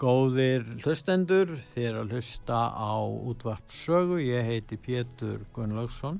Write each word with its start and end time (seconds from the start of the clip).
Góðir 0.00 0.62
hlustendur, 0.80 1.50
þér 1.74 1.98
að 2.00 2.14
hlusta 2.14 2.58
á 2.72 3.04
útvarpsögu, 3.04 4.16
ég 4.24 4.46
heiti 4.48 4.78
Pétur 4.80 5.42
Gunnlaugsson 5.52 6.16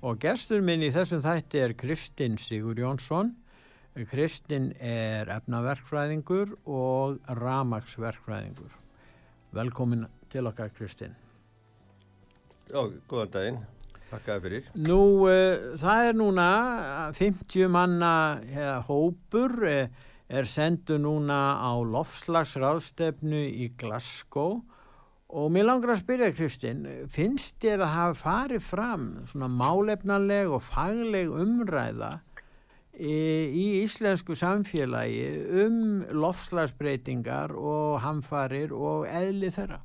og 0.00 0.16
gestur 0.22 0.62
minn 0.64 0.80
í 0.80 0.88
þessum 0.94 1.20
þætti 1.20 1.60
er 1.60 1.74
Kristinn 1.76 2.38
Sigur 2.40 2.80
Jónsson. 2.80 3.34
Kristinn 4.08 4.70
er 4.80 5.28
efnaverkfræðingur 5.34 6.56
og 6.64 7.20
ramagsverkfræðingur. 7.42 8.72
Velkomin 9.52 10.06
til 10.32 10.48
okkar 10.48 10.72
Kristinn. 10.72 11.12
Já, 12.72 12.80
góðan 13.12 13.34
daginn. 13.36 13.62
Takk 14.08 14.32
að 14.32 14.44
fyrir. 14.46 14.68
Nú, 14.88 15.02
uh, 15.28 15.76
það 15.76 16.06
er 16.06 16.16
núna 16.16 16.50
50 17.18 17.68
manna 17.76 18.12
ja, 18.48 18.78
hópur, 18.88 19.58
uh, 19.68 20.07
er 20.28 20.48
sendu 20.48 20.98
núna 21.00 21.56
á 21.56 21.72
lofslagsráðstefnu 21.80 23.40
í 23.48 23.70
Glasgow 23.80 24.60
og 25.28 25.50
mér 25.52 25.68
langar 25.68 25.94
að 25.94 26.02
spyrja 26.02 26.30
Kristinn, 26.36 26.84
finnst 27.12 27.58
þér 27.60 27.84
að 27.84 27.94
hafa 27.94 28.18
farið 28.22 28.64
fram 28.64 29.06
svona 29.28 29.48
málefnarleg 29.52 30.52
og 30.52 30.64
fagleg 30.64 31.32
umræða 31.32 32.14
í, 32.98 33.12
í 33.12 33.66
íslensku 33.82 34.36
samfélagi 34.36 35.26
um 35.64 35.82
lofslagsbreytingar 36.12 37.52
og 37.56 38.00
hamfarir 38.04 38.72
og 38.76 39.08
eðli 39.08 39.52
þeirra? 39.54 39.82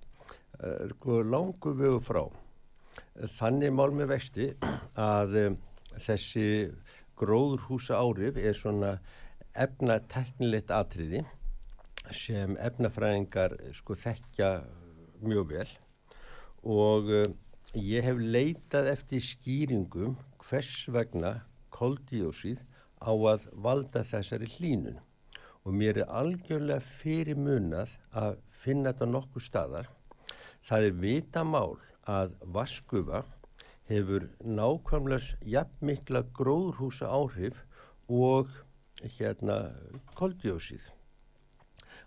Er 0.64 0.96
sko 0.96 1.20
langu 1.28 1.74
vegu 1.76 2.00
frá. 2.04 2.24
Þannig 3.40 3.74
mál 3.76 3.92
með 3.96 4.14
vexti 4.14 4.52
að 5.00 5.40
um, 5.42 5.58
þessi 6.04 6.48
gróðurhúsa 7.20 8.00
árif 8.00 8.40
er 8.40 8.56
svona 8.58 8.96
efnateknilegt 9.54 10.74
atriði 10.74 11.24
sem 12.12 12.58
efnafræðingar 12.60 13.56
sko 13.78 13.96
þekkja 13.96 14.50
mjög 15.24 15.54
vel 15.54 15.70
og 16.64 17.10
uh, 17.12 17.24
ég 17.78 18.06
hef 18.06 18.20
leitað 18.20 18.92
eftir 18.92 19.24
skýringum 19.24 20.18
hvers 20.44 20.76
vegna 20.94 21.38
koldíósið 21.74 22.62
á 23.04 23.12
að 23.12 23.48
valda 23.66 24.04
þessari 24.08 24.50
hlínun 24.58 25.00
og 25.64 25.76
mér 25.80 26.02
er 26.04 26.12
algjörlega 26.12 26.84
fyrir 26.84 27.40
munað 27.40 27.94
að 28.12 28.40
finna 28.64 28.92
þetta 28.92 29.08
nokkuð 29.10 29.46
staðar. 29.46 29.88
Það 30.68 30.88
er 30.88 31.00
vita 31.04 31.44
mál 31.48 31.78
að 32.10 32.36
vaskufa 32.56 33.24
hefur 33.88 34.28
nákvæmlega 34.44 35.40
jafn 35.56 35.88
mikla 35.88 36.24
gróðrhúsa 36.36 37.08
áhrif 37.08 37.64
og 38.12 38.52
hérna 39.18 39.58
koldjósið. 40.18 40.84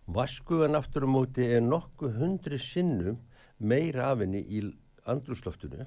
Vaskugan 0.07 0.79
aftur 0.79 1.07
á 1.07 1.09
móti 1.11 1.47
er 1.57 1.65
nokkuð 1.65 2.19
hundri 2.21 2.59
sinnum 2.63 3.19
meira 3.59 4.13
af 4.13 4.23
henni 4.23 4.43
í 4.45 4.63
andrúsloftinu 5.11 5.87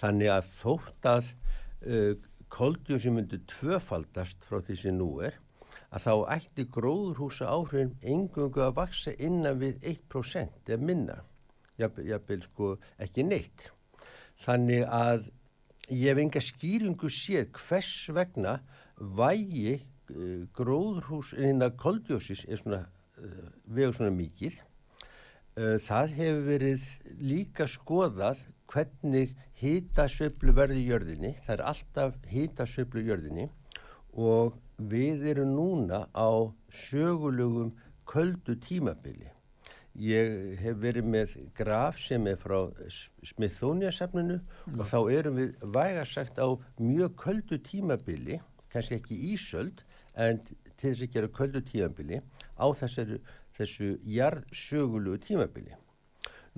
þannig 0.00 0.32
að 0.32 0.50
þótt 0.60 1.08
að 1.08 1.30
uh, 1.30 2.14
koldjósið 2.52 3.14
myndi 3.14 3.40
tvöfaldast 3.50 4.44
frá 4.48 4.60
því 4.64 4.78
sem 4.82 4.98
nú 4.98 5.10
er 5.24 5.36
að 5.92 6.04
þá 6.04 6.14
ætti 6.36 6.66
gróðurhúsa 6.74 7.48
áhrifin 7.48 7.94
engungu 8.02 8.62
að 8.64 8.76
vaksa 8.80 9.14
innan 9.16 9.60
við 9.60 9.80
1% 9.94 10.68
eða 10.68 10.84
minna, 10.84 11.18
jafnvel 11.78 12.42
sko 12.44 12.74
ekki 13.00 13.24
neitt. 13.24 13.68
Þannig 14.44 14.84
að 14.84 15.28
ég 15.88 16.10
hef 16.10 16.20
enga 16.20 16.42
skýringu 16.44 17.10
séð 17.12 17.48
hvers 17.56 17.92
vegna 18.12 18.58
vægi 18.98 19.78
gróðurhús 20.56 21.34
en 21.36 21.64
að 21.66 21.76
koldjósis 21.82 22.44
er 22.48 22.60
svona 22.60 22.82
uh, 22.84 23.48
vegur 23.64 23.96
svona 23.96 24.14
mikið 24.16 24.60
uh, 24.60 25.76
það 25.84 26.14
hefur 26.18 26.46
verið 26.48 26.88
líka 27.20 27.68
skoðað 27.70 28.44
hvernig 28.68 29.34
hitasveiflu 29.58 30.52
verði 30.54 30.82
í 30.82 30.88
jörðinni. 30.90 31.32
Það 31.44 31.54
er 31.54 31.64
alltaf 31.72 32.18
hitasveiflu 32.30 33.02
í 33.02 33.08
jörðinni 33.08 33.48
og 34.18 34.58
við 34.90 35.24
erum 35.32 35.54
núna 35.56 36.04
á 36.14 36.30
sögulegum 36.86 37.72
köldu 38.08 38.56
tímabili. 38.64 39.32
Ég 39.98 40.60
hef 40.60 40.76
verið 40.78 41.08
með 41.10 41.32
graf 41.58 41.98
sem 41.98 42.26
er 42.30 42.38
frá 42.38 42.68
Smithsonian-safninu 43.32 44.38
og 44.76 44.84
þá 44.86 44.98
erum 45.16 45.40
við 45.40 45.56
vægarsagt 45.74 46.38
á 46.38 46.54
mjög 46.78 47.16
köldu 47.18 47.58
tímabili 47.58 48.38
kannski 48.70 49.00
ekki 49.00 49.18
ísöld 49.32 49.82
en 50.18 50.40
til 50.78 50.92
þess 50.92 51.04
að 51.04 51.12
gera 51.14 51.34
köldu 51.34 51.62
tímabili 51.66 52.22
á 52.58 52.66
þessari, 52.80 53.18
þessu 53.56 53.92
jarðsögulegu 54.06 55.20
tímabili. 55.26 55.76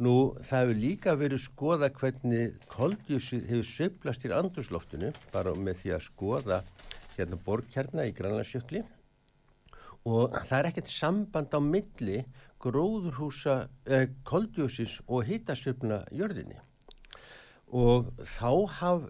Nú 0.00 0.14
það 0.40 0.62
hefur 0.62 0.80
líka 0.80 1.16
verið 1.20 1.42
skoða 1.44 1.90
hvernig 1.92 2.54
koldjúsið 2.72 3.48
hefur 3.50 3.68
söiblast 3.68 4.24
í 4.24 4.32
andurslóftinu 4.32 5.12
bara 5.34 5.52
með 5.56 5.82
því 5.82 5.92
að 5.96 6.06
skoða 6.06 6.62
hérna 7.16 7.40
borgkjarna 7.44 8.06
í 8.08 8.14
Grænlandsjökli 8.16 8.84
og 10.08 10.32
það 10.48 10.56
er 10.58 10.68
ekkert 10.70 10.92
samband 10.92 11.52
á 11.52 11.60
milli 11.60 12.22
gróðurhúsa 12.60 13.56
eh, 13.88 14.08
koldjúsins 14.24 14.98
og 15.08 15.28
hitasöfna 15.28 16.02
jörðinni 16.16 16.56
og 17.70 18.08
þá 18.26 18.50
haf, 18.80 19.04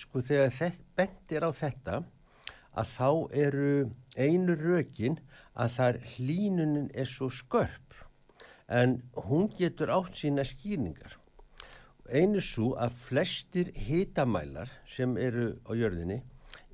sko 0.00 0.22
þegar 0.24 0.78
bendir 0.96 1.44
á 1.44 1.50
þetta 1.52 1.98
að 2.78 2.92
þá 2.96 3.08
eru 3.46 3.72
einu 4.16 4.56
rökin 4.56 5.18
að 5.54 5.74
þar 5.76 5.98
hlínunin 6.14 6.88
er 6.94 7.08
svo 7.08 7.28
skörp 7.32 7.98
en 8.72 9.00
hún 9.26 9.50
getur 9.58 9.92
átt 9.92 10.16
sína 10.16 10.44
skýringar. 10.48 11.18
Einu 12.08 12.40
svo 12.44 12.72
að 12.80 12.96
flestir 13.04 13.72
hitamælar 13.76 14.72
sem 14.88 15.16
eru 15.20 15.52
á 15.68 15.72
jörðinni 15.76 16.22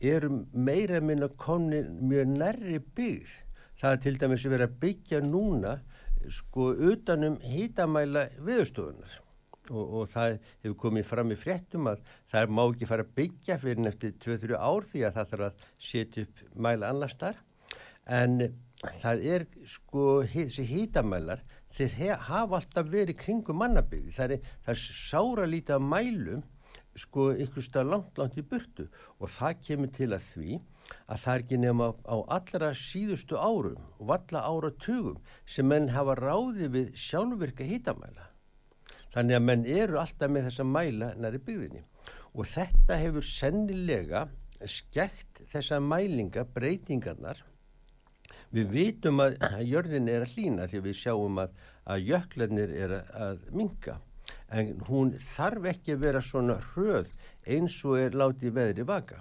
eru 0.01 0.45
meira 0.53 1.01
minna 1.03 1.29
komin 1.29 1.99
mjög 2.07 2.35
nærri 2.39 2.79
byggð. 2.79 3.31
Það 3.79 3.93
er 3.93 4.03
til 4.05 4.19
dæmis 4.19 4.47
að 4.47 4.55
vera 4.55 4.69
byggja 4.83 5.23
núna 5.27 5.79
sko 6.35 6.73
utanum 6.91 7.39
hitamæla 7.43 8.29
viðstofunar 8.47 9.23
og, 9.71 9.85
og 10.01 10.09
það 10.13 10.39
hefur 10.63 10.79
komið 10.85 11.07
fram 11.09 11.35
í 11.35 11.39
fréttum 11.39 11.91
að 11.91 12.03
það 12.33 12.55
má 12.57 12.63
ekki 12.67 12.89
fara 12.91 13.07
að 13.07 13.15
byggja 13.21 13.59
fyrir 13.63 13.91
eftir 13.91 14.17
2-3 14.25 14.59
ár 14.59 14.89
því 14.89 15.05
að 15.07 15.19
það 15.19 15.31
þarf 15.33 15.49
að 15.49 15.69
setja 15.91 16.27
upp 16.27 16.43
mæla 16.67 16.93
annars 16.93 17.19
þar 17.21 17.41
en 18.19 18.37
það 19.03 19.25
er 19.35 19.47
sko 19.69 20.05
þessi 20.33 20.67
hýtamælar 20.69 21.43
þeir 21.75 22.15
hafa 22.29 22.61
alltaf 22.61 22.93
verið 22.93 23.21
kringum 23.21 23.59
mannabygði 23.61 24.15
það 24.17 24.39
er, 24.39 24.47
er 24.73 24.81
sára 24.85 25.49
lítið 25.49 25.77
að 25.77 25.91
mælum 25.93 26.47
sko 26.99 27.29
ykkur 27.45 27.65
stað 27.65 27.93
langt 27.93 28.19
langt 28.19 28.39
í 28.39 28.45
burtu. 28.47 28.89
Og 29.23 29.31
það 29.33 29.63
kemur 29.67 29.93
til 29.95 30.11
að 30.15 30.27
því 30.33 30.59
að 31.13 31.21
það 31.23 31.35
er 31.35 31.45
ekki 31.45 31.61
nema 31.63 31.91
á 32.09 32.17
allra 32.39 32.71
síðustu 32.81 33.39
árum 33.39 33.83
og 33.99 34.09
valla 34.13 34.45
áratugum 34.49 35.21
sem 35.47 35.69
menn 35.69 35.91
hafa 35.93 36.17
ráði 36.19 36.71
við 36.73 36.95
sjálfvirka 36.97 37.67
hýtamæla 37.69 38.28
Þannig 39.19 39.35
að 39.35 39.47
menn 39.49 39.65
eru 39.67 39.97
alltaf 39.99 40.31
með 40.31 40.45
þessa 40.47 40.65
mæla 40.71 41.07
næri 41.19 41.39
byggðinni 41.43 41.81
og 42.39 42.45
þetta 42.47 42.99
hefur 43.01 43.25
sennilega 43.27 44.21
skekt 44.71 45.41
þessa 45.51 45.81
mælinga 45.83 46.45
breytingarnar. 46.55 47.41
Við 48.55 48.71
vitum 48.77 49.19
að 49.25 49.41
jörðin 49.67 50.07
er 50.13 50.23
að 50.23 50.37
hlýna 50.37 50.69
því 50.71 50.79
að 50.79 50.87
við 50.87 50.97
sjáum 51.01 51.41
að, 51.43 51.57
að 51.91 52.07
jöklarnir 52.13 52.77
er 52.85 52.95
að, 53.01 53.11
að 53.27 53.43
minga 53.59 53.97
en 54.55 54.71
hún 54.87 55.11
þarf 55.35 55.67
ekki 55.73 55.97
að 55.97 56.05
vera 56.07 56.23
svona 56.23 56.61
hröð 56.71 57.11
eins 57.51 57.75
og 57.83 57.99
er 57.99 58.17
látið 58.23 58.55
veðri 58.55 58.87
vaka. 58.87 59.19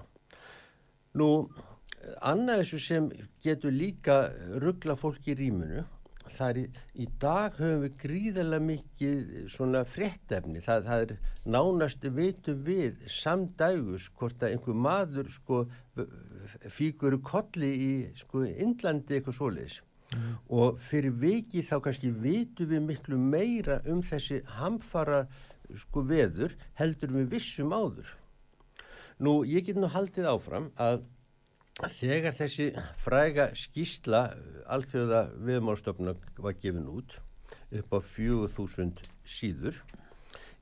Nú, 1.17 1.49
annað 2.21 2.61
þessu 2.61 2.83
sem 2.85 3.09
getur 3.41 3.73
líka 3.73 4.27
ruggla 4.61 4.94
fólk 4.99 5.25
í 5.25 5.39
rýmunu 5.41 5.88
í, 6.62 6.63
í 7.01 7.07
dag 7.21 7.56
höfum 7.57 7.83
við 7.85 7.97
gríðarlega 8.03 8.65
mikið 8.68 9.33
svona 9.51 9.83
fréttefni, 9.88 10.62
það, 10.65 10.88
það 10.88 11.03
er 11.06 11.13
nánast 11.56 12.07
vitu 12.18 12.56
við 12.68 13.01
samdægus 13.12 14.09
hvort 14.18 14.44
að 14.44 14.56
einhver 14.56 14.79
maður 14.88 15.31
sko 15.31 15.65
fíkur 16.71 17.18
kolli 17.25 17.71
í 17.74 17.91
sko 18.18 18.45
Indlandi 18.47 19.18
eitthvað 19.18 19.39
svoleiðis 19.39 19.81
mm. 20.13 20.31
og 20.59 20.79
fyrir 20.83 21.15
viki 21.21 21.65
þá 21.65 21.77
kannski 21.88 22.13
vitu 22.13 22.68
við 22.69 22.85
miklu 22.88 23.19
meira 23.19 23.81
um 23.89 24.03
þessi 24.06 24.44
hamfara 24.59 25.25
sko 25.75 26.06
veður 26.07 26.56
heldur 26.80 27.13
við 27.18 27.30
vissum 27.35 27.73
áður. 27.75 28.13
Nú 29.19 29.41
ég 29.50 29.65
get 29.65 29.80
nú 29.80 29.89
haldið 29.89 30.30
áfram 30.30 30.69
að 30.77 31.01
þegar 31.77 32.33
þessi 32.38 32.68
fræga 32.97 33.51
skýsla 33.57 34.24
alþjóða 34.74 35.21
viðmálstofna 35.50 36.15
var 36.41 36.57
gefin 36.62 36.89
út 36.89 37.19
upp 37.77 37.94
á 37.94 38.00
4000 38.01 39.03
síður 39.27 39.77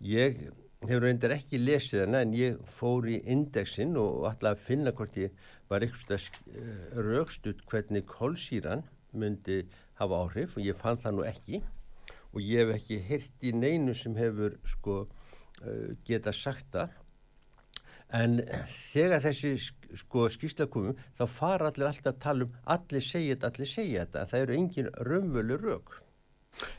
ég 0.03 0.41
hefur 0.85 1.05
reyndar 1.05 1.33
ekki 1.35 1.61
lesið 1.61 2.03
hana 2.05 2.21
en 2.25 2.33
ég 2.35 2.57
fór 2.69 3.07
í 3.09 3.21
indexin 3.31 3.95
og 3.99 4.27
ætlaði 4.29 4.57
að 4.57 4.65
finna 4.65 4.93
hvort 4.97 5.15
ég 5.21 5.47
var 5.71 5.85
eitthvað 5.85 6.27
eh, 6.51 6.99
raukstuð 6.99 7.63
hvernig 7.69 8.05
kólsýran 8.11 8.83
myndi 9.15 9.63
hafa 9.99 10.19
áhrif 10.25 10.57
og 10.57 10.67
ég 10.67 10.77
fann 10.77 10.99
það 11.01 11.17
nú 11.17 11.25
ekki. 11.29 11.61
Og 12.35 12.43
ég 12.43 12.65
hef 12.65 12.75
ekki 12.75 12.99
hirt 13.07 13.47
í 13.47 13.53
neinu 13.55 13.95
sem 13.95 14.15
hefur 14.19 14.57
sko 14.67 14.95
uh, 15.05 15.91
geta 16.07 16.33
sagt 16.35 16.67
það 16.73 16.97
en 18.13 18.39
þegar 18.93 19.23
þessi 19.23 19.55
sko 19.97 20.29
skýrsla 20.29 20.67
komum 20.71 20.97
þá 21.17 21.25
fara 21.31 21.71
allir 21.71 21.89
alltaf 21.89 22.13
að 22.13 22.23
tala 22.25 22.45
um 22.45 22.57
allir 22.75 23.03
segja 23.03 23.35
þetta, 23.35 23.51
allir 23.51 23.71
segja 23.71 24.05
þetta 24.05 24.25
það 24.31 24.43
eru 24.45 24.57
engin 24.59 24.91
raunvölu 25.09 25.61
rauk 25.61 26.01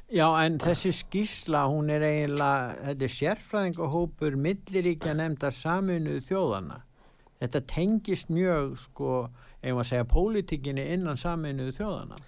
Já 0.09 0.27
en 0.41 0.59
þessi 0.63 0.93
skísla 0.95 1.67
hún 1.69 1.91
er 1.93 2.05
eiginlega, 2.07 2.77
þetta 2.87 3.05
er 3.05 3.15
sérfræðingahópur 3.15 4.37
milliríkja 4.41 5.13
nefndar 5.19 5.53
saminuð 5.53 6.23
þjóðana. 6.29 6.79
Þetta 7.43 7.63
tengist 7.69 8.31
mjög 8.33 8.77
sko, 8.81 9.11
ef 9.61 9.75
maður 9.75 9.91
segja 9.91 10.07
pólitíkinni 10.13 10.87
innan 10.95 11.21
saminuð 11.21 11.75
þjóðana. 11.77 12.21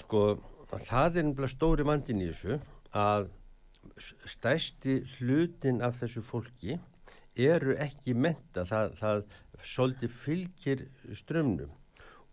Sko 0.00 0.24
það 0.72 1.20
er 1.20 1.28
náttúrulega 1.28 1.52
stóri 1.52 1.86
mandin 1.86 2.24
í 2.24 2.30
þessu 2.32 2.58
að 2.96 3.30
stæsti 4.32 5.02
hlutin 5.18 5.82
af 5.84 6.00
þessu 6.00 6.24
fólki 6.26 6.78
eru 7.36 7.76
ekki 7.80 8.14
menta, 8.14 8.64
það, 8.68 8.96
það 8.98 9.22
svolítið 9.62 10.16
fylgir 10.16 10.84
strömmnum 11.16 11.72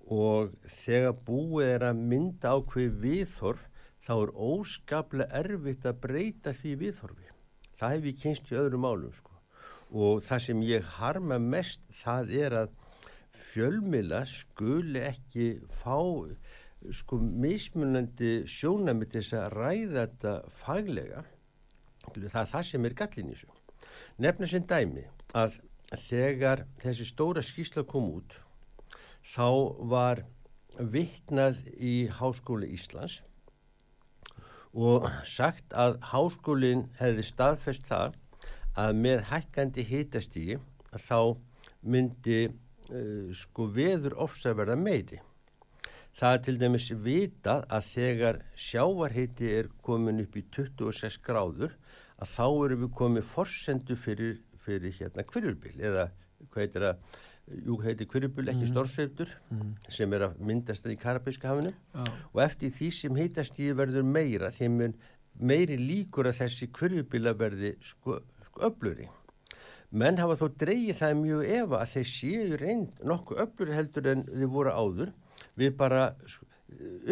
og 0.09 0.55
þegar 0.83 1.17
búið 1.27 1.73
er 1.75 1.85
að 1.91 1.99
mynda 2.11 2.53
ákveð 2.57 2.95
viðþorf 3.03 3.67
þá 4.05 4.13
er 4.15 4.31
óskaplega 4.33 5.41
erfitt 5.43 5.85
að 5.85 5.99
breyta 6.01 6.53
því 6.57 6.75
viðhorfi. 6.83 7.27
Það 7.77 7.93
hef 7.95 8.07
ég 8.09 8.21
kynst 8.23 8.49
í 8.51 8.57
öðrum 8.57 8.85
málum 8.87 9.13
sko. 9.13 9.35
Og 9.89 10.23
það 10.25 10.43
sem 10.45 10.63
ég 10.65 10.87
harma 10.97 11.37
mest 11.41 11.83
það 12.01 12.33
er 12.39 12.55
að 12.63 12.73
fjölmila 13.39 14.23
skuli 14.27 15.03
ekki 15.05 15.49
fá 15.69 15.99
sko 16.95 17.19
mismunandi 17.19 18.33
sjónami 18.49 19.07
til 19.09 19.21
þess 19.21 19.37
að 19.37 19.55
ræða 19.59 19.93
þetta 19.99 20.35
faglega. 20.63 21.23
Það 22.09 22.41
er 22.41 22.51
það 22.55 22.69
sem 22.71 22.89
er 22.89 22.97
gallin 23.03 23.33
Nefna 24.19 24.47
sem 24.51 24.65
dæmi 24.67 25.05
að 25.39 25.53
þegar 26.09 26.65
þessi 26.81 27.05
stóra 27.07 27.43
skísla 27.45 27.85
kom 27.87 28.09
út 28.17 28.33
þá 29.23 29.47
var 29.93 30.21
vittnað 30.95 31.61
í 31.79 31.93
Háskóli 32.17 32.67
Íslands 32.75 33.21
og 34.75 35.07
sagt 35.23 35.71
að 35.71 35.95
háskólinn 36.11 36.83
hefði 36.99 37.25
staðfest 37.29 37.87
það 37.87 38.19
að 38.83 38.99
með 39.05 39.23
hækkandi 39.31 39.87
hitastígi 39.87 40.59
þá 41.07 41.19
myndi 41.81 42.41
uh, 42.49 43.31
sko 43.31 43.69
veður 43.71 44.17
ofsa 44.27 44.51
verða 44.51 44.75
meiri. 44.75 45.23
Það 46.17 46.35
er 46.35 46.43
til 46.45 46.57
dæmis 46.59 46.89
vitað 47.05 47.65
að 47.71 47.89
þegar 47.93 48.41
sjávarhiti 48.59 49.53
er 49.59 49.69
komin 49.85 50.23
upp 50.23 50.35
í 50.35 50.43
26 50.55 51.19
gráður 51.23 51.75
að 52.19 52.33
þá 52.35 52.45
eru 52.49 52.77
við 52.83 52.93
komið 52.99 53.27
forsendu 53.29 53.95
fyrir, 53.95 54.39
fyrir 54.65 54.95
hérna 54.97 55.25
hverjurbil 55.29 55.75
eða 55.79 56.09
hvað 56.49 56.63
heitir 56.63 56.87
að 56.89 57.19
jú 57.65 57.77
heiti 57.81 58.07
Kviribul 58.09 58.47
ekki 58.47 58.65
mm. 58.65 58.71
stórsveiftur 58.71 59.31
mm. 59.49 59.69
sem 59.91 60.13
er 60.13 60.27
að 60.27 60.41
myndast 60.45 60.85
í 60.89 60.97
Karabíska 60.99 61.49
hafinu 61.49 61.71
ah. 61.97 62.09
og 62.33 62.43
eftir 62.43 62.73
því 62.73 62.89
sem 62.95 63.17
heitast 63.17 63.61
í 63.61 63.71
verður 63.77 64.05
meira 64.05 64.51
þeim 64.53 64.81
meiri 65.39 65.77
líkur 65.79 66.29
að 66.29 66.43
þessi 66.43 66.69
Kviribula 66.75 67.33
verði 67.37 67.73
sko, 67.85 68.19
sko 68.49 68.67
öfluri 68.69 69.07
menn 69.89 70.19
hafa 70.21 70.37
þó 70.37 70.45
dreyið 70.61 70.99
það 70.99 71.15
mjög 71.23 71.55
efa 71.57 71.79
að 71.79 71.95
þeir 71.95 72.09
séu 72.11 72.59
reynd 72.61 73.03
nokkuð 73.11 73.43
öfluri 73.45 73.77
heldur 73.77 74.11
en 74.13 74.25
þið 74.29 74.53
voru 74.53 74.75
áður 74.75 75.13
við 75.59 75.75
bara 75.79 76.03
sko, 76.27 76.45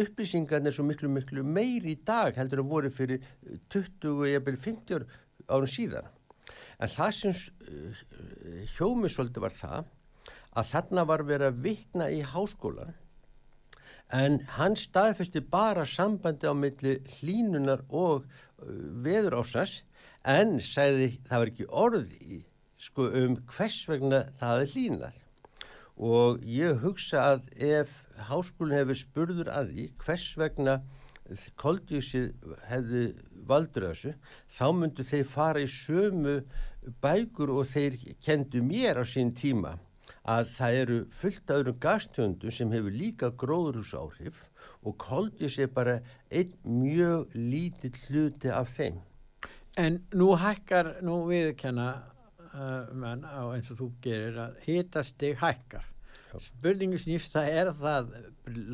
upplýsingarnir 0.03 0.75
svo 0.75 0.85
miklu 0.87 1.09
miklu 1.11 1.43
meiri 1.43 1.95
í 1.95 2.01
dag 2.05 2.37
heldur 2.37 2.63
að 2.63 2.71
voru 2.73 2.91
fyrir 2.93 3.25
20 3.73 4.27
eða 4.29 4.55
50 4.63 5.07
árum 5.47 5.71
síðan. 5.71 6.07
En 6.77 6.91
það 6.93 7.13
sem 7.17 7.33
uh, 7.33 8.01
hjómisöldu 8.77 9.41
var 9.43 9.55
það 9.57 9.91
að 10.57 10.71
þarna 10.71 11.05
var 11.09 11.25
verið 11.27 11.51
að 11.51 11.61
vikna 11.65 12.09
í 12.13 12.21
háskólan 12.25 12.95
en 14.13 14.39
hann 14.55 14.77
staðfesti 14.79 15.41
bara 15.51 15.83
sambandi 15.89 16.47
á 16.47 16.55
milli 16.55 16.97
hlínunar 17.17 17.83
og 17.89 18.23
uh, 18.23 18.67
veður 19.03 19.41
ásans 19.41 19.81
en 20.27 20.57
sæði 20.63 21.17
það 21.27 21.41
var 21.41 21.51
ekki 21.51 21.71
orði 21.83 22.41
sko, 22.77 23.09
um 23.09 23.39
hvers 23.51 23.81
vegna 23.89 24.23
það 24.39 24.63
er 24.63 24.73
hlínað 24.75 25.23
og 25.97 26.43
ég 26.45 26.83
hugsa 26.83 27.23
að 27.33 27.47
ef 27.57 28.03
háskólinn 28.29 28.79
hefur 28.81 29.01
spurður 29.01 29.51
að 29.53 29.73
því 29.73 29.89
hvers 30.03 30.27
vegna 30.39 30.77
koldjúsið 31.59 32.53
hefði 32.69 33.03
valdur 33.49 33.89
þessu 33.89 34.13
þá 34.57 34.67
myndu 34.79 35.05
þeir 35.07 35.25
fara 35.27 35.63
í 35.63 35.67
sömu 35.71 36.37
bækur 37.03 37.51
og 37.57 37.67
þeir 37.73 37.97
kendu 38.23 38.63
mér 38.63 39.01
á 39.01 39.05
sín 39.07 39.33
tíma 39.35 39.75
að 40.27 40.51
það 40.57 40.77
eru 40.81 40.99
fullt 41.15 41.53
öðrum 41.55 41.79
gastjöndum 41.83 42.53
sem 42.53 42.71
hefur 42.75 42.95
líka 42.95 43.31
gróðrúsáhrif 43.43 44.43
og 44.83 44.97
koldjus 45.01 45.57
er 45.63 45.71
bara 45.73 45.99
einn 46.31 46.53
mjög 46.63 47.35
lítill 47.35 47.95
hluti 48.07 48.51
af 48.51 48.71
þeim. 48.75 48.99
En 49.77 50.01
nú 50.15 50.31
hækkar, 50.39 50.97
nú 51.05 51.21
viðkenna 51.29 51.87
uh, 52.49 52.87
menn 52.91 53.23
á 53.23 53.51
eins 53.53 53.69
og 53.71 53.81
þú 53.81 53.91
gerir 54.03 54.39
að 54.47 54.57
hitast 54.65 55.19
þig 55.21 55.37
hækkar. 55.43 55.85
Spurningu 56.43 56.99
snýst 56.99 57.35
að 57.39 57.49
er 57.53 57.71
það 57.77 58.11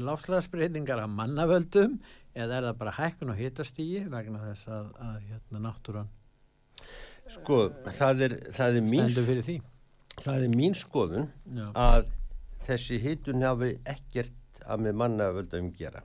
láslagsbreytingar 0.08 1.04
af 1.04 1.12
mannavöldum 1.14 2.00
eða 2.34 2.58
er 2.58 2.68
það 2.70 2.80
bara 2.82 2.96
hækkun 2.98 3.34
og 3.34 3.40
hitastígi 3.40 4.04
vegna 4.10 4.42
þess 4.48 4.70
að, 4.74 4.90
að 5.06 5.18
hérna 5.30 5.64
náttúran 5.68 6.10
Sko, 7.32 7.60
það 7.96 8.26
er, 8.28 8.34
það 8.52 8.80
er 8.80 8.86
mín... 8.86 9.06
Stendur 9.06 9.28
fyrir 9.30 9.46
því? 9.48 9.58
Það 10.24 10.48
er 10.48 10.56
mín 10.58 10.76
skoðun 10.78 11.30
Já. 11.56 11.68
að 11.80 12.10
þessi 12.68 13.00
hitun 13.04 13.46
hafi 13.46 13.70
ekkert 13.90 14.60
að 14.64 14.84
með 14.86 14.98
mannavöldum 15.02 15.70
gera. 15.78 16.04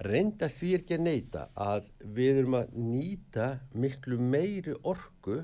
Reynda 0.00 0.48
því 0.48 0.70
ekki 0.78 0.96
að 0.96 1.04
neyta 1.04 1.44
að 1.60 1.90
við 2.16 2.40
erum 2.40 2.56
að 2.56 2.72
nýta 2.80 3.50
miklu 3.76 4.16
meiri 4.32 4.74
orgu 4.80 5.42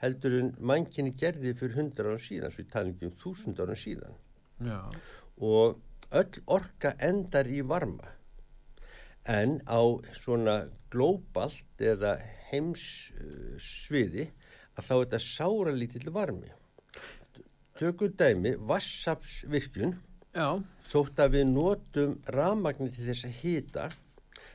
heldur 0.00 0.38
en 0.38 0.54
mannkynni 0.56 1.12
gerði 1.20 1.52
fyrir 1.58 1.76
hundra 1.76 2.14
ára 2.14 2.22
síðan 2.24 2.54
svo 2.54 2.64
í 2.64 2.70
talingum 2.72 3.12
þúsund 3.20 3.60
ára 3.60 3.76
síðan 3.76 4.16
Já. 4.60 4.80
og 5.40 5.80
öll 6.10 6.42
orga 6.46 6.94
endar 7.00 7.48
í 7.48 7.62
varma. 7.64 8.10
En 9.24 9.60
á 9.64 9.80
svona 10.16 10.68
glóbalt 10.92 11.80
eða 11.80 12.16
heimssviði 12.50 14.30
að 14.76 14.84
þá 14.86 14.94
er 14.94 15.02
þetta 15.04 15.20
sára 15.24 15.74
lítill 15.76 16.12
varmi. 16.12 16.50
Tökum 17.78 18.12
dæmi 18.18 18.56
vassapsvirkjun 18.68 19.96
þótt 20.90 21.22
að 21.22 21.36
við 21.36 21.48
notum 21.54 22.16
rafmagnir 22.34 22.92
til 22.94 23.06
þess 23.08 23.26
að 23.28 23.38
hýta 23.40 23.88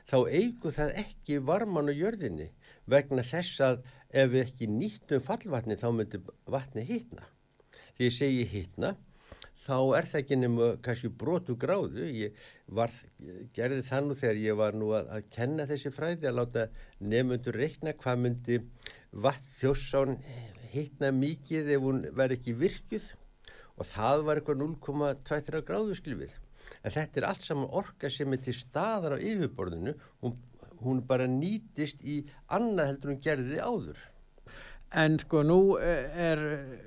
þá 0.09 0.17
eigum 0.29 0.75
það 0.75 0.93
ekki 1.01 1.39
varman 1.49 1.89
á 1.91 1.93
jörðinni 1.95 2.49
vegna 2.85 3.23
þess 3.25 3.61
að 3.63 3.81
ef 4.11 4.29
við 4.31 4.41
ekki 4.45 4.69
nýttum 4.71 5.23
fallvatni 5.23 5.77
þá 5.79 5.87
myndir 5.91 6.21
vatni 6.45 6.85
hýtna 6.87 7.25
því 7.97 8.09
ég 8.09 8.15
segi 8.15 8.45
hýtna 8.51 8.93
þá 9.65 9.77
er 9.97 10.07
það 10.11 10.21
ekki 10.21 10.37
nema 10.39 10.69
kannski 10.85 11.09
brotu 11.21 11.55
gráðu 11.57 12.05
ég 12.13 12.39
var, 12.77 12.93
gerði 13.57 13.81
það 13.87 14.07
nú 14.07 14.17
þegar 14.19 14.41
ég 14.43 14.59
var 14.59 14.77
nú 14.77 14.91
að, 14.97 15.11
að 15.17 15.29
kenna 15.33 15.67
þessi 15.69 15.91
fræði 15.95 16.29
að 16.29 16.39
láta 16.39 16.65
nefnundur 17.01 17.57
reikna 17.57 17.95
hvað 17.97 18.21
myndi 18.23 18.59
vatn 19.25 19.51
þjóssán 19.59 20.17
hittna 20.75 21.11
mikið 21.15 21.71
ef 21.75 21.85
hún 21.85 22.01
verði 22.15 22.39
ekki 22.39 22.57
virkuð 22.61 23.11
og 23.75 23.87
það 23.89 24.25
var 24.27 24.39
eitthvað 24.39 24.61
0,23 24.63 25.63
gráðu 25.67 25.95
skilfið. 25.99 26.35
En 26.85 26.93
þetta 26.95 27.21
er 27.21 27.27
allt 27.29 27.45
saman 27.45 27.73
orka 27.81 28.09
sem 28.11 28.33
er 28.33 28.41
til 28.45 28.55
staðar 28.57 29.17
á 29.17 29.19
yfirborðinu, 29.19 29.93
hún, 30.23 30.35
hún 30.81 31.01
bara 31.09 31.27
nýtist 31.29 32.03
í 32.03 32.21
annað 32.55 32.91
heldur 32.91 33.13
hún 33.13 33.23
gerði 33.25 33.59
áður. 33.61 33.99
En 34.93 35.17
sko 35.19 35.41
nú 35.43 35.75
eh, 35.81 36.13
er 36.29 36.41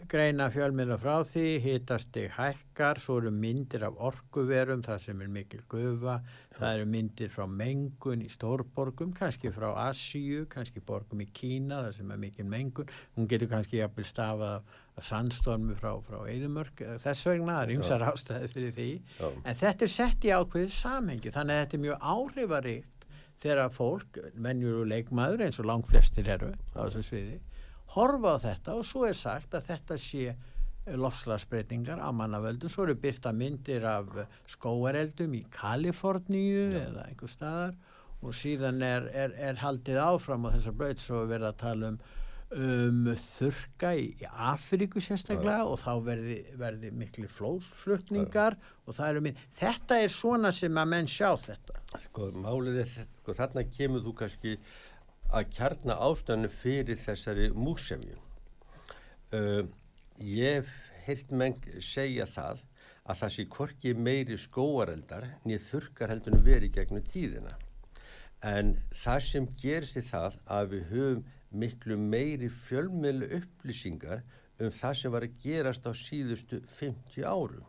greina 0.09 0.47
fjölmiðla 0.55 0.97
frá 1.03 1.19
því, 1.27 1.59
hitastig 1.61 2.31
hækkar, 2.37 3.01
svo 3.03 3.19
eru 3.21 3.33
myndir 3.35 3.83
af 3.85 3.99
orkuverum, 4.09 4.85
það 4.87 5.01
sem 5.03 5.23
er 5.25 5.33
mikil 5.35 5.61
gufa, 5.69 6.21
það 6.57 6.79
eru 6.79 6.87
myndir 6.95 7.33
frá 7.35 7.45
mengun 7.51 8.23
í 8.25 8.31
stórborgum, 8.33 9.11
kannski 9.17 9.51
frá 9.53 9.73
Asíu, 9.89 10.47
kannski 10.49 10.81
borgum 10.81 11.21
í 11.21 11.29
Kína, 11.35 11.83
það 11.89 11.97
sem 11.99 12.15
er 12.15 12.23
mikil 12.23 12.47
mengun, 12.49 12.93
hún 13.19 13.29
getur 13.29 13.51
kannski 13.51 13.83
jafnvel 13.83 14.07
stafað 14.09 14.77
af 14.99 15.09
sandstormi 15.11 15.77
frá, 15.79 15.93
frá 16.07 16.23
Eidumörk, 16.31 16.85
þess 17.03 17.27
vegna, 17.29 17.61
er 17.65 17.75
ymsar 17.77 18.07
ástæði 18.09 18.53
fyrir 18.55 18.79
því, 18.79 18.93
Já. 19.19 19.29
en 19.43 19.59
þetta 19.65 19.85
er 19.85 19.93
sett 19.99 20.25
í 20.25 20.33
ákveðið 20.33 20.73
samhengi, 20.79 21.35
þannig 21.35 21.59
að 21.59 21.67
þetta 21.67 21.77
er 21.77 21.85
mjög 21.85 22.09
áhrifaríkt 22.15 23.07
þegar 23.39 23.71
fólk, 23.71 24.19
mennjur 24.35 24.81
og 24.83 24.89
leikmaður 24.91 25.45
eins 25.47 25.61
og 25.61 25.69
langt 25.69 25.87
flestir 25.91 26.27
eru 26.33 26.51
á 26.75 26.79
þessu 26.89 27.05
sviði, 27.07 27.39
horfa 27.95 28.37
á 28.37 28.39
þetta 28.45 28.77
og 28.79 28.87
svo 28.87 29.07
er 29.09 29.17
sagt 29.17 29.57
að 29.57 29.71
þetta 29.73 29.99
sé 30.01 30.37
lofslagsbreytingar 30.97 32.01
á 32.01 32.09
mannavöldum, 32.15 32.71
svo 32.73 32.87
eru 32.87 32.97
byrta 33.01 33.33
myndir 33.37 33.85
af 33.89 34.09
skóareldum 34.49 35.35
í 35.37 35.43
Kaliforníu 35.53 36.69
Já. 36.73 36.85
eða 36.87 37.09
einhver 37.09 37.33
staðar 37.33 37.75
og 38.25 38.35
síðan 38.35 38.81
er, 38.83 39.11
er, 39.13 39.35
er 39.51 39.61
haldið 39.61 40.01
áfram 40.03 40.49
á 40.49 40.55
þessar 40.57 40.79
breyt 40.79 41.03
svo 41.03 41.27
verða 41.31 41.53
að 41.53 41.61
tala 41.61 41.91
um, 41.93 42.01
um 42.57 43.13
þurka 43.37 43.93
í, 44.01 44.09
í 44.17 44.31
Afríku 44.33 45.03
sérstaklega 45.05 45.61
Já. 45.61 45.69
og 45.69 45.79
þá 45.85 45.93
verði, 46.09 46.39
verði 46.59 46.93
miklu 47.05 47.29
flósflutningar 47.37 48.59
og 48.87 48.97
það 48.97 49.13
eru 49.13 49.25
mynd, 49.29 49.47
þetta 49.61 50.01
er 50.03 50.15
svona 50.17 50.53
sem 50.57 50.81
að 50.81 50.93
menn 50.97 51.11
sjá 51.11 51.31
þetta 51.37 51.79
Sko 52.09 52.33
málið 52.37 52.83
er, 52.83 52.91
sko 53.23 53.37
þarna 53.37 53.65
kemur 53.73 54.03
þú 54.05 54.17
kannski 54.19 54.59
að 55.29 55.51
kjarna 55.53 55.97
ástæðinu 56.09 56.49
fyrir 56.53 57.01
þessari 57.03 57.49
músemju. 57.53 58.17
Uh, 59.37 59.67
ég 60.25 60.69
heilt 61.05 61.31
menn 61.31 61.57
segja 61.85 62.27
það 62.29 62.63
að 63.09 63.21
það 63.21 63.33
sé 63.35 63.45
korki 63.53 63.95
meiri 63.95 64.39
skóareldar 64.41 65.27
nýð 65.49 65.67
þurkar 65.71 66.13
heldur 66.13 66.39
verið 66.45 66.75
gegnum 66.77 67.05
tíðina. 67.13 67.53
En 68.45 68.77
það 69.03 69.23
sem 69.27 69.49
gerist 69.61 69.99
í 70.01 70.05
það 70.09 70.39
að 70.57 70.73
við 70.75 70.91
höfum 70.93 71.23
miklu 71.63 71.97
meiri 71.97 72.49
fjölmiðlu 72.53 73.31
upplýsingar 73.39 74.23
um 74.61 74.73
það 74.75 74.99
sem 75.01 75.15
var 75.15 75.25
að 75.25 75.39
gerast 75.45 75.89
á 75.89 75.93
síðustu 75.97 76.61
50 76.77 77.25
árum. 77.25 77.65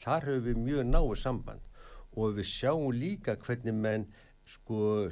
Þar 0.00 0.28
höfum 0.30 0.46
við 0.48 0.62
mjög 0.64 0.88
náðu 0.88 1.18
samband 1.20 1.68
og 2.16 2.36
við 2.38 2.48
sjáum 2.50 2.92
líka 2.96 3.36
hvernig 3.40 3.76
menn 3.76 4.08
sko 4.48 5.10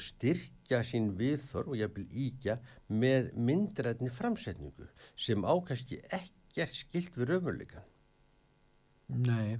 styrkja 0.68 0.84
sín 0.84 1.16
viðþorf 1.16 1.72
og 1.72 1.78
jafnvel 1.78 2.06
íkja 2.12 2.58
með 2.88 3.32
myndrætni 3.36 4.10
framsetningu 4.12 4.88
sem 5.16 5.44
ákast 5.44 5.92
ekkert 5.96 6.74
skilt 6.74 7.16
við 7.16 7.32
raunveruleikan. 7.32 7.84
Nei, 9.08 9.58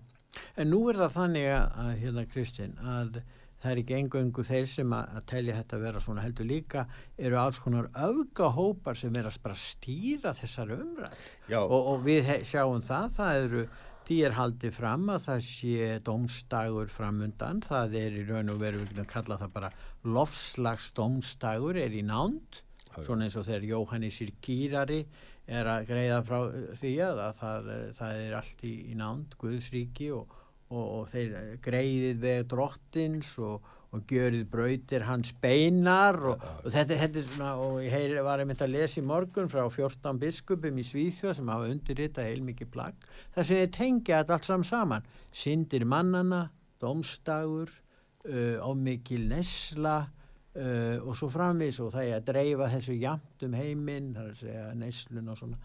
en 0.57 0.69
nú 0.69 0.89
er 0.91 0.99
það 1.01 1.15
þannig 1.15 1.49
að, 1.55 1.93
hérna 2.03 2.27
Kristinn, 2.29 2.77
að 2.79 3.23
það 3.59 3.71
er 3.71 3.81
ekki 3.81 3.97
engöngu 3.97 4.45
þeir 4.45 4.67
sem 4.69 4.93
að, 4.93 5.15
að 5.17 5.27
telja 5.33 5.57
þetta 5.57 5.77
að 5.77 5.85
vera 5.87 6.03
svona 6.05 6.23
heldur 6.23 6.47
líka 6.47 6.85
eru 7.17 7.39
alls 7.41 7.59
konar 7.59 7.89
öfgahópar 7.97 8.99
sem 8.99 9.17
er 9.17 9.27
að 9.31 9.57
stýra 9.57 10.35
þessar 10.37 10.77
umræð 10.77 11.17
og, 11.57 11.79
og 11.79 12.05
við 12.05 12.29
sjáum 12.47 12.85
það, 12.85 13.09
það 13.17 13.41
eru 13.47 13.65
Því 14.09 14.17
er 14.25 14.33
haldið 14.39 14.73
fram 14.73 15.03
að 15.13 15.25
það 15.27 15.41
sé 15.45 15.89
domstagur 16.01 16.89
framundan, 16.89 17.59
það 17.61 17.97
er 18.01 18.15
í 18.17 18.23
raun 18.25 18.55
og 18.55 18.63
veru, 18.63 18.79
við 18.81 18.95
getum 18.95 19.09
kallað 19.11 19.43
það 19.43 19.51
bara 19.59 19.71
lofslagsdomstagur 20.15 21.77
er 21.83 21.93
í 21.93 22.01
nánd, 22.09 22.63
svona 22.97 23.27
eins 23.27 23.37
og 23.37 23.45
þegar 23.45 23.67
Jóhannisir 23.69 24.33
Kýrari 24.41 25.03
er 25.45 25.69
að 25.69 25.91
greiða 25.91 26.23
frá 26.25 26.39
því 26.81 26.95
að 27.05 27.21
það, 27.37 27.69
það 27.99 28.23
er 28.23 28.39
allt 28.39 28.65
í, 28.65 28.73
í 28.89 28.97
nánd, 28.97 29.37
Guðsríki 29.45 30.09
og, 30.17 30.33
og, 30.73 30.87
og 30.87 31.05
þeir 31.13 31.37
greiðið 31.69 32.25
við 32.25 32.41
drottins 32.55 33.35
og 33.45 33.69
og 33.97 34.05
gjörið 34.11 34.45
brautir 34.53 35.05
hans 35.09 35.31
beinar 35.41 36.19
og, 36.33 36.43
og 36.61 36.69
þetta, 36.75 36.99
þetta 37.03 37.21
er 37.21 37.27
svona 37.31 37.53
og 37.63 37.79
ég 37.81 37.95
heyr, 37.95 38.19
var 38.27 38.43
einmitt 38.43 38.61
að 38.65 38.75
lesa 38.75 39.01
í 39.01 39.07
morgun 39.09 39.49
frá 39.49 39.63
14 39.65 40.21
biskupum 40.21 40.81
í 40.81 40.85
Svíþjóð 40.85 41.39
sem 41.39 41.49
hafa 41.53 41.71
undirritað 41.73 42.29
heilmikið 42.29 42.73
plagg 42.75 43.09
þar 43.35 43.49
sem 43.49 43.63
þið 43.63 43.73
tengja 43.79 44.21
þetta 44.21 44.37
allt 44.37 44.49
saman 44.51 44.69
saman. 44.69 45.11
Syndir 45.33 45.87
mannana, 45.89 46.43
domstagur 46.83 47.73
uh, 47.73 48.61
ámikil 48.61 49.25
nesla 49.31 49.97
uh, 50.05 50.97
og 51.01 51.15
svo 51.17 51.31
framvis 51.33 51.81
og 51.85 51.95
það 51.97 52.11
er 52.11 52.21
að 52.21 52.29
dreifa 52.29 52.73
þessu 52.77 52.99
jamt 53.01 53.49
um 53.49 53.57
heiminn, 53.57 54.13
það 54.17 54.27
er 54.27 54.35
að 54.35 54.43
segja 54.45 54.67
neslun 54.85 55.33
og 55.33 55.41
svona 55.41 55.63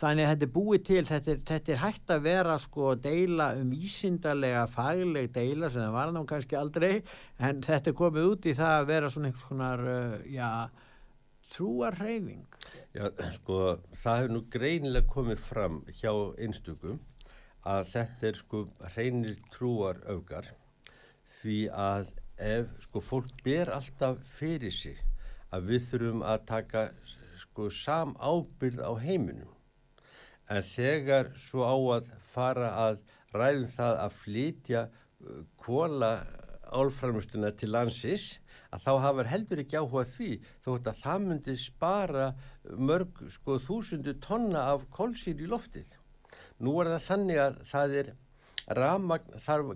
Þannig 0.00 0.24
að 0.24 0.30
þetta 0.32 0.46
er 0.46 0.52
búið 0.54 0.84
til, 0.88 1.02
þetta 1.06 1.30
er, 1.32 1.40
þetta 1.48 1.72
er 1.72 1.80
hægt 1.82 2.12
að 2.14 2.22
vera 2.24 2.54
sko 2.58 2.86
að 2.92 3.02
deila 3.04 3.48
um 3.58 3.74
vísindarlega 3.74 4.62
fagleg 4.72 5.28
deila 5.34 5.68
sem 5.70 5.84
það 5.84 5.96
var 5.98 6.14
ná 6.14 6.22
kannski 6.30 6.58
aldrei 6.58 6.92
en 7.38 7.60
þetta 7.62 7.92
er 7.92 7.98
komið 8.00 8.30
út 8.30 8.48
í 8.48 8.54
það 8.58 8.78
að 8.78 8.88
vera 8.88 9.12
svona 9.12 9.30
einhvers 9.30 9.50
konar, 9.50 9.84
uh, 9.92 10.16
já, 10.32 10.48
trúarreyfing. 11.52 12.58
Já, 12.96 13.04
sko 13.36 13.60
það 14.00 14.18
hefur 14.22 14.34
nú 14.34 14.42
greinilega 14.56 15.12
komið 15.12 15.44
fram 15.44 15.78
hjá 16.00 16.12
einstökum 16.40 16.98
að 17.68 17.86
þetta 17.92 18.28
er 18.30 18.40
sko 18.40 18.64
reynir 18.96 19.38
trúaröfgar 19.54 20.50
því 21.38 21.58
að 21.84 22.10
ef 22.42 22.70
sko 22.86 23.02
fólk 23.04 23.32
ber 23.44 23.70
alltaf 23.76 24.20
fyrir 24.38 24.74
sig 24.74 24.98
að 25.52 25.68
við 25.70 25.88
þurfum 25.90 26.24
að 26.26 26.46
taka 26.48 26.84
sko 27.42 27.68
sam 27.74 28.16
ábyrð 28.18 28.82
á 28.82 28.92
heiminum 29.04 29.51
en 30.50 30.62
þegar 30.66 31.32
svo 31.38 31.66
á 31.66 31.76
að 31.98 32.12
fara 32.32 32.70
að 32.86 33.02
ræðum 33.36 33.68
það 33.76 33.98
að 34.04 34.16
flytja 34.20 34.84
uh, 34.88 35.42
kóla 35.62 36.12
álframustuna 36.72 37.52
til 37.56 37.70
landsis 37.72 38.26
að 38.72 38.84
þá 38.86 38.92
hafar 39.04 39.28
heldur 39.28 39.60
ekki 39.62 39.80
áhuga 39.80 40.04
því 40.08 40.30
þótt 40.64 40.88
að 40.88 41.00
það 41.02 41.26
myndi 41.26 41.56
spara 41.60 42.28
mörg 42.90 43.24
sko 43.34 43.58
þúsundu 43.66 44.16
tonna 44.24 44.64
af 44.72 44.86
kólsýr 44.96 45.42
í 45.44 45.50
loftið. 45.50 45.98
Nú 46.62 46.78
er 46.80 46.94
það 46.94 47.08
þannig 47.08 47.42
að 47.42 47.58
það 47.68 47.96
er 48.00 48.12
ramagn 48.78 49.40
þarf 49.44 49.74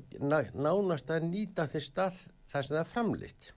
nánast 0.55 1.11
að 1.13 1.29
nýta 1.29 1.67
þess 1.69 1.91
stað 1.91 2.21
þar 2.53 2.69
sem 2.69 2.77
það 2.77 2.83
er 2.83 2.93
framleitt 2.93 3.53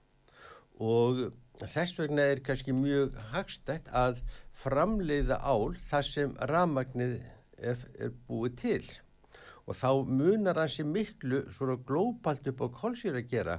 og 0.80 1.20
þess 1.60 1.98
vegna 1.98 2.24
er 2.32 2.40
kannski 2.44 2.72
mjög 2.74 3.16
hagstætt 3.34 3.88
að 3.92 4.22
framleiða 4.60 5.40
ál 5.42 5.76
þar 5.90 6.08
sem 6.08 6.34
ramagnið 6.50 7.20
er, 7.60 7.86
er 8.00 8.12
búið 8.28 8.58
til 8.60 8.82
og 9.70 9.76
þá 9.78 9.90
munar 10.08 10.58
hansi 10.58 10.82
miklu 10.82 11.44
svona 11.54 11.76
glópalt 11.86 12.48
upp 12.50 12.62
á 12.64 12.68
kólsýr 12.80 13.20
að 13.20 13.28
gera 13.30 13.56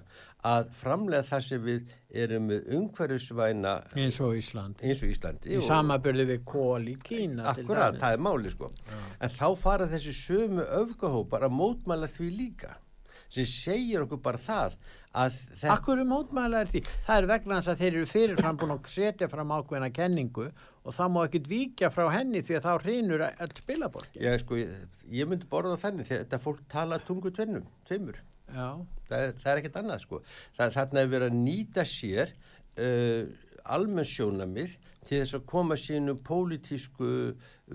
að 0.47 0.71
framlega 0.75 1.27
það 1.29 1.43
sem 1.45 1.63
við 1.63 1.93
erum 2.23 2.47
með 2.49 2.69
umhverjusvæna 2.77 3.73
eins 3.95 4.19
og 4.23 4.35
Íslandi, 4.39 4.89
eins 4.89 5.03
og 5.05 5.13
Íslandi 5.13 5.55
í 5.55 5.61
samabörðu 5.63 6.27
við 6.33 6.45
kól 6.51 6.89
í 6.91 6.97
Kína 7.05 7.53
akkurat, 7.53 7.99
það 8.01 8.17
er 8.17 8.23
máli 8.27 8.51
sko 8.51 8.71
Já. 8.89 8.97
en 9.21 9.35
þá 9.37 9.45
fara 9.61 9.89
þessi 9.91 10.15
sömu 10.17 10.65
öfgahópar 10.81 11.47
að 11.47 11.55
mótmæla 11.61 12.09
því 12.11 12.31
líka 12.39 12.75
sem 13.31 13.47
segir 13.47 14.03
okkur 14.03 14.19
bara 14.25 14.41
það 14.41 14.81
Akkur 15.11 15.99
er 15.99 16.07
mótmælar 16.07 16.69
því? 16.71 16.85
Það 17.03 17.17
er 17.17 17.25
vegna 17.27 17.57
þess 17.57 17.71
að 17.73 17.81
þeir 17.81 17.89
eru 17.91 18.07
fyrirfram 18.07 18.59
búin 18.61 18.71
að 18.77 18.85
setja 18.93 19.27
fram 19.27 19.49
ákveðina 19.51 19.89
kenningu 19.91 20.45
og 20.81 20.95
það 20.97 21.13
má 21.13 21.21
ekkit 21.27 21.47
vika 21.51 21.91
frá 21.93 22.07
henni 22.13 22.41
því 22.45 22.57
að 22.57 22.65
þá 22.65 22.71
hrinur 22.85 23.23
all 23.27 23.53
spilaborgin. 23.59 24.23
Já, 24.25 24.33
sko, 24.41 24.57
ég, 24.57 24.99
ég 25.13 25.29
myndi 25.29 25.49
borða 25.51 25.77
þenni 25.81 26.07
þegar 26.07 26.23
þetta 26.25 26.41
fólk 26.41 26.63
tala 26.71 26.99
tungu 27.05 27.31
tvennum, 27.35 27.67
tveimur. 27.89 28.17
Já. 28.51 28.67
Það 29.09 29.27
það 29.43 29.51
er 29.51 29.61
ekkit 29.61 29.79
annað, 29.81 30.03
sko. 30.05 30.21
Það, 30.57 30.73
þarna 30.77 31.03
er 31.03 31.11
verið 31.13 31.29
að 31.29 31.37
nýta 31.45 31.85
sér 31.87 32.33
uh, 32.33 33.21
almennsjónamið 33.77 34.77
til 35.05 35.19
þess 35.19 35.37
að 35.37 35.45
koma 35.53 35.77
sínu 35.79 36.17
pólitísku 36.25 37.11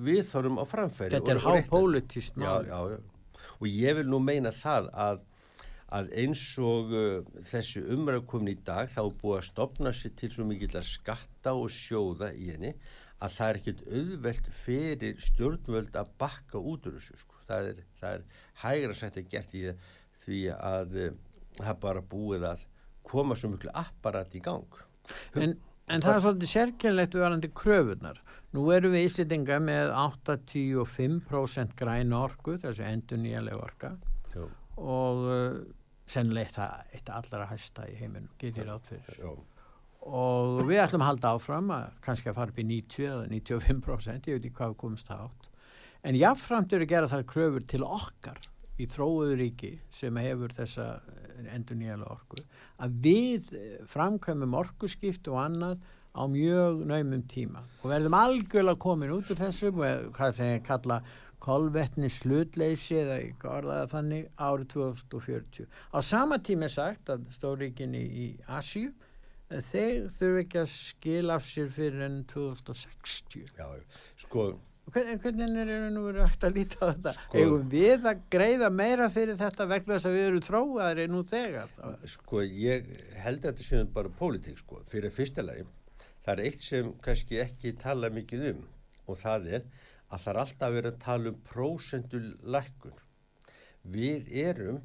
viðþorum 0.06 0.60
á 0.62 0.64
framfæri. 0.68 1.14
Þetta 1.14 1.36
er. 1.36 1.40
Já, 2.42 2.54
já, 2.66 2.96
já. 2.96 2.98
Og 3.56 3.70
ég 3.70 3.96
vil 4.00 4.10
nú 4.10 4.20
meina 4.20 4.52
það 4.54 4.90
að 4.92 5.22
að 5.94 6.08
eins 6.18 6.42
og 6.58 6.92
uh, 6.96 7.42
þessi 7.46 7.82
umræðkomin 7.94 8.56
í 8.56 8.62
dag 8.66 8.90
þá 8.90 9.02
búið 9.20 9.36
að 9.38 9.48
stopna 9.50 9.92
sér 9.94 10.14
til 10.18 10.30
svo 10.34 10.46
mikill 10.48 10.72
að 10.74 10.88
skatta 10.88 11.54
og 11.54 11.70
sjóða 11.70 12.32
í 12.34 12.50
henni 12.50 12.72
að 13.22 13.36
það 13.36 13.50
er 13.50 13.60
ekkert 13.60 13.84
auðvelt 13.86 14.48
fyrir 14.52 15.20
stjórnvöld 15.24 15.94
að 15.96 16.10
bakka 16.20 16.58
út 16.58 16.88
úr 16.88 16.98
þessu 16.98 17.20
sko. 17.20 17.38
það, 17.46 17.70
er, 17.70 17.84
það 18.00 18.16
er 18.18 18.26
hægra 18.64 18.98
sætt 18.98 19.20
að 19.20 19.30
gert 19.36 19.54
í 19.54 19.62
því 20.26 20.42
að 20.56 20.98
uh, 21.04 21.14
það 21.60 21.80
bara 21.86 22.04
búið 22.10 22.50
að 22.50 22.66
koma 23.06 23.38
svo 23.38 23.52
miklu 23.54 23.72
apparat 23.72 24.34
í 24.34 24.42
gang 24.42 24.82
En, 25.38 25.54
en 25.86 26.02
það 26.02 26.16
er 26.16 26.22
svolítið 26.24 26.50
sérkjörlegt 26.50 27.14
verðandi 27.14 27.52
kröfunar 27.54 28.18
nú 28.56 28.66
eru 28.74 28.90
við 28.90 29.06
Íslitinga 29.06 29.60
með 29.62 29.94
85% 29.94 31.76
græn 31.78 32.14
orku 32.16 32.56
þessu 32.58 32.82
endur 32.90 33.22
nýjarlega 33.22 33.62
orka 33.62 33.92
Jó. 34.34 34.48
Og 34.76 35.26
uh, 35.26 35.60
sennilega 36.06 36.70
eitt 36.94 37.10
allra 37.10 37.48
hæsta 37.50 37.86
í 37.90 37.96
heiminum, 37.98 38.30
getur 38.38 38.62
ég 38.62 38.70
rátt 38.70 38.90
fyrir. 38.90 39.20
Já. 39.20 39.32
og 40.06 40.60
við 40.68 40.82
ætlum 40.84 41.02
að 41.02 41.10
halda 41.10 41.32
áfram 41.34 41.70
að 41.74 41.86
kannski 42.04 42.30
að 42.30 42.38
fara 42.38 42.52
upp 42.52 42.60
í 42.62 42.66
90 42.68 43.08
eða 43.10 43.24
95% 43.32 44.28
ég 44.30 44.36
veit 44.36 44.44
ekki 44.44 44.58
hvað 44.60 44.74
við 44.74 44.80
komumst 44.84 45.10
átt 45.10 45.48
en 46.06 46.18
jáfnframt 46.20 46.76
eru 46.76 46.86
að 46.86 46.92
gera 46.92 47.10
þar 47.10 47.26
kröfur 47.32 47.66
til 47.66 47.82
okkar 47.82 48.38
í 48.78 48.86
þróuðu 48.92 49.36
ríki 49.40 49.72
sem 49.94 50.16
hefur 50.20 50.54
þessa 50.54 50.86
endur 51.52 51.78
nýjala 51.80 52.08
orku 52.12 52.42
að 52.82 52.96
við 53.04 53.52
framkvæmum 53.90 54.56
orkuskipt 54.60 55.28
og 55.32 55.40
annað 55.42 55.80
á 56.16 56.22
mjög 56.30 56.84
naumum 56.88 57.24
tíma 57.28 57.64
og 57.82 57.90
verðum 57.90 58.16
algjörlega 58.16 58.80
komin 58.80 59.14
út 59.16 59.32
úr 59.32 59.40
þessu 59.40 59.72
hvað 59.74 60.38
þeir 60.38 60.62
kalla 60.64 61.00
kolvetni 61.42 62.10
slutleysi 62.12 63.00
eða 63.02 63.18
orðaða 63.56 63.88
þannig 63.92 64.28
árið 64.36 64.70
2040 64.74 65.66
á 65.92 65.98
sama 66.04 66.38
tíma 66.38 66.68
er 66.68 66.74
sagt 66.76 67.12
að 67.12 67.26
stóríkinni 67.34 68.02
í 68.02 68.28
Asjú 68.58 68.92
þeir 69.46 70.08
þurfu 70.16 70.40
ekki 70.42 70.62
að 70.62 70.70
skila 70.72 71.36
af 71.38 71.44
sér 71.46 71.68
fyrir 71.74 72.06
enn 72.08 72.22
2060 72.32 73.52
Já, 73.58 73.68
sko 74.24 74.54
Hvern, 74.86 75.16
hvernig 75.18 75.56
er 75.58 75.70
það 75.70 75.88
nú 75.96 76.02
verið 76.04 76.28
hægt 76.28 76.44
að 76.46 76.52
líta 76.60 76.76
á 76.78 76.86
þetta? 76.92 77.12
Sko, 77.16 77.38
Eða 77.40 77.56
við 77.72 78.04
að 78.06 78.20
greiða 78.30 78.68
meira 78.70 79.08
fyrir 79.10 79.38
þetta 79.40 79.64
vegna 79.66 79.96
þess 79.96 80.06
að 80.06 80.14
við 80.14 80.26
erum 80.28 80.44
tróðaðir 80.46 81.10
nú 81.10 81.22
þegar? 81.26 81.72
Sko, 82.12 82.42
ég 82.46 82.92
held 83.24 83.40
að 83.40 83.48
þetta 83.48 83.66
séum 83.66 83.90
bara 83.96 84.12
pólitík, 84.20 84.60
sko. 84.62 84.78
Fyrir 84.86 85.10
fyrsta 85.14 85.42
lagi, 85.42 85.66
það 86.22 86.32
er 86.36 86.44
eitt 86.46 86.62
sem 86.62 86.92
kannski 87.02 87.40
ekki 87.42 87.74
tala 87.82 88.12
mikið 88.14 88.46
um 88.52 88.62
og 89.10 89.18
það 89.18 89.50
er 89.58 89.66
að 90.10 90.22
það 90.22 90.32
er 90.32 90.40
alltaf 90.42 90.74
verið 90.76 90.92
að 90.92 91.02
tala 91.04 91.32
um 91.32 91.40
prósendulækkun. 91.50 93.00
Við 93.96 94.30
erum, 94.42 94.78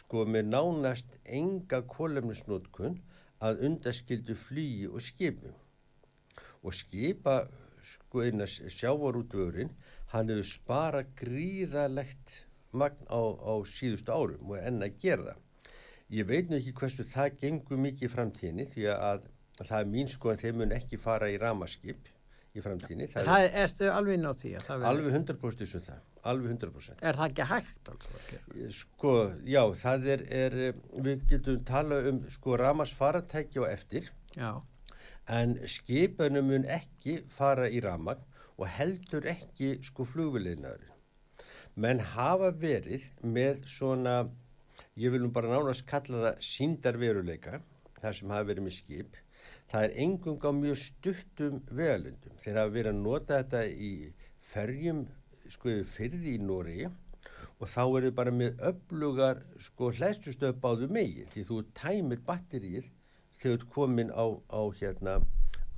sko, 0.00 0.24
með 0.26 0.50
nánast 0.54 1.18
enga 1.38 1.80
kólefnisnótkun 1.94 2.98
að 3.44 3.62
undaskildu 3.68 4.36
flýi 4.38 4.88
og 4.90 5.02
skipum. 5.04 5.54
Og 6.66 6.74
skipa 6.74 7.40
sko 7.88 8.24
eina 8.26 8.46
sjávarútvörin 8.48 9.70
hann 10.12 10.32
hefur 10.32 10.48
spara 10.48 11.02
gríðalegt 11.20 12.42
magn 12.72 13.06
á, 13.08 13.20
á 13.22 13.54
síðustu 13.64 14.12
árum 14.12 14.52
og 14.52 14.58
enn 14.60 14.84
að 14.84 14.98
gera 15.02 15.30
það. 15.30 15.44
Ég 16.18 16.28
veit 16.28 16.50
nú 16.50 16.56
ekki 16.58 16.74
hversu 16.80 17.04
það 17.04 17.40
gengur 17.42 17.80
mikið 17.84 18.08
í 18.08 18.12
framtíðinni 18.12 18.68
því 18.74 18.86
að, 18.94 19.26
að 19.60 19.70
það 19.70 19.80
er 19.80 19.90
mín 19.94 20.08
sko 20.08 20.32
en 20.32 20.40
þeir 20.42 20.54
mun 20.60 20.76
ekki 20.76 21.00
fara 21.00 21.28
í 21.30 21.40
ramaskip 21.40 22.08
í 22.58 22.64
framtíðinni. 22.64 23.10
Það, 23.12 23.28
það 23.30 23.46
er, 23.46 23.52
erstu 23.64 23.90
alveg 23.94 24.24
því 24.42 24.54
að 24.58 24.66
það 24.68 24.82
verður? 24.84 24.88
Alveg 24.90 25.18
100% 25.18 25.62
þessum 25.64 25.84
það, 25.88 26.00
alveg 26.32 26.54
100%. 26.56 27.04
Er 27.10 27.20
það 27.20 27.30
ekki 27.30 27.50
hægt 27.52 27.92
alltaf? 27.92 28.32
Sko, 28.78 29.14
já, 29.46 29.62
það 29.84 30.10
er, 30.16 30.26
er 30.44 30.58
við 31.08 31.28
getum 31.30 31.62
tala 31.68 32.02
um 32.10 32.24
sko 32.34 32.58
ramasfaratæki 32.60 33.62
og 33.62 33.70
eftir. 33.70 34.10
Já 34.38 34.52
en 35.28 35.58
skipunum 35.68 36.46
mun 36.48 36.64
ekki 36.72 37.18
fara 37.32 37.68
í 37.68 37.80
ramagn 37.84 38.24
og 38.56 38.68
heldur 38.72 39.26
ekki 39.28 39.74
sko 39.84 40.06
flugvilegnaður. 40.08 40.86
Menn 41.78 42.00
hafa 42.14 42.50
verið 42.62 43.04
með 43.22 43.60
svona, 43.70 44.16
ég 44.98 45.12
vil 45.14 45.22
nú 45.22 45.30
bara 45.34 45.52
nánast 45.52 45.86
kalla 45.86 46.24
það 46.24 46.40
síndarveruleika, 46.48 47.60
þar 48.00 48.16
sem 48.18 48.32
hafa 48.34 48.48
verið 48.50 48.66
með 48.66 48.76
skip. 48.78 49.20
Það 49.68 49.84
er 49.84 49.96
engung 50.04 50.40
á 50.40 50.50
mjög 50.56 50.78
stuttum 50.80 51.58
vegalundum. 51.68 52.36
Þeir 52.40 52.60
hafa 52.60 52.74
verið 52.76 52.92
að 52.94 53.02
nota 53.04 53.40
þetta 53.42 53.64
í 53.68 53.92
ferjum 54.48 55.02
sko 55.52 55.74
fyrði 55.88 56.36
í 56.36 56.44
Nóri 56.44 56.86
og 57.58 57.66
þá 57.68 57.82
er 57.84 58.06
þið 58.06 58.14
bara 58.20 58.32
með 58.38 58.62
öflugar 58.70 59.42
sko 59.60 59.90
hlæstustöð 59.96 60.54
báðu 60.62 60.88
megin 60.92 61.28
því 61.32 61.44
þú 61.50 61.58
tæmir 61.76 62.22
batterið 62.26 62.88
þegar 63.38 63.60
þú 63.64 63.68
komin 63.74 64.14
á, 64.14 64.24
á, 64.48 64.60
hérna, 64.78 65.18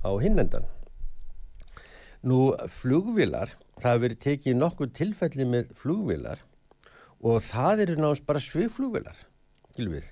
á 0.07 0.11
hinnendan. 0.21 0.67
Nú 2.21 2.53
flugvilar, 2.69 3.55
það 3.81 3.91
hefur 3.91 4.05
verið 4.05 4.23
tekið 4.27 4.57
nokkuð 4.61 4.95
tilfelli 4.97 5.47
með 5.49 5.75
flugvilar 5.77 6.43
og 7.21 7.41
það 7.45 7.85
eru 7.85 7.97
náttúrulega 7.97 8.29
bara 8.29 8.43
svigflugvilar, 8.45 9.17
tilvið. 9.77 10.05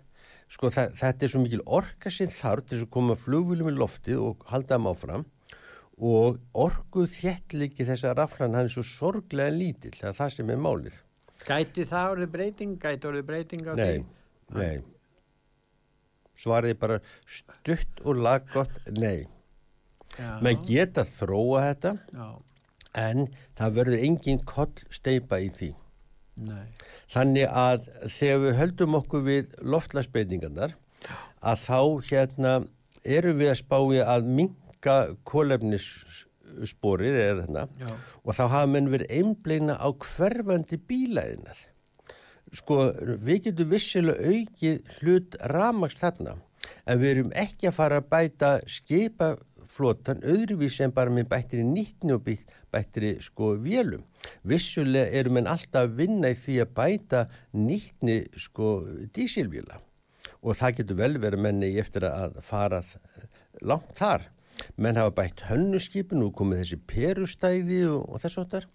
Sko 0.49 0.71
það, 0.73 0.95
þetta 0.97 1.25
er 1.25 1.31
svo 1.33 1.41
mikil 1.43 1.61
orka 1.79 2.11
sem 2.13 2.31
þarf 2.33 2.69
til 2.69 2.81
að 2.81 2.89
koma 2.95 3.17
flugvilum 3.19 3.69
í 3.69 3.75
loftið 3.77 4.21
og 4.23 4.47
halda 4.49 4.77
þeim 4.77 4.89
áfram 4.89 5.25
og 5.99 6.39
orguð 6.57 7.09
þjettliki 7.13 7.85
þessa 7.85 8.15
raflan 8.17 8.55
hann 8.57 8.69
er 8.69 8.73
svo 8.73 8.85
sorglega 8.88 9.53
lítill, 9.53 9.93
það 9.97 10.13
er 10.13 10.17
það 10.21 10.31
sem 10.38 10.53
er 10.53 10.63
málið. 10.63 11.01
Gæti 11.45 11.85
það 11.88 12.13
orðið 12.15 12.31
breyting? 12.38 12.79
Gæti 12.79 13.12
orðið 13.12 13.27
breyting 13.27 13.67
á 13.67 13.73
nei, 13.75 13.83
því? 13.83 13.99
Nei, 14.55 14.63
nei 14.63 14.97
svariði 16.39 16.77
bara 16.79 16.99
stutt 17.27 18.01
og 18.05 18.21
laggott 18.23 18.79
nei. 18.97 19.27
Já. 20.17 20.39
menn 20.41 20.57
geta 20.65 21.05
þróa 21.05 21.67
þetta 21.67 21.91
Já. 22.17 22.27
en 22.97 23.27
það 23.59 23.75
verður 23.75 24.05
engin 24.07 24.39
koll 24.49 24.71
steipa 24.89 25.38
í 25.43 25.51
því 25.53 25.69
nei. 26.47 26.65
þannig 27.13 27.47
að 27.47 27.89
þegar 28.15 28.43
við 28.45 28.58
höldum 28.62 28.97
okkur 28.99 29.25
við 29.25 29.56
loftlagsbreytingarnar 29.75 30.75
að 31.39 31.65
þá 31.65 31.80
hérna 32.10 32.54
eru 33.04 33.34
við 33.39 33.54
að 33.54 33.62
spái 33.62 34.02
að 34.04 34.30
minga 34.39 34.97
kólefnissporið 35.30 37.19
eða 37.23 37.41
þarna 37.43 37.95
og 38.23 38.36
þá 38.36 38.43
hafa 38.45 38.69
menn 38.75 38.91
verið 38.91 39.13
einbleina 39.19 39.78
á 39.80 39.88
hverfandi 39.91 40.80
bílaðinað 40.89 41.65
sko 42.56 42.80
við 43.21 43.43
getum 43.47 43.71
vissilega 43.73 44.34
aukið 44.34 44.93
hlut 44.99 45.38
ramaks 45.52 45.99
þarna 45.99 46.36
en 46.89 47.02
við 47.02 47.12
erum 47.13 47.36
ekki 47.38 47.69
að 47.69 47.78
fara 47.78 47.99
að 48.02 48.10
bæta 48.12 48.52
skipaflotan 48.69 50.23
öðruvís 50.25 50.80
en 50.84 50.95
bara 50.95 51.13
með 51.13 51.30
bættri 51.34 51.65
nýttni 51.65 52.15
og 52.15 52.25
bættri 52.73 53.15
sko 53.23 53.53
vélum. 53.63 54.03
Vissulega 54.43 55.12
erum 55.19 55.41
en 55.41 55.51
alltaf 55.51 55.88
að 55.88 55.95
vinna 56.01 56.32
í 56.34 56.39
því 56.39 56.58
að 56.63 56.73
bæta 56.79 57.21
nýttni 57.58 58.17
sko 58.38 58.73
dísilvíla 59.15 59.79
og 60.39 60.55
það 60.55 60.75
getur 60.79 60.99
vel 60.99 61.15
verið 61.19 61.43
menni 61.43 61.69
eftir 61.79 62.05
að 62.08 62.38
fara 62.45 62.84
langt 63.62 63.95
þar. 63.99 64.29
Menn 64.75 64.99
hafa 64.99 65.15
bætt 65.21 65.45
hönnuskipin 65.47 66.23
og 66.23 66.36
komið 66.36 66.63
þessi 66.63 66.79
perustæði 66.88 67.82
og, 67.91 68.03
og 68.08 68.23
þess 68.23 68.41
að 68.41 68.53
þar 68.53 68.67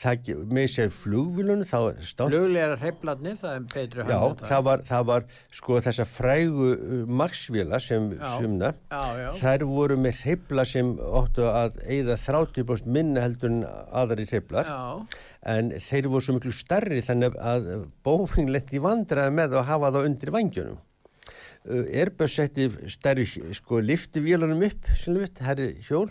það 0.00 0.28
með 0.48 0.68
sér 0.72 0.92
flugvilun 0.94 1.64
fluglegar 1.68 2.78
hreifladnir 2.80 3.34
það 3.36 3.56
er 3.58 3.64
betri 3.74 4.04
já, 4.08 4.20
það 4.40 4.62
var, 4.64 4.84
það 4.88 5.02
var 5.10 5.26
sko 5.52 5.80
þessa 5.84 6.06
frægu 6.08 6.68
uh, 6.72 6.94
maksvila 7.20 7.80
sem 7.82 8.06
sumna 8.38 8.70
þær 9.36 9.66
voru 9.68 9.98
með 10.00 10.22
hreifla 10.22 10.64
sem 10.68 10.94
óttu 10.96 11.44
að 11.50 11.82
eigða 11.84 12.16
30% 12.24 12.88
minna 12.88 13.26
heldur 13.26 13.52
en 13.52 13.66
aðri 13.92 14.26
hreiflar 14.30 14.72
en 15.52 15.74
þeir 15.76 16.08
voru 16.08 16.24
svo 16.24 16.38
miklu 16.38 16.54
starri 16.56 17.04
þannig 17.04 17.36
að 17.36 17.68
bófing 18.06 18.48
lendi 18.48 18.80
vandraði 18.80 19.36
með 19.42 19.58
að 19.60 19.68
hafa 19.74 19.92
það 19.92 20.08
undir 20.08 20.34
vangjunum 20.38 20.80
uh, 20.80 21.84
Airbus 21.84 22.40
setti 22.40 22.70
stærri 22.96 23.28
sko 23.28 23.84
liftivílanum 23.84 24.64
upp 24.70 24.92
veit, 25.04 25.44
herri 25.44 25.74
hjól 25.84 26.08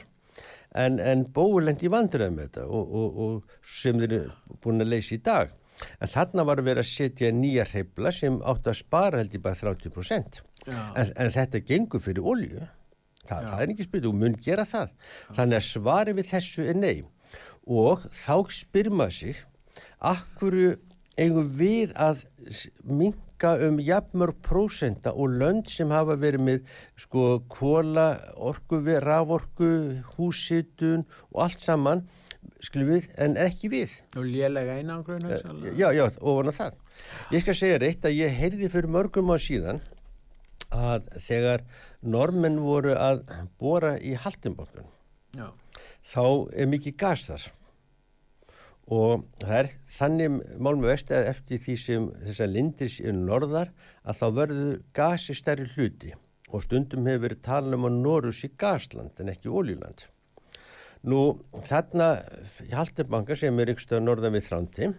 en, 0.78 1.00
en 1.00 1.26
bóulendi 1.36 1.90
vandröðum 1.92 2.38
með 2.38 2.50
þetta 2.50 2.68
og, 2.68 2.94
og, 3.02 3.18
og 3.26 3.58
sem 3.82 4.00
þeir 4.00 4.16
eru 4.20 4.60
búin 4.64 4.84
að 4.84 4.94
leysa 4.94 5.16
í 5.18 5.22
dag. 5.26 5.56
En 6.04 6.12
þarna 6.12 6.46
var 6.46 6.62
að 6.62 6.70
vera 6.70 6.84
að 6.84 6.92
setja 6.92 7.32
nýja 7.34 7.66
hreifla 7.72 8.12
sem 8.14 8.38
átt 8.46 8.70
að 8.70 8.80
spara 8.84 9.22
held 9.22 9.36
í 9.36 9.42
bara 9.42 9.58
30%. 9.58 10.42
En, 10.70 11.10
en 11.10 11.34
þetta 11.34 11.64
gengur 11.66 12.04
fyrir 12.04 12.28
olju. 12.34 12.68
Þa, 13.26 13.38
það 13.38 13.64
er 13.64 13.74
ekki 13.74 13.88
spyrt 13.88 14.08
og 14.10 14.18
mun 14.18 14.38
gera 14.44 14.68
það. 14.70 14.94
Já. 14.94 15.34
Þannig 15.40 15.58
að 15.58 15.68
svari 15.68 16.16
við 16.18 16.30
þessu 16.32 16.68
er 16.70 16.78
nei. 16.78 16.96
Og 17.70 18.06
þá 18.18 18.36
spyr 18.54 18.90
maður 18.94 19.18
sig, 19.18 19.42
akkur 20.12 20.58
eigum 21.22 21.52
við 21.58 21.94
að 22.00 22.24
minga 22.82 23.31
hækka 23.42 23.68
um 23.68 23.80
jafnmörg 23.80 24.36
prósenda 24.44 25.12
og 25.12 25.30
lönd 25.30 25.70
sem 25.70 25.90
hafa 25.90 26.16
verið 26.16 26.42
með 26.46 26.60
sko 26.98 27.42
kóla, 27.50 28.22
orgu, 28.38 28.82
raforgu, 29.02 30.04
húsitun 30.16 31.06
og 31.34 31.44
allt 31.46 31.62
saman 31.62 32.04
við, 32.74 33.10
en 33.18 33.38
ekki 33.38 33.70
við. 33.70 33.90
Og 34.16 34.26
lélega 34.26 34.78
einangrun? 34.78 35.26
Uh, 35.26 35.74
já, 35.74 35.92
já, 35.94 36.06
ofan 36.22 36.50
á 36.50 36.54
það. 36.54 36.78
Ég 37.32 37.42
skal 37.42 37.56
segja 37.56 37.80
reitt 37.82 38.06
að 38.06 38.20
ég 38.20 38.38
heyrði 38.38 38.70
fyrir 38.70 38.90
mörgum 38.90 39.34
á 39.34 39.38
síðan 39.42 39.82
að 40.72 41.10
þegar 41.26 41.66
normenn 42.02 42.62
voru 42.62 42.94
að 42.94 43.26
bóra 43.60 43.98
í 43.98 44.14
Haltinborgun 44.14 44.86
þá 46.12 46.24
er 46.54 46.70
mikið 46.70 46.96
gas 46.98 47.26
þar 47.28 47.50
og 48.92 49.24
það 49.40 49.58
er 49.58 49.70
þannig 49.98 50.40
málum 50.60 50.84
vest 50.84 51.12
að 51.16 51.30
eftir 51.32 51.62
því 51.64 51.76
sem 51.80 52.08
þessar 52.26 52.50
lindir 52.52 52.92
séu 52.92 53.14
norðar 53.16 53.72
að 54.04 54.18
þá 54.20 54.26
verður 54.40 54.74
gasi 54.98 55.36
stærri 55.38 55.68
hluti 55.76 56.12
og 56.52 56.66
stundum 56.66 57.08
hefur 57.08 57.24
verið 57.28 57.46
talað 57.46 57.78
um 57.78 57.88
að 57.88 58.02
Norus 58.02 58.42
í 58.44 58.50
gasland 58.60 59.22
en 59.24 59.32
ekki 59.32 59.48
ólíland. 59.48 60.04
Nú 61.08 61.22
þarna 61.70 62.10
Haltenbanka 62.74 63.38
sem 63.40 63.64
er 63.64 63.72
ykkurstað 63.72 64.04
norðan 64.04 64.36
við 64.36 64.46
Þrándi 64.50 64.92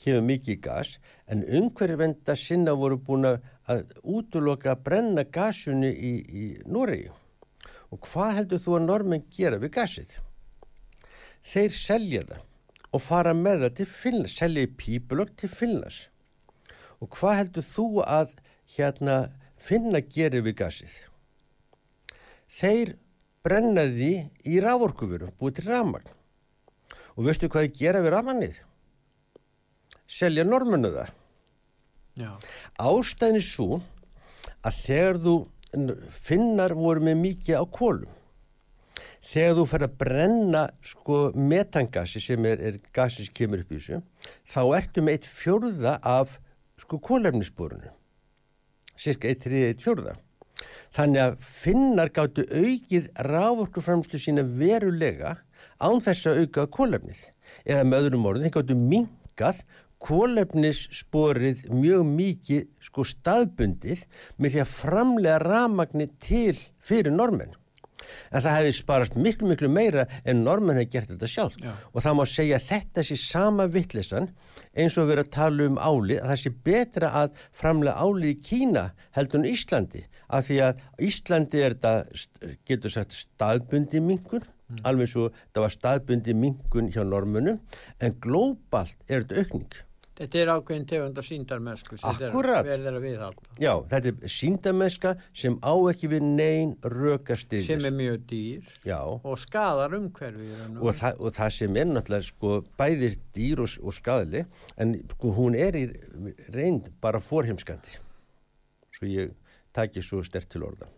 kemur 0.00 0.24
mikið 0.30 0.58
gas 0.64 0.96
en 1.28 1.44
umhverju 1.44 2.00
venda 2.00 2.34
sinna 2.40 2.74
voru 2.78 2.96
búin 2.96 3.28
að 3.28 3.84
útloka 4.02 4.72
að 4.72 4.82
brenna 4.88 5.26
gasunni 5.28 5.92
í, 5.92 6.12
í 6.24 6.46
Noregi 6.64 7.12
Og 7.94 8.02
hvað 8.02 8.34
heldur 8.40 8.62
þú 8.62 8.76
að 8.78 8.86
normin 8.88 9.24
gera 9.34 9.60
við 9.62 9.72
gasið? 9.76 10.16
Þeir 11.46 11.76
selja 11.78 12.22
það 12.26 12.44
og 12.96 13.02
fara 13.04 13.34
með 13.36 13.66
það 13.66 13.74
til 13.78 13.88
Finnlands, 13.92 14.36
selja 14.40 14.66
í 14.66 14.72
pípulög 14.80 15.34
til 15.40 15.50
Finnlands. 15.52 16.06
Og 17.04 17.10
hvað 17.12 17.40
heldur 17.40 17.66
þú 17.68 17.88
að 18.04 18.36
hérna 18.76 19.16
finna 19.60 20.00
gerir 20.00 20.44
við 20.46 20.56
gasið? 20.62 20.94
Þeir 22.56 22.94
brennaði 23.44 24.14
í 24.48 24.60
rávorkuveru, 24.64 25.30
búið 25.38 25.58
til 25.58 25.66
rámagn. 25.68 26.08
Og 27.16 27.28
veistu 27.28 27.50
hvað 27.52 27.68
þið 27.68 27.78
gera 27.80 28.02
við 28.04 28.14
rámagnið? 28.14 28.56
Selja 30.06 30.44
normunu 30.46 30.92
það. 30.94 31.12
Já. 32.16 32.30
Ástæðin 32.80 33.40
er 33.40 33.44
svo 33.44 33.80
að 34.64 34.80
þegar 34.86 35.18
þú 35.24 35.36
finnar 36.24 36.72
voru 36.76 37.04
með 37.04 37.18
mikið 37.20 37.60
á 37.60 37.64
kólum 37.68 38.12
þegar 39.26 39.56
þú 39.58 39.64
fer 39.70 39.84
að 39.86 39.96
brenna 40.00 40.64
sko 40.84 41.20
metangasi 41.34 42.22
sem 42.22 42.46
er, 42.48 42.60
er 42.60 42.78
gasi 42.94 43.26
sem 43.26 43.36
kemur 43.36 43.64
upp 43.64 43.72
í 43.72 43.80
þessu 43.80 44.02
þá 44.52 44.60
ertu 44.78 45.04
með 45.04 45.18
eitt 45.18 45.30
fjörða 45.30 45.96
af 46.06 46.36
sko 46.80 47.00
kólefnisborunu 47.02 47.90
cirka 48.96 49.30
eitt 49.30 49.44
þriðið 49.44 49.72
eitt 49.72 49.84
fjörða 49.84 50.16
þannig 50.96 51.22
að 51.22 51.40
finnar 51.44 52.12
gáttu 52.16 52.46
aukið 52.48 53.10
rávorkuframslu 53.26 54.20
sína 54.22 54.46
verulega 54.46 55.36
án 55.82 56.00
þess 56.04 56.30
að 56.30 56.44
auka 56.44 56.68
kólefnið 56.78 57.26
eða 57.66 57.88
með 57.88 58.06
öðrum 58.06 58.30
orðin 58.30 58.46
þeir 58.46 58.56
gáttu 58.60 58.78
minkað 58.80 59.60
kólefnissporið 60.06 61.66
mjög 61.72 62.02
mikið 62.08 62.64
sko 62.84 63.04
staðbundið 63.10 64.04
með 64.38 64.56
því 64.56 64.62
að 64.62 64.72
framlega 64.72 65.38
ramagnir 65.42 66.10
til 66.22 66.56
fyrir 66.84 67.14
normenn. 67.14 67.54
En 68.30 68.42
það 68.42 68.58
hefði 68.58 68.74
sparast 68.78 69.16
miklu 69.18 69.50
miklu 69.50 69.70
meira 69.72 70.06
en 70.24 70.42
normenn 70.46 70.80
hefði 70.80 70.92
gert 70.92 71.12
þetta 71.14 71.30
sjálf 71.30 71.56
Já. 71.62 71.72
og 71.92 72.04
það 72.04 72.18
má 72.18 72.24
segja 72.30 72.60
þetta 72.70 73.06
sé 73.06 73.18
sama 73.20 73.68
vittlesan 73.72 74.28
eins 74.76 74.96
og 75.00 75.10
verið 75.10 75.26
að 75.26 75.32
tala 75.36 75.70
um 75.70 75.78
áli 75.80 76.18
að 76.20 76.32
það 76.32 76.42
sé 76.42 76.52
betra 76.68 77.12
að 77.22 77.40
framlega 77.56 77.96
áli 78.02 78.34
í 78.34 78.40
Kína 78.44 78.90
heldur 79.16 79.42
en 79.42 79.50
Íslandi 79.52 80.04
af 80.26 80.48
því 80.48 80.60
að 80.66 80.84
Íslandi 81.06 81.62
er 81.62 81.76
þetta 81.76 82.54
getur 82.68 82.92
sagt 82.92 83.16
staðbundi 83.16 84.02
mingun 84.02 84.44
mm. 84.44 84.82
alveg 84.88 85.12
svo 85.12 85.28
það 85.32 85.66
var 85.66 85.76
staðbundi 85.76 86.36
mingun 86.36 86.92
hjá 86.94 87.02
normunum 87.06 87.60
en 88.00 88.16
glóbalt 88.22 88.96
er 89.08 89.24
þetta 89.24 89.44
aukning 89.44 89.82
Þetta 90.16 90.38
er 90.40 90.50
ákveðin 90.54 90.84
tegund 90.88 91.18
að 91.20 91.26
síndarmesku 91.26 91.98
sem 92.00 92.20
verður 92.22 92.94
að 92.96 93.02
viðhalda. 93.04 93.50
Já, 93.60 93.72
þetta 93.90 94.12
er 94.12 94.32
síndameska 94.32 95.12
sem 95.36 95.58
á 95.60 95.74
ekki 95.90 96.08
við 96.14 96.24
neyn 96.24 96.72
röka 96.88 97.36
Sem 97.36 97.84
er 97.84 97.92
mjög 97.92 98.24
dýr 98.30 98.70
Já, 98.88 99.00
og 99.04 99.36
skadar 99.42 99.92
umhverfið. 99.98 100.78
og, 100.80 100.94
það, 100.96 101.20
og 101.20 101.36
það 101.36 101.52
sem 101.58 101.76
er 101.76 101.90
náttúrulega 101.90 102.28
sko 102.30 102.54
bæði 102.80 103.12
dýr 103.36 103.62
og, 103.66 103.76
og 103.84 103.96
skadli, 103.98 104.42
en 104.80 104.96
sko 105.12 105.34
hún 105.36 105.58
er 105.58 105.76
í 105.76 105.84
reynd 106.54 106.88
bara 107.04 107.20
forheimskandi. 107.20 108.00
Svo 108.96 109.12
ég 109.12 109.36
taki 109.76 110.00
svo 110.00 110.24
stert 110.24 110.48
til 110.48 110.64
orða. 110.64 110.88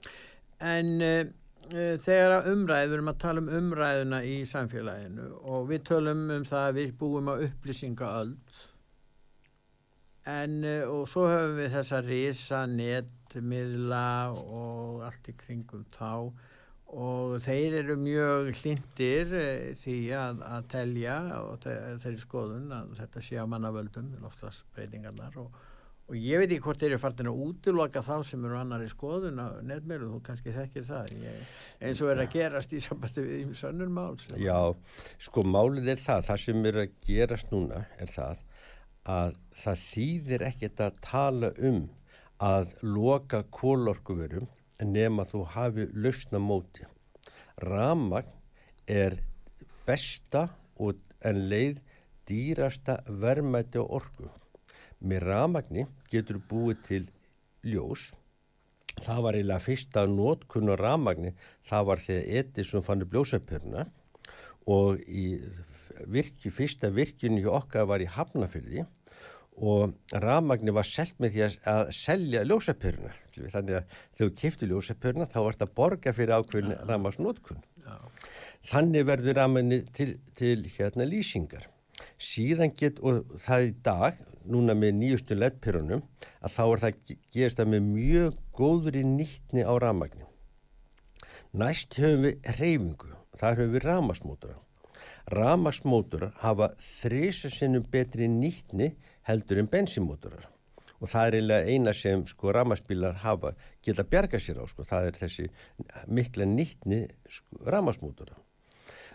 En 0.62 0.94
uh, 1.02 1.34
þegar 1.74 2.38
að 2.38 2.52
umræðu, 2.54 2.86
við 2.86 2.98
erum 3.00 3.12
að 3.16 3.20
tala 3.26 3.42
um 3.42 3.52
umræðuna 3.58 4.22
í 4.22 4.38
samfélaginu 4.46 5.28
og 5.42 5.68
við 5.72 5.84
tölum 5.90 6.26
um 6.38 6.46
það 6.46 6.70
að 6.70 6.82
við 6.84 6.96
búum 7.02 7.30
á 7.30 7.34
upplýsingaöld 7.34 8.58
en 10.28 10.58
uh, 10.64 10.84
og 10.92 11.06
svo 11.10 11.24
höfum 11.30 11.56
við 11.62 11.72
þessa 11.76 12.00
risa 12.04 12.62
netmiðla 12.70 14.04
og 14.34 15.02
allt 15.08 15.30
í 15.32 15.36
kringum 15.40 15.86
þá. 15.94 16.12
Og 16.88 17.34
þeir 17.44 17.74
eru 17.82 17.98
mjög 18.00 18.46
hlindir 18.62 19.32
uh, 19.36 19.72
því 19.82 19.96
að, 20.16 20.44
að 20.48 20.68
telja 20.72 21.16
og 21.42 21.58
þe- 21.64 21.80
þeirri 22.04 22.22
skoðun 22.22 22.70
að 22.72 22.94
þetta 23.02 23.24
sé 23.26 23.36
á 23.40 23.44
mannavöldum, 23.48 24.14
loftasbreytingarnar 24.24 25.40
og 25.44 25.64
Og 26.08 26.16
ég 26.16 26.40
veit 26.40 26.48
ekki 26.54 26.62
hvort 26.64 26.80
þeir 26.80 26.94
eru 26.94 26.98
farin 27.02 27.28
að 27.28 27.40
útiloka 27.44 28.00
þá 28.00 28.14
sem 28.24 28.44
eru 28.48 28.56
annari 28.56 28.86
skoðun 28.88 29.42
á 29.44 29.60
netmeilu, 29.60 30.06
þú 30.14 30.20
kannski 30.24 30.54
þekkir 30.56 30.86
það, 30.88 31.10
ég, 31.20 31.50
eins 31.84 32.00
og 32.00 32.08
er 32.14 32.22
að 32.22 32.30
gerast 32.32 32.72
í 32.72 32.80
sambandi 32.80 33.24
við 33.26 33.42
í 33.42 33.56
sönnur 33.60 33.90
mál. 33.92 34.16
Já, 34.40 34.56
sko 35.26 35.44
málið 35.44 35.90
er 35.92 36.00
það, 36.00 36.22
það 36.30 36.40
sem 36.46 36.64
er 36.70 36.78
að 36.86 36.94
gerast 37.10 37.52
núna 37.52 37.82
er 38.00 38.14
það 38.14 38.40
að 39.08 39.36
það 39.62 39.82
þýðir 39.86 40.44
ekkert 40.50 40.82
að 40.84 41.00
tala 41.04 41.50
um 41.70 41.80
að 42.44 42.74
loka 42.84 43.42
kólorkuverum 43.54 44.46
nema 44.84 45.26
þú 45.26 45.42
hafi 45.54 45.88
lausna 45.94 46.38
móti. 46.38 46.86
Ramagn 47.64 48.30
er 48.86 49.18
besta 49.88 50.46
og 50.78 51.00
en 51.26 51.40
leið 51.50 51.80
dýrasta 52.28 53.00
verðmæti 53.08 53.80
og 53.82 53.96
orku. 54.02 54.28
Með 55.00 55.24
ramagni 55.26 55.86
getur 56.12 56.38
búið 56.50 56.84
til 56.86 57.04
ljós 57.66 58.10
það 59.04 59.24
var 59.24 59.38
eiginlega 59.38 59.64
fyrsta 59.64 60.04
nótkunn 60.10 60.72
á 60.72 60.76
ramagni, 60.78 61.32
það 61.66 61.88
var 61.90 62.02
þegar 62.02 62.28
Edison 62.40 62.84
fann 62.84 63.04
upp 63.04 63.14
ljósapörna 63.14 63.86
og 64.68 65.02
í 65.06 65.26
virki, 66.06 66.52
fyrsta 66.54 66.90
virkinu 66.94 67.42
hjá 67.42 67.52
okkar 67.60 67.88
var 67.90 68.02
í 68.02 68.08
Hafnafyrði 68.10 68.84
og 69.58 69.94
ramagni 70.22 70.74
var 70.74 70.86
selt 70.86 71.16
með 71.22 71.34
því 71.34 71.44
að, 71.46 71.56
að 71.72 71.90
selja 71.96 72.44
ljósapörna 72.46 73.14
þannig 73.38 73.78
að 73.78 73.96
þegar 74.18 74.20
þú 74.20 74.28
kifti 74.42 74.68
ljósapörna 74.70 75.26
þá 75.32 75.40
vart 75.46 75.64
að 75.64 75.74
borga 75.80 76.14
fyrir 76.14 76.36
ákveðin 76.38 76.74
ja. 76.76 76.84
ramagsnótkun 76.90 77.64
Já. 77.84 77.96
þannig 78.70 79.08
verður 79.08 79.38
ramagni 79.40 79.80
til, 79.96 80.14
til 80.38 80.62
hérna 80.76 81.06
lýsingar. 81.08 81.66
Síðan 82.22 82.70
get, 82.78 83.00
og 83.02 83.26
það 83.42 83.66
í 83.66 83.72
dag 83.86 84.18
núna 84.48 84.74
með 84.78 84.94
nýjustu 85.00 85.36
leddpyrunum 85.38 86.04
að 86.38 86.54
þá 86.54 86.62
er 86.64 86.82
það 86.84 87.02
gerist 87.34 87.60
það 87.60 87.72
með 87.74 87.90
mjög 87.90 88.38
góðri 88.58 89.04
nýttni 89.06 89.66
á 89.66 89.74
ramagni 89.82 90.26
næst 91.58 91.96
höfum 91.98 92.26
við 92.26 92.48
reyfingu 92.58 93.12
þar 93.40 93.60
höfum 93.60 93.74
við 93.74 93.86
ramasmótura 93.88 94.56
ramasmóturar 95.32 96.34
hafa 96.42 96.70
þrisa 97.00 97.50
sinnum 97.52 97.86
betri 97.92 98.28
nýttni 98.32 98.92
heldur 99.28 99.60
en 99.62 99.70
bensimóturar 99.70 100.48
og 100.98 101.06
það 101.12 101.28
er 101.28 101.38
eiginlega 101.38 101.72
eina 101.72 101.94
sem 101.94 102.24
sko 102.26 102.52
ramasbílar 102.54 103.20
hafa 103.22 103.54
geta 103.86 104.04
bjarga 104.04 104.40
sér 104.42 104.58
á 104.58 104.64
sko 104.66 104.86
það 104.88 105.12
er 105.12 105.22
þessi 105.22 105.48
mikla 106.10 106.48
nýttni 106.48 107.04
sko, 107.30 107.64
ramasmótura 107.70 108.34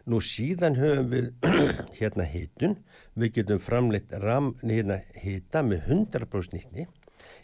Nú 0.03 0.19
síðan 0.19 0.75
höfum 0.75 1.11
við 1.13 1.27
hérna 1.99 2.25
hitun, 2.27 2.73
við 3.15 3.37
getum 3.37 3.61
framleitt 3.63 4.11
ram, 4.19 4.51
hérna, 4.59 4.99
hita 5.15 5.61
með 5.63 5.87
100% 5.95 6.57
nýttni. 6.57 6.87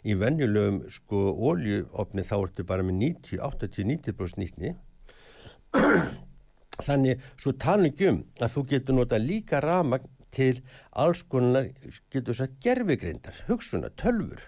Í 0.04 0.16
venjulegum 0.20 0.82
sko 0.92 1.30
óljuofni 1.48 2.24
þá 2.28 2.34
ertu 2.36 2.66
bara 2.68 2.84
með 2.84 2.98
90, 3.00 3.40
80-90% 3.46 4.42
nýttni. 4.42 4.74
Þannig 6.80 7.24
svo 7.40 7.54
talum 7.60 7.88
ekki 7.88 8.10
um 8.10 8.20
að 8.40 8.54
þú 8.56 8.66
getur 8.74 8.98
nota 8.98 9.20
líka 9.20 9.60
ramagn 9.64 10.19
til 10.34 10.62
alls 10.92 11.22
konar, 11.30 11.68
getur 12.12 12.36
sagt 12.36 12.58
gerfigreindar, 12.64 13.44
hugsunar, 13.48 13.94
tölfur. 13.98 14.46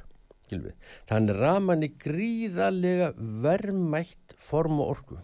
Gilvið. 0.53 0.75
Þannig 1.09 1.38
ramagn 1.38 1.87
er 1.87 1.92
gríðarlega 2.03 3.12
verðmætt 3.45 4.35
form 4.37 4.83
og 4.85 4.97
orku 4.97 5.21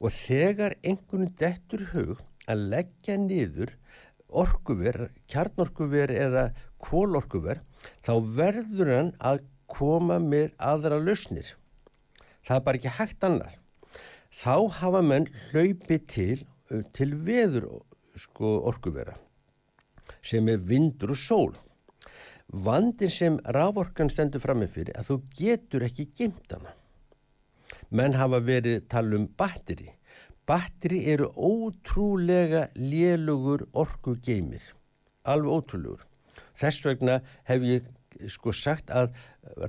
og 0.00 0.14
þegar 0.14 0.76
einhvern 0.86 1.28
dettur 1.40 1.84
hug 1.92 2.22
að 2.48 2.64
leggja 2.72 3.18
niður 3.20 3.74
orkuver, 4.28 5.08
kjarnorkuver 5.30 6.12
eða 6.14 6.44
kólorkuver 6.84 7.62
þá 8.06 8.12
verður 8.38 8.92
hann 8.94 9.12
að 9.20 9.42
koma 9.68 10.18
með 10.22 10.52
aðra 10.56 11.00
lausnir. 11.02 11.54
Það 12.46 12.56
er 12.56 12.66
bara 12.66 12.80
ekki 12.80 12.96
hægt 12.96 13.26
annað. 13.28 13.58
Þá 14.38 14.54
hafa 14.80 15.04
menn 15.04 15.28
hlaupi 15.50 15.98
til, 16.08 16.44
til 16.96 17.10
veður 17.26 17.68
sko, 18.16 18.58
orkuvera 18.70 19.18
sem 20.28 20.48
er 20.52 20.60
vindur 20.60 21.14
og 21.14 21.20
sól. 21.20 21.54
Vandin 22.48 23.12
sem 23.12 23.40
raforkan 23.56 24.12
stendur 24.12 24.44
framifyrir 24.44 24.96
að 24.96 25.10
þú 25.10 25.16
getur 25.40 25.88
ekki 25.88 26.10
gemt 26.16 26.52
hana 26.56 26.78
menn 27.90 28.16
hafa 28.16 28.40
verið 28.44 28.84
tala 28.90 29.16
um 29.18 29.28
batteri. 29.38 29.92
Batteri 30.48 31.02
eru 31.12 31.28
ótrúlega 31.36 32.68
lélugur 32.76 33.66
orku 33.72 34.16
geymir, 34.24 34.62
alveg 35.24 35.52
ótrúlegur. 35.52 36.04
Þess 36.58 36.84
vegna 36.86 37.20
hef 37.48 37.64
ég 37.64 37.88
sko 38.32 38.52
sagt 38.52 38.90
að 38.90 39.12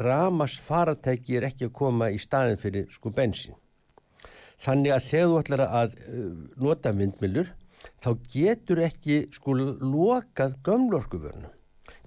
ramas 0.02 0.58
faratæki 0.64 1.38
er 1.38 1.50
ekki 1.50 1.68
að 1.68 1.76
koma 1.82 2.10
í 2.12 2.20
staðin 2.20 2.62
fyrir 2.62 2.88
sko 2.94 3.12
bensin. 3.14 3.58
Þannig 4.60 4.96
að 4.96 5.10
þegar 5.10 5.30
þú 5.30 5.40
ætlar 5.40 5.66
að 5.68 6.00
nota 6.60 6.96
vindmilur 6.96 7.52
þá 8.04 8.10
getur 8.34 8.84
ekki 8.86 9.22
sko 9.36 9.56
lokað 9.60 10.60
gömlorkuvörnum. 10.66 11.56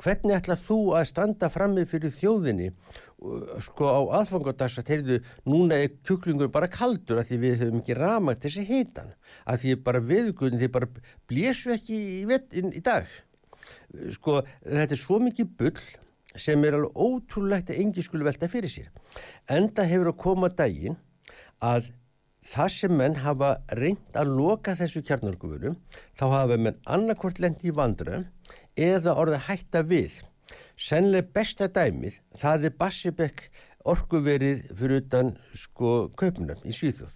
Hvernig 0.02 0.34
ætlar 0.34 0.58
þú 0.58 0.78
að 0.98 1.08
standa 1.10 1.48
frammi 1.52 1.84
fyrir 1.86 2.14
þjóðinni 2.14 2.70
sko 3.62 3.86
á 3.86 4.00
aðfangardags 4.18 4.80
að 4.80 4.88
heyrðu, 4.90 5.18
núna 5.46 5.78
er 5.78 5.92
kjúklingur 6.06 6.50
bara 6.54 6.70
kaldur 6.70 7.20
að 7.20 7.28
því 7.30 7.38
við 7.44 7.58
höfum 7.60 7.82
ekki 7.82 7.96
ramagt 7.98 8.46
þessi 8.46 8.64
hitan 8.66 9.12
að 9.46 9.62
því 9.62 9.76
bara 9.86 10.02
viðgutin 10.08 10.62
því 10.62 10.70
bara 10.74 10.88
blésu 11.30 11.74
ekki 11.76 11.98
í, 11.98 12.24
í, 12.26 12.64
í 12.66 12.82
dag. 12.82 13.06
Sko 14.16 14.40
þetta 14.64 14.96
er 14.96 15.02
svo 15.02 15.20
mikið 15.22 15.54
bull 15.60 15.84
sem 16.40 16.64
er 16.64 16.78
alveg 16.78 16.98
ótrúlegt 16.98 17.70
að 17.70 17.82
engi 17.84 18.02
skulle 18.02 18.26
velta 18.26 18.50
fyrir 18.50 18.72
sér. 18.72 18.90
Enda 19.50 19.86
hefur 19.86 20.12
að 20.12 20.20
koma 20.24 20.50
daginn 20.50 20.98
að 21.62 21.92
það 22.42 22.70
sem 22.74 22.94
menn 22.98 23.16
hafa 23.22 23.52
reynd 23.78 24.18
að 24.18 24.34
loka 24.38 24.74
þessu 24.78 25.02
kjarnarkufunum 25.06 25.78
þá 26.18 26.24
hafa 26.34 26.58
menn 26.58 26.78
annarkvort 26.96 27.40
lendi 27.42 27.70
í 27.70 27.74
vandra 27.76 28.22
eða 28.76 29.16
orða 29.22 29.40
hætta 29.48 29.82
við. 29.86 30.20
Sennileg 30.76 31.30
besta 31.34 31.68
dæmið 31.68 32.18
það 32.42 32.68
er 32.68 32.78
Bassibekk 32.78 33.44
orkuverið 33.88 34.64
fyrir 34.78 35.02
utan 35.02 35.34
sko 35.58 36.10
kaupnum 36.18 36.62
í 36.66 36.74
Svíþjóð. 36.74 37.12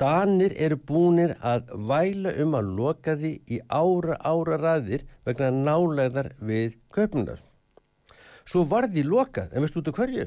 Danir 0.00 0.54
eru 0.58 0.76
búinir 0.76 1.36
að 1.40 1.70
væla 1.88 2.34
um 2.42 2.56
að 2.58 2.70
loka 2.78 3.14
því 3.18 3.32
í 3.46 3.60
ára 3.68 4.18
ára 4.26 4.58
raðir 4.60 5.04
vegna 5.26 5.50
nálegar 5.54 6.32
við 6.40 6.78
kaupnum 6.94 7.36
svo 8.48 8.64
var 8.68 8.88
því 8.92 9.04
lokað 9.08 9.54
en 9.54 9.64
veistu 9.64 9.80
út 9.80 9.90
af 9.90 9.98
hverju 9.98 10.26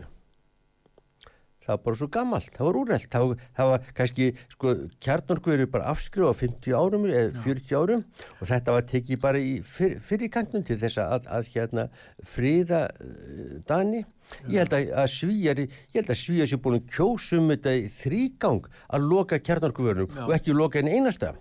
það 1.67 1.73
var 1.75 1.84
bara 1.84 1.99
svo 1.99 2.08
gammalt, 2.15 2.51
það 2.56 2.67
var 2.67 2.77
úrreld 2.82 3.08
það, 3.13 3.32
það 3.58 3.71
var 3.71 3.88
kannski, 3.97 4.27
sko, 4.53 4.73
kjarnorkuverið 5.03 5.71
bara 5.73 5.93
afskrifa 5.93 6.32
á 6.32 6.36
50 6.39 6.75
árum 6.77 7.08
eða 7.10 7.41
40 7.43 7.80
árum 7.82 8.03
og 8.39 8.51
þetta 8.51 8.75
var 8.77 8.86
tekið 8.91 9.23
bara 9.23 9.41
í 9.41 9.56
fyr, 9.67 9.97
fyrirkantun 10.08 10.67
til 10.67 10.77
þess 10.82 11.01
að, 11.03 11.27
að 11.38 11.49
hérna 11.56 11.88
fríða 12.36 12.86
uh, 12.88 13.58
Dani. 13.67 14.06
Ég 14.51 14.63
held 14.63 14.75
að, 14.75 14.93
að 15.03 15.10
svíjar 15.13 15.60
ég 15.63 15.75
held 15.95 16.10
að 16.12 16.21
svíjar 16.21 16.49
sé 16.51 16.60
búin 16.60 16.82
kjósum 16.91 17.51
þetta 17.53 17.75
í 17.80 17.86
þrýgang 18.01 18.71
að 18.91 19.12
loka 19.12 19.39
kjarnorkuverðum 19.39 20.23
og 20.27 20.34
ekki 20.36 20.56
loka 20.56 20.82
einn 20.82 20.91
einasta. 20.91 21.36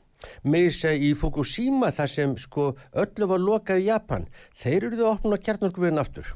Með 0.47 0.71
þess 0.71 0.87
að 0.91 1.03
í 1.07 1.11
Fukushima 1.19 1.91
þar 1.95 2.11
sem 2.11 2.37
sko 2.41 2.71
öllu 3.03 3.29
var 3.31 3.43
lokað 3.43 3.83
í 3.83 3.89
Japan. 3.91 4.31
Þeir 4.57 4.79
eru 4.79 4.95
það 4.97 5.09
að 5.09 5.13
opna 5.13 5.41
kjarnorkuverðin 5.49 6.03
aftur 6.03 6.31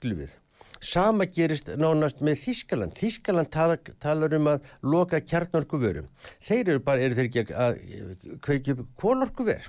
glifið 0.00 0.38
Sama 0.80 1.26
gerist 1.28 1.68
nánast 1.76 2.22
með 2.24 2.40
Þískaland. 2.46 2.96
Þískaland 2.96 3.50
talar, 3.52 3.82
talar 4.00 4.32
um 4.38 4.48
að 4.54 4.70
loka 4.80 5.20
kjarnorku 5.20 5.80
vörum. 5.80 6.08
Þeir 6.46 6.74
eru 6.74 6.82
bara, 6.86 7.04
eru 7.04 7.18
þeir 7.18 7.28
ekki 7.28 7.44
að 7.52 7.82
kveikja 8.46 8.76
upp 8.78 8.86
kólorku 9.00 9.44
ver? 9.48 9.68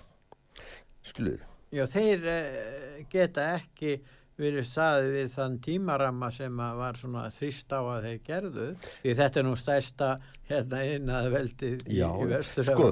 Skluð. 1.04 1.44
Já, 1.72 1.84
þeir 1.92 2.26
uh, 2.32 3.04
geta 3.12 3.52
ekki 3.58 3.98
verið 4.42 4.66
staðið 4.66 5.14
við 5.18 5.30
þann 5.36 5.56
tímaramma 5.66 6.32
sem 6.34 6.62
var 6.80 6.98
svona 7.00 7.28
þrýst 7.36 7.76
á 7.76 7.80
að 7.82 8.08
þeir 8.08 8.20
gerðu. 8.28 8.68
Því 9.04 9.16
þetta 9.20 9.42
er 9.42 9.48
nú 9.48 9.56
stæsta 9.60 10.12
hérna 10.50 10.84
inn 10.96 11.12
að 11.12 11.32
veldi 11.36 11.74
í, 11.76 12.00
í 12.00 12.30
vestur. 12.32 12.72
Sko, 12.72 12.92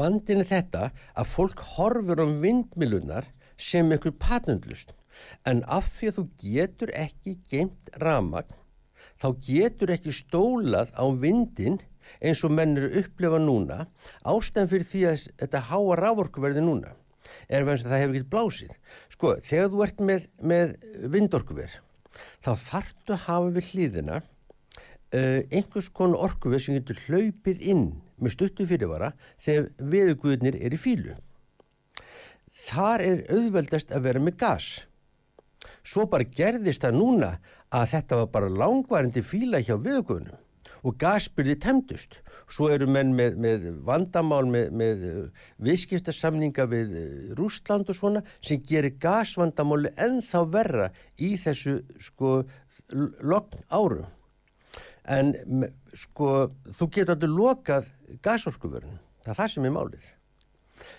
vandin 0.00 0.42
er 0.42 0.48
þetta 0.48 0.88
að 1.12 1.34
fólk 1.34 1.64
horfur 1.76 2.24
um 2.24 2.38
vindmilunar 2.42 3.28
sem 3.58 3.92
einhver 3.92 4.16
patnundlust 4.16 4.96
en 5.48 5.64
af 5.66 5.90
því 5.96 6.10
að 6.10 6.18
þú 6.18 6.24
getur 6.42 6.94
ekki 6.94 7.36
geimt 7.50 7.92
ramagn 8.02 8.56
þá 9.18 9.28
getur 9.44 9.92
ekki 9.94 10.14
stólað 10.14 10.92
á 10.94 11.04
vindin 11.10 11.80
eins 12.24 12.40
og 12.46 12.54
menn 12.54 12.76
eru 12.78 12.90
upplefa 13.02 13.40
núna 13.42 13.82
ástæðan 14.26 14.70
fyrir 14.70 14.88
því 14.88 15.04
að 15.10 15.26
þetta 15.42 15.66
háa 15.70 15.98
rávorku 16.00 16.42
verði 16.44 16.64
núna 16.64 16.94
er 17.48 17.66
að 17.66 17.84
það 17.84 18.02
hefur 18.02 18.16
ekkert 18.16 18.32
blásið. 18.32 18.72
Sko, 19.12 19.34
þegar 19.44 19.70
þú 19.72 19.84
ert 19.84 20.02
með, 20.10 20.26
með 20.40 20.74
vindorkuver 21.12 21.78
þá 22.44 22.50
þartu 22.64 23.14
að 23.14 23.24
hafa 23.26 23.54
við 23.54 23.70
hlýðina 23.72 24.18
uh, 24.18 25.40
einhvers 25.52 25.88
konu 25.94 26.18
orkuver 26.18 26.62
sem 26.62 26.78
getur 26.78 27.00
hlaupið 27.06 27.64
inn 27.72 27.86
með 28.18 28.34
stuttu 28.34 28.66
fyrirvara 28.68 29.12
þegar 29.44 29.68
viðguðnir 29.92 30.58
er 30.58 30.74
í 30.74 30.80
fílu 30.80 31.16
þar 32.68 33.04
er 33.04 33.24
auðveldast 33.30 33.94
að 33.94 34.08
vera 34.08 34.22
með 34.22 34.38
gas 34.40 34.68
Svo 35.88 36.04
bara 36.10 36.26
gerðist 36.28 36.84
það 36.84 36.98
núna 36.98 37.30
að 37.72 37.90
þetta 37.94 38.20
var 38.20 38.30
bara 38.34 38.52
langvarandi 38.52 39.22
fíla 39.24 39.62
hjá 39.64 39.76
viðgöðunum 39.80 40.44
og 40.86 40.98
gasbyrði 41.00 41.56
temdust. 41.62 42.20
Svo 42.48 42.68
eru 42.72 42.86
menn 42.88 43.10
með, 43.16 43.36
með 43.40 43.64
vandamál 43.84 44.44
með, 44.48 44.68
með 44.72 45.02
uh, 45.08 45.48
viðskiptarsamninga 45.64 46.68
við 46.70 46.94
uh, 46.96 47.08
Rústland 47.38 47.90
og 47.90 47.98
svona 47.98 48.22
sem 48.44 48.60
gerir 48.68 48.96
gasvandamáli 49.00 49.92
ennþá 50.00 50.44
verra 50.52 50.88
í 51.16 51.34
þessu 51.40 51.80
sko 52.04 52.38
lokn 52.88 53.64
árum. 53.68 54.06
En 55.08 55.34
sko 55.96 56.50
þú 56.78 56.88
getur 56.92 57.14
alltaf 57.16 57.32
lokað 57.32 57.92
gasorkuvörun. 58.24 58.98
Það 59.24 59.32
er 59.32 59.38
það 59.40 59.52
sem 59.54 59.68
er 59.68 59.76
málið. 59.76 60.08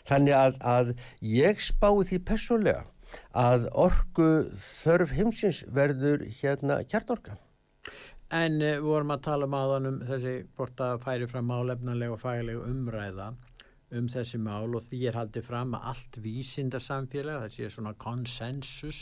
Þannig 0.09 0.35
að, 0.35 0.55
að 0.59 0.95
ég 1.23 1.61
spái 1.63 2.07
því 2.09 2.25
personlega 2.27 2.85
að 3.37 3.67
orgu 3.73 4.29
þörf 4.83 5.13
heimsins 5.17 5.63
verður 5.67 6.25
hérna 6.41 6.81
kjarnorka. 6.89 7.37
En 8.29 8.59
uh, 8.61 8.77
vorum 8.85 9.13
að 9.15 9.23
tala 9.25 9.47
um 9.49 9.55
aðan 9.57 9.89
um 9.89 10.01
þessi 10.05 10.35
bort 10.57 10.81
að 10.85 10.99
færi 11.05 11.29
fram 11.29 11.49
málefnarlega 11.49 12.13
og 12.13 12.21
fælega 12.21 12.67
umræða 12.69 13.31
um 13.97 14.07
þessi 14.11 14.37
mál 14.37 14.75
og 14.77 14.83
því 14.85 14.99
er 15.09 15.17
haldið 15.17 15.47
fram 15.47 15.73
að 15.73 15.85
allt 15.91 16.17
vísindarsamfélag, 16.21 17.43
það 17.43 17.53
sé 17.55 17.69
svona 17.73 17.95
konsensus 17.97 18.99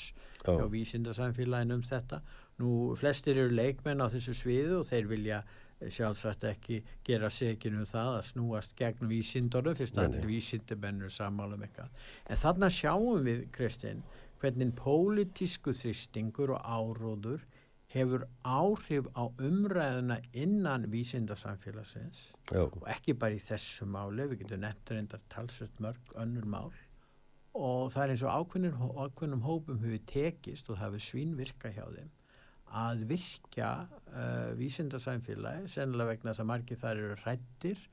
á 0.47 0.63
vísindarsamfélagin 0.71 1.75
um 1.75 1.83
þetta. 1.83 2.21
Nú 2.61 2.95
flestir 2.97 3.37
eru 3.41 3.55
leikmenn 3.57 3.99
á 3.99 4.07
þessu 4.13 4.35
sviðu 4.37 4.79
og 4.81 4.87
þeir 4.87 5.09
vilja 5.11 5.41
sjálfsagt 5.81 6.45
ekki 6.49 6.79
gera 7.05 7.29
segin 7.29 7.77
um 7.77 7.85
það 7.85 8.15
að 8.15 8.23
snúast 8.31 8.73
gegn 8.79 9.09
vísindunum 9.11 9.77
fyrst 9.77 9.99
að 10.01 10.17
vísindumennur 10.25 11.13
samálum 11.13 11.61
eitthvað. 11.67 11.91
En 12.25 12.41
þannig 12.41 12.73
sjáum 12.77 13.27
við 13.27 13.43
Kristinn 13.53 14.01
hvernig 14.41 14.73
pólitísku 14.77 15.73
þristingur 15.77 16.55
og 16.57 16.65
áróður 16.65 17.45
hefur 17.93 18.25
áhrif 18.43 19.07
á 19.15 19.23
umræðuna 19.39 20.17
innan 20.35 20.89
vísindarsamfélagsins 20.91 22.33
og 22.51 22.83
ekki 22.91 23.15
bara 23.15 23.37
í 23.37 23.45
þessu 23.45 23.87
máli 23.87 24.27
við 24.27 24.43
getum 24.43 24.65
nefndur 24.65 24.99
endar 24.99 25.23
talsveit 25.31 25.79
mörg 25.83 26.13
önnur 26.19 26.49
mál. 26.49 26.73
Og 27.57 27.89
það 27.93 28.03
er 28.03 28.13
eins 28.13 28.25
og 28.27 28.33
ákveðnum 29.05 29.45
hópum 29.45 29.79
hefur 29.81 30.03
tekist 30.09 30.69
og 30.69 30.77
það 30.77 30.85
hefur 30.89 31.05
svínvirka 31.07 31.73
hjá 31.73 31.85
þeim 31.85 32.11
að 32.75 33.05
virkja 33.09 33.69
uh, 33.87 34.53
vísindarsamfélagi 34.59 35.69
sennilega 35.71 36.13
vegna 36.13 36.31
þess 36.31 36.43
að 36.43 36.49
margir 36.51 36.81
þar 36.81 37.03
eru 37.03 37.19
hrættir 37.23 37.85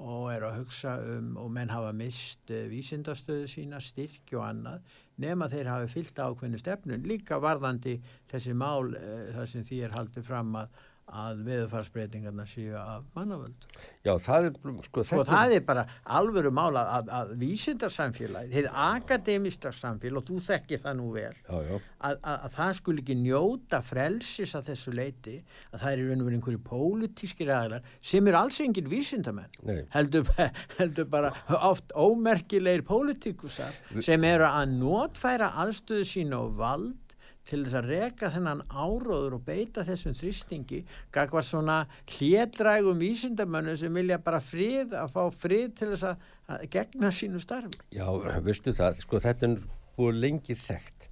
og 0.00 0.30
eru 0.32 0.48
að 0.48 0.58
hugsa 0.62 0.94
um 1.14 1.34
og 1.40 1.50
menn 1.52 1.72
hafa 1.72 1.92
mist 1.96 2.52
uh, 2.52 2.66
vísindarstöðu 2.70 3.48
sína, 3.50 3.80
styrki 3.80 4.36
og 4.36 4.46
annað 4.48 4.94
nema 5.20 5.48
þeir 5.52 5.72
hafi 5.72 5.90
fyllt 5.94 6.20
ákveðinu 6.20 6.60
stefnun 6.60 7.08
líka 7.08 7.40
varðandi 7.40 7.98
þessi 8.30 8.54
mál 8.56 8.92
uh, 8.92 9.26
þar 9.36 9.50
sem 9.54 9.66
því 9.68 9.82
er 9.86 9.96
haldið 9.96 10.28
fram 10.28 10.54
að 10.60 10.80
að 11.10 11.40
veðufarsbreytingarna 11.46 12.46
séu 12.48 12.74
af 12.78 13.06
mannavöld. 13.16 13.66
Já, 14.06 14.12
það 14.22 14.46
er 14.46 14.54
sko, 14.86 15.04
sko 15.04 15.24
það 15.28 15.54
er 15.56 15.64
bara 15.66 15.84
alvöru 16.18 16.52
mála 16.54 16.84
að, 16.96 17.10
að 17.18 17.32
vísindarsamfélagi, 17.40 18.52
þeir 18.54 18.68
akademistarsamfélag 18.86 20.22
og 20.22 20.28
þú 20.28 20.38
þekkir 20.46 20.82
það 20.84 20.96
nú 21.00 21.08
vel 21.14 21.34
já, 21.34 21.56
já. 21.66 21.74
Að, 22.00 22.14
að, 22.14 22.36
að 22.36 22.54
það 22.54 22.72
skul 22.78 22.96
ekki 23.02 23.16
njóta 23.20 23.82
frelsis 23.84 24.56
að 24.56 24.70
þessu 24.70 24.94
leiti 24.96 25.36
að 25.70 25.82
það 25.82 25.90
er 25.90 26.04
verið 26.06 26.38
einhverju 26.38 26.62
pólitískir 26.70 27.52
aðlar 27.54 27.92
sem 28.12 28.30
er 28.30 28.40
alls 28.40 28.62
engin 28.64 28.90
vísindamenn 28.90 29.84
heldur, 29.94 30.32
heldur 30.78 31.10
bara 31.12 31.34
oft 31.60 31.92
ómerkilegir 31.92 32.86
pólitíkusar 32.88 33.76
sem 34.00 34.24
eru 34.30 34.48
að 34.48 34.76
notfæra 34.78 35.52
aðstöðu 35.64 36.08
sín 36.08 36.36
og 36.38 36.56
vald 36.60 37.09
til 37.48 37.62
þess 37.64 37.78
að 37.80 37.88
reka 37.90 38.30
þennan 38.34 38.62
áróður 38.68 39.38
og 39.38 39.44
beita 39.46 39.84
þessum 39.86 40.14
þrýstingi 40.18 40.82
gagvar 41.14 41.46
svona 41.46 41.78
hlédrægum 42.16 43.00
vísindamönu 43.00 43.76
sem 43.80 43.96
vilja 43.96 44.20
bara 44.22 44.42
frið 44.44 44.94
að 44.98 45.14
fá 45.16 45.22
frið 45.44 45.72
til 45.80 45.90
þess 45.94 46.08
að, 46.10 46.28
að 46.50 46.66
gegna 46.76 47.12
sínu 47.14 47.42
starfi. 47.42 47.80
Já, 47.96 48.06
veistu 48.44 48.74
það, 48.76 49.00
sko 49.06 49.22
þetta 49.24 49.48
er 49.48 49.56
búið 49.96 50.20
lengi 50.26 50.58
þekkt 50.58 51.08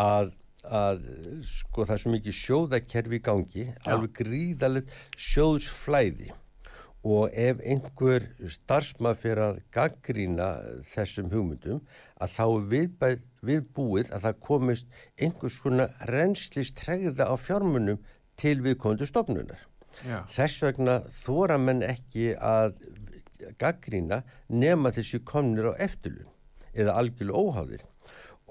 að, 0.00 0.32
að 0.64 1.04
sko 1.48 1.84
það 1.84 1.96
er 1.96 2.04
svo 2.04 2.14
mikið 2.14 2.38
sjóðakerfi 2.40 3.20
í 3.20 3.26
gangi, 3.28 3.66
Já. 3.68 3.84
alveg 3.92 4.16
gríðalegt 4.22 4.96
sjóðsflæði 5.30 6.32
og 7.04 7.34
ef 7.36 7.60
einhver 7.60 8.24
starfsmað 8.48 9.20
fyrir 9.20 9.42
að 9.44 9.60
gaggrína 9.76 10.48
þessum 10.94 11.28
hugmyndum 11.32 11.82
að 12.24 12.32
þá 12.38 12.44
er 12.46 12.66
viðbæð, 12.72 13.22
viðbúið 13.44 14.12
að 14.16 14.26
það 14.26 14.40
komist 14.48 14.98
einhvers 15.20 15.58
svona 15.60 15.88
renslist 16.08 16.78
tregða 16.80 17.28
á 17.28 17.34
fjármunum 17.36 18.00
til 18.40 18.56
viðkondu 18.64 19.06
stofnunar. 19.08 19.60
Já. 20.02 20.24
Þess 20.32 20.64
vegna 20.64 20.96
þóra 21.22 21.60
menn 21.60 21.84
ekki 21.86 22.32
að 22.40 22.80
gaggrína 23.60 24.22
nema 24.48 24.92
þessi 24.94 25.20
komnir 25.28 25.74
á 25.76 25.80
eftirlun 25.84 26.32
eða 26.72 26.96
algjörlega 27.02 27.44
óháðir 27.44 27.84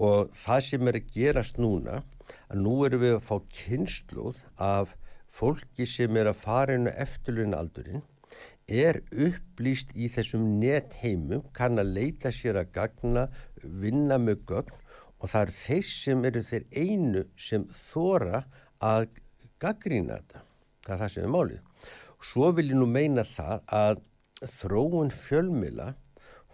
og 0.00 0.30
það 0.38 0.64
sem 0.68 0.88
er 0.90 0.98
að 0.98 1.10
gerast 1.14 1.58
núna 1.58 2.00
að 2.48 2.62
nú 2.62 2.78
erum 2.86 3.02
við 3.02 3.16
að 3.18 3.26
fá 3.26 3.36
kynnslóð 3.58 4.40
af 4.62 4.94
fólki 5.34 5.86
sem 5.90 6.16
er 6.16 6.30
að 6.30 6.42
fara 6.46 6.78
inn 6.78 6.88
á 6.88 6.94
eftirlun 7.04 7.56
aldurinn 7.58 8.04
er 8.68 9.00
upplýst 9.12 9.92
í 9.94 10.08
þessum 10.12 10.46
netheimum, 10.60 11.44
kann 11.52 11.80
að 11.80 11.92
leita 11.98 12.32
sér 12.32 12.60
að 12.62 12.72
gagna, 12.76 13.26
vinna 13.62 14.18
með 14.18 14.44
gögn 14.48 14.80
og 15.20 15.30
það 15.32 15.42
er 15.42 15.52
þeir 15.58 15.86
sem 15.88 16.24
eru 16.28 16.42
þeir 16.44 16.64
einu 16.72 17.24
sem 17.36 17.66
þóra 17.90 18.44
að 18.84 19.06
gaggrína 19.62 20.18
þetta. 20.18 20.42
Það 20.84 20.94
er 20.94 21.02
það 21.02 21.12
sem 21.14 21.24
er 21.24 21.34
málið. 21.34 21.60
Svo 22.24 22.50
vil 22.56 22.70
ég 22.70 22.80
nú 22.80 22.88
meina 22.88 23.24
það 23.28 23.62
að 23.76 24.02
þróun 24.58 25.12
fjölmila, 25.12 25.94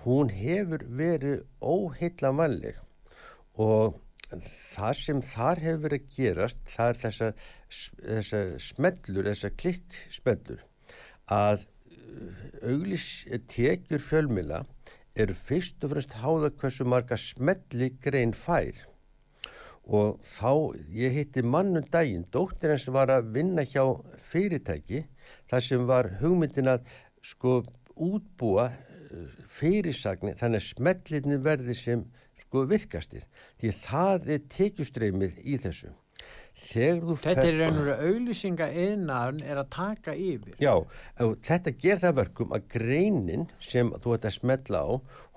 hún 0.05 0.31
hefur 0.33 0.85
verið 0.97 1.43
óheilla 1.61 2.31
vanleg 2.35 2.79
og 3.61 3.99
það 4.73 4.95
sem 5.01 5.21
þar 5.27 5.61
hefur 5.65 5.83
verið 5.85 6.01
að 6.01 6.15
gerast, 6.17 6.61
það 6.71 6.93
er 6.93 7.01
þessar 7.05 7.33
þessa 7.71 8.43
smellur, 8.63 9.27
þessar 9.27 9.55
klikksmellur 9.63 10.63
að 11.31 11.67
auglis 12.67 13.25
tekjur 13.51 14.03
fjölmila 14.05 14.65
eru 15.19 15.35
fyrst 15.35 15.83
og 15.85 15.95
fremst 15.95 16.15
háða 16.23 16.51
hversu 16.61 16.87
marga 16.89 17.19
smelli 17.19 17.91
grein 18.05 18.35
fær. 18.37 18.77
Og 19.91 20.21
þá 20.37 20.77
ég 20.95 21.17
hitti 21.17 21.43
mannum 21.43 21.87
daginn, 21.91 22.27
dóttir 22.31 22.71
hans 22.71 22.87
var 22.95 23.11
að 23.11 23.33
vinna 23.35 23.65
hjá 23.67 23.83
fyrirtæki 24.31 25.03
þar 25.51 25.67
sem 25.67 25.87
var 25.89 26.13
hugmyndin 26.21 26.71
að 26.71 26.85
sko 27.27 27.61
útbúa 27.97 28.69
eh, 28.71 29.33
fyrirsagnir 29.51 30.39
þannig 30.39 30.63
að 30.63 30.69
smellinni 30.69 31.41
verði 31.43 31.75
sem 31.75 32.05
sko 32.45 32.65
virkastir. 32.71 33.27
Því 33.59 33.75
það 33.83 34.31
er 34.37 34.47
tekjustreymið 34.55 35.43
í 35.43 35.59
þessu 35.65 35.91
Þetta 36.71 37.47
er 37.47 37.57
raun 37.59 37.81
auðlýsinga 37.95 38.69
einaðun 38.71 39.41
er 39.47 39.63
að 39.63 39.73
taka 39.75 40.15
yfir. 40.15 40.55
Já, 40.63 40.75
þetta 41.47 41.75
ger 41.81 42.05
það 42.05 42.21
verkum 42.21 42.55
að 42.55 42.69
greinin 42.77 43.49
sem 43.65 43.91
þú 44.03 44.15
ætti 44.17 44.31
að 44.31 44.37
smetla 44.37 44.85
á, 44.85 44.91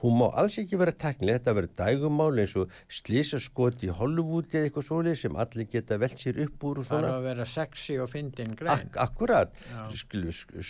hún 0.03 0.17
má 0.19 0.25
alls 0.35 0.57
ekki 0.59 0.77
vera 0.79 0.93
teknileg, 0.99 1.39
þetta 1.39 1.55
verður 1.57 1.75
dægumáli 1.79 2.43
eins 2.43 2.55
og 2.59 2.73
slísaskot 2.91 3.85
í 3.87 3.91
Hollywoodi 3.95 4.59
eða 4.59 4.67
eitthvað 4.67 4.87
svolítið 4.89 5.19
sem 5.21 5.37
allir 5.43 5.69
geta 5.71 5.99
velt 6.01 6.19
sér 6.19 6.41
upp 6.43 6.65
úr 6.67 6.81
og 6.81 6.87
svona. 6.89 7.07
Það 7.07 7.09
er 7.09 7.15
að 7.15 7.27
vera 7.29 7.47
sexy 7.53 7.97
og 8.03 8.11
fyndin 8.11 8.57
grein. 8.59 8.73
Ak 8.73 8.99
akkurat, 9.05 9.55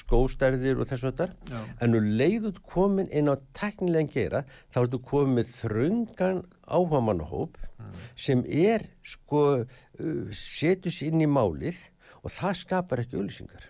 skóstærðir 0.03 0.83
og 0.83 0.91
þess 0.91 1.09
að 1.09 1.23
þetta, 1.23 1.63
en 1.81 1.95
nú 1.95 2.03
leiðut 2.21 2.61
komin 2.69 3.09
inn 3.09 3.31
á 3.33 3.35
teknilegan 3.57 4.13
gera, 4.13 4.43
þá 4.69 4.83
ertu 4.85 5.01
komið 5.09 5.55
þröngan 5.63 6.43
áhagamannahóp 6.69 7.57
mm. 7.57 7.97
sem 8.15 8.45
er 8.45 8.85
sko 9.03 9.63
Uh, 10.01 10.31
setur 10.33 10.93
sér 10.93 11.11
inn 11.11 11.21
í 11.21 11.29
málið 11.29 11.77
og 12.23 12.33
það 12.33 12.59
skapar 12.63 13.03
ekki 13.03 13.19
ölsingar. 13.21 13.69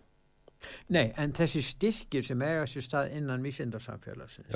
Nei, 0.96 1.12
en 1.20 1.34
þessi 1.36 1.60
styrkir 1.66 2.24
sem 2.24 2.42
eiga 2.46 2.64
sér 2.70 2.86
stað 2.86 3.16
innan 3.18 3.44
vísindarsamfélagsins 3.44 4.56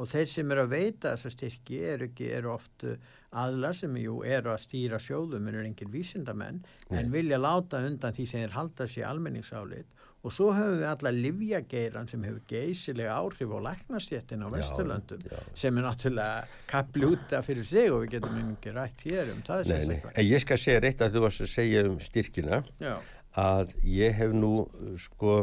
og 0.00 0.08
þeir 0.08 0.28
sem 0.32 0.52
eru 0.54 0.64
að 0.64 0.74
veita 0.74 1.12
þessa 1.12 1.30
styrki 1.34 1.80
eru, 1.84 2.06
ekki, 2.08 2.28
eru 2.32 2.52
oft 2.54 2.84
uh, 2.88 2.96
aðlar 3.42 3.76
sem 3.76 3.96
jú 4.00 4.20
eru 4.24 4.52
að 4.52 4.62
stýra 4.62 5.00
sjóðum 5.02 5.48
en 5.48 5.56
eru 5.58 5.66
engir 5.68 5.90
vísindamenn 5.92 6.62
Nei. 6.88 7.00
en 7.00 7.10
vilja 7.12 7.40
láta 7.40 7.82
undan 7.84 8.16
því 8.16 8.26
sem 8.28 8.44
þeir 8.44 8.54
halda 8.56 8.86
sér 8.88 9.08
almenningsálit 9.10 9.99
og 10.20 10.34
svo 10.34 10.50
höfum 10.52 10.80
við 10.82 10.88
alla 10.90 11.12
livjageiran 11.16 12.08
sem 12.10 12.24
hefur 12.26 12.42
geysilega 12.50 13.14
áhrif 13.16 13.54
á 13.56 13.58
læknastjettin 13.68 14.44
á 14.44 14.48
Vesturlöndum 14.52 15.22
já, 15.24 15.32
já. 15.32 15.54
sem 15.62 15.78
er 15.78 15.86
náttúrulega 15.86 16.66
kaplúta 16.68 17.40
fyrir 17.46 17.64
sig 17.64 17.88
og 17.92 18.04
við 18.04 18.18
getum 18.18 18.36
ekki 18.42 18.74
rætt 18.76 19.06
hér 19.06 19.32
um 19.32 19.40
það 19.46 19.72
nei, 19.72 19.86
nei. 19.94 20.12
En 20.12 20.28
ég 20.28 20.44
skal 20.44 20.60
segja 20.60 20.84
reitt 20.84 21.00
að 21.00 21.16
þú 21.16 21.24
varst 21.24 21.46
að 21.46 21.52
segja 21.54 21.86
um 21.88 21.96
styrkina 22.04 22.60
já. 22.82 22.94
að 23.40 23.74
ég 23.88 24.20
hef 24.20 24.36
nú 24.36 24.52
sko 25.00 25.40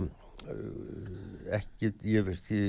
ekki, 1.58 1.92
ég 2.06 2.28
veist 2.28 2.46
því 2.48 2.62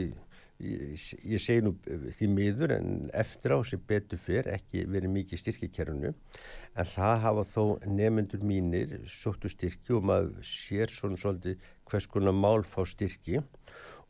ég, 0.59 0.99
ég 1.23 1.43
segi 1.43 1.63
nú 1.65 1.75
því 1.87 2.29
miður 2.33 2.75
en 2.79 2.93
eftir 3.17 3.55
á 3.55 3.59
sem 3.67 3.83
betur 3.89 4.21
fyrr 4.21 4.51
ekki 4.53 4.85
verið 4.91 5.15
mikið 5.15 5.43
styrkikerfunu 5.43 6.13
en 6.13 6.91
það 6.93 7.25
hafa 7.25 7.45
þó 7.53 7.65
nefnendur 7.87 8.45
mínir 8.47 8.95
sóttu 9.11 9.51
styrki 9.53 9.95
og 9.97 10.09
maður 10.11 10.47
sér 10.47 10.93
svona 10.93 11.21
svolítið 11.21 11.69
hvers 11.89 12.09
konar 12.11 12.37
mál 12.37 12.65
fá 12.67 12.83
styrki. 12.87 13.43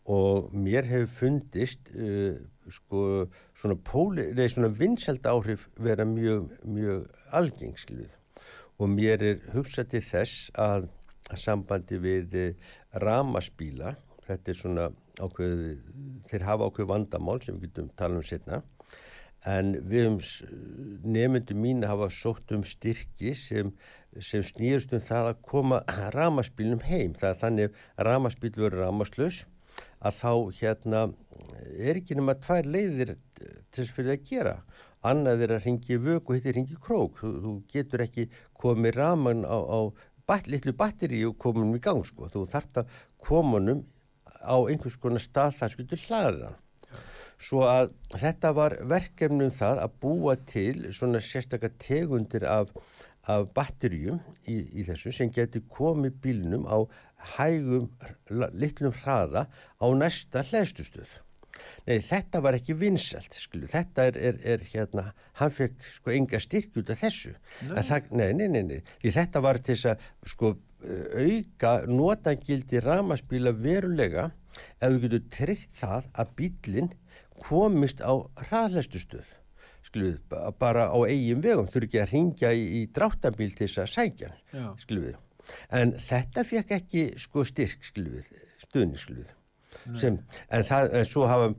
Og 0.08 0.48
mér 0.56 0.86
hefur 0.88 1.10
fundist 1.12 1.90
uh, 1.92 2.38
sko 2.72 3.26
svona, 3.60 3.76
svona 4.48 4.70
vinseld 4.72 5.26
áhrif 5.28 5.66
vera 5.76 6.06
mjög, 6.08 6.54
mjög 6.64 7.04
algengsluð 7.36 8.14
og 8.78 8.92
mér 8.94 9.24
er 9.26 9.42
hugsað 9.52 9.90
til 9.92 10.02
þess 10.06 10.48
að, 10.56 10.88
sambandi 11.36 11.98
við 12.00 12.36
uh, 12.40 12.72
ramaspíla 13.04 13.98
þetta 14.24 14.52
er 14.52 14.58
svona 14.62 14.88
ákveð, 15.22 15.62
þeir 16.30 16.46
hafa 16.46 16.68
ákveð 16.68 16.90
vandamál 16.92 17.38
sem 17.44 17.58
við 17.58 17.70
getum 17.70 17.92
tala 17.98 18.20
um 18.20 18.26
setna 18.26 18.62
en 19.46 19.76
við 19.86 20.08
um 20.08 20.16
nefndum 21.14 21.60
mín 21.62 21.86
hafa 21.86 22.08
sótt 22.10 22.50
um 22.54 22.64
styrki 22.66 23.34
sem, 23.38 23.70
sem 24.18 24.42
snýðust 24.42 24.92
um 24.96 25.04
það 25.04 25.30
að 25.32 25.44
koma 25.46 25.78
ramaspílnum 26.14 26.82
heim. 26.88 27.14
Það 27.14 27.30
er 27.30 27.40
þannig 27.42 27.78
að 27.94 28.08
ramaspíl 28.08 28.52
verður 28.56 28.84
ramaslös 28.86 29.44
að 30.02 30.18
þá 30.18 30.32
hérna 30.58 31.04
er 31.78 32.00
ekki 32.00 32.18
nema 32.18 32.34
tvær 32.42 32.66
leiðir 32.66 33.14
til 33.38 33.84
þess 33.84 33.94
fyrir 33.94 34.16
að 34.16 34.26
gera. 34.26 34.56
Annað 35.06 35.44
er 35.46 35.54
að 35.54 35.66
ringi 35.68 35.98
vög 36.02 36.26
og 36.26 36.34
hitt 36.34 36.48
er 36.50 36.56
ringi 36.58 36.78
krók. 36.82 37.20
Þú, 37.20 37.32
þú 37.44 37.52
getur 37.70 38.02
ekki 38.02 38.26
komið 38.58 38.98
raman 38.98 39.44
á, 39.46 39.54
á 39.54 39.80
bat, 40.26 40.50
litlu 40.50 40.74
batteri 40.74 41.22
og 41.28 41.38
kominum 41.38 41.78
í 41.78 41.82
gang 41.82 42.02
sko. 42.06 42.26
þú 42.32 42.44
þart 42.50 42.82
að 42.82 42.98
komunum 43.22 43.84
á 44.48 44.56
einhvers 44.56 44.96
konar 45.02 45.22
stað 45.22 45.58
það 45.60 45.74
skiltur 45.74 46.06
hlaða 46.06 46.54
svo 47.38 47.62
að 47.68 47.92
þetta 48.18 48.52
var 48.56 48.76
verkefnum 48.90 49.52
það 49.54 49.82
að 49.84 49.98
búa 50.02 50.34
til 50.50 50.88
svona 50.94 51.20
sérstakar 51.22 51.74
tegundir 51.78 52.46
af, 52.48 52.72
af 53.30 53.46
batterjum 53.54 54.18
í, 54.42 54.58
í 54.80 54.86
þessu 54.88 55.14
sem 55.14 55.30
getur 55.34 55.62
komið 55.70 56.18
bílnum 56.24 56.66
á 56.66 56.82
hægum 57.36 57.88
litlum 58.58 58.94
hraða 59.04 59.46
á 59.78 59.86
næsta 59.94 60.44
hlæðstustöð 60.50 61.18
Nei, 61.88 61.98
þetta 62.04 62.38
var 62.44 62.54
ekki 62.54 62.76
vinsalt, 62.78 63.34
skilu, 63.34 63.66
þetta 63.70 64.04
er, 64.10 64.18
er, 64.28 64.36
er 64.54 64.64
hérna, 64.70 65.08
hann 65.40 65.54
fekk 65.54 65.86
sko 65.96 66.12
enga 66.14 66.38
styrk 66.42 66.76
út 66.78 66.92
af 66.94 67.00
þessu. 67.02 67.32
Nei. 67.66 67.80
Það, 67.88 68.10
nei, 68.20 68.28
nei, 68.38 68.48
nei, 68.52 68.62
nei, 68.68 68.78
því 69.02 69.12
þetta 69.16 69.42
var 69.42 69.58
til 69.64 69.74
þess 69.74 69.90
að 69.90 70.04
sko 70.32 70.52
auka 71.18 71.72
notangildi 71.90 72.82
ramaspíla 72.84 73.50
verulega 73.58 74.28
ef 74.80 74.94
þú 74.94 75.02
getur 75.04 75.26
tryggt 75.34 75.74
það 75.80 76.08
að 76.22 76.32
bílinn 76.40 76.90
komist 77.42 78.02
á 78.02 78.12
hraðlæstustöð 78.48 79.36
skluð, 79.88 80.18
bara 80.60 80.88
á 80.92 80.98
eigin 81.08 81.42
vegum 81.44 81.68
þurfi 81.70 81.88
ekki 81.88 82.02
að 82.02 82.12
ringja 82.12 82.52
í, 82.52 82.64
í 82.78 82.80
dráttabíl 82.92 83.50
til 83.54 83.68
þess 83.68 83.82
að 83.84 83.92
sækja 83.94 84.30
skluð 84.82 85.14
en 85.72 85.94
þetta 86.08 86.44
fekk 86.44 86.74
ekki 86.76 87.04
sko 87.20 87.44
styrk 87.48 87.86
skluð, 87.88 88.26
stuðni 88.60 89.00
skluð 89.00 89.32
sem, 89.98 90.16
en 90.54 90.64
það, 90.66 90.88
en 90.98 91.06
svo 91.08 91.26
hafa 91.28 91.50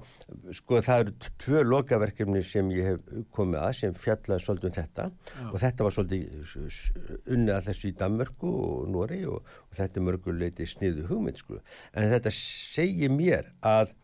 sko 0.54 0.80
það 0.86 1.04
eru 1.04 1.30
tvö 1.42 1.62
lokaverkefni 1.66 2.42
sem 2.46 2.70
ég 2.76 2.90
hef 2.92 3.24
komið 3.36 3.62
að 3.62 3.72
sem 3.80 3.96
fjallaði 3.98 4.46
svolítið 4.46 4.70
um 4.70 4.76
þetta. 4.78 5.06
Já. 5.10 5.46
og 5.50 5.58
þetta 5.64 5.88
var 5.88 5.96
svolítið 5.96 6.54
unnið 7.36 7.54
að 7.56 7.70
þessu 7.70 7.90
í 7.90 7.96
Danmörku 8.02 8.52
og 8.66 8.92
Nóri 8.94 9.22
og, 9.30 9.56
og 9.70 9.80
þetta 9.80 10.02
er 10.02 10.08
mörguleiti 10.10 10.70
sniðu 10.70 11.08
hugmynd 11.10 11.42
sko. 11.42 11.62
En 11.94 12.12
þetta 12.14 12.34
segir 12.36 13.14
mér 13.14 13.50
að 13.66 13.96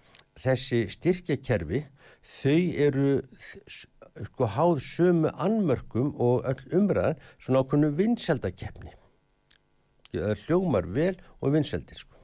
þessi 0.42 0.86
styrkjakerfi 0.92 1.86
þau 2.26 2.60
eru 2.88 3.10
sko 4.26 4.50
háð 4.56 4.78
sömu 4.84 5.32
anmörkum 5.44 6.14
og 6.22 6.46
öll 6.48 6.80
umræðan 6.80 7.20
svona 7.38 7.64
ákveðinu 7.64 7.96
vinsaldakefni 8.00 8.96
hljómar 10.46 10.88
vel 10.96 11.16
og 11.44 11.52
vinsaldir 11.56 12.00
sko 12.00 12.15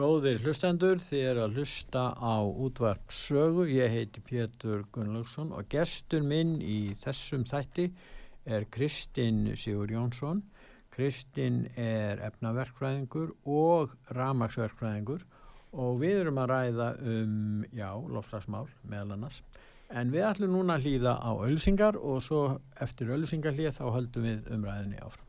Góðir 0.00 0.38
hlustendur, 0.40 0.96
þið 1.04 1.24
er 1.28 1.38
að 1.42 1.58
hlusta 1.58 2.02
á 2.16 2.40
útvarp 2.40 3.12
sögu. 3.12 3.66
Ég 3.68 3.92
heiti 3.92 4.22
Pétur 4.24 4.86
Gunnlaugsson 4.94 5.50
og 5.52 5.68
gestur 5.68 6.24
minn 6.24 6.54
í 6.64 6.96
þessum 7.02 7.44
þætti 7.44 7.90
er 8.48 8.64
Kristinn 8.72 9.52
Sigur 9.60 9.92
Jónsson. 9.92 10.40
Kristinn 10.88 11.68
er 11.76 12.16
efnaverkfræðingur 12.30 13.34
og 13.44 13.92
ramagsverkfræðingur 14.16 15.20
og 15.76 16.00
við 16.00 16.22
erum 16.22 16.40
að 16.46 16.50
ræða 16.54 16.88
um, 17.04 17.60
já, 17.68 17.92
lofslagsmál 17.92 18.72
meðal 18.80 19.18
annars. 19.18 19.42
En 19.92 20.08
við 20.16 20.24
ætlum 20.30 20.56
núna 20.56 20.80
að 20.80 20.88
hlýða 20.88 21.20
á 21.20 21.30
ölsingar 21.44 22.00
og 22.00 22.24
svo 22.24 22.56
eftir 22.80 23.12
ölsingarlið 23.12 23.76
þá 23.76 23.84
höldum 24.00 24.24
við 24.30 24.48
umræðinni 24.56 24.96
áfram. 25.04 25.28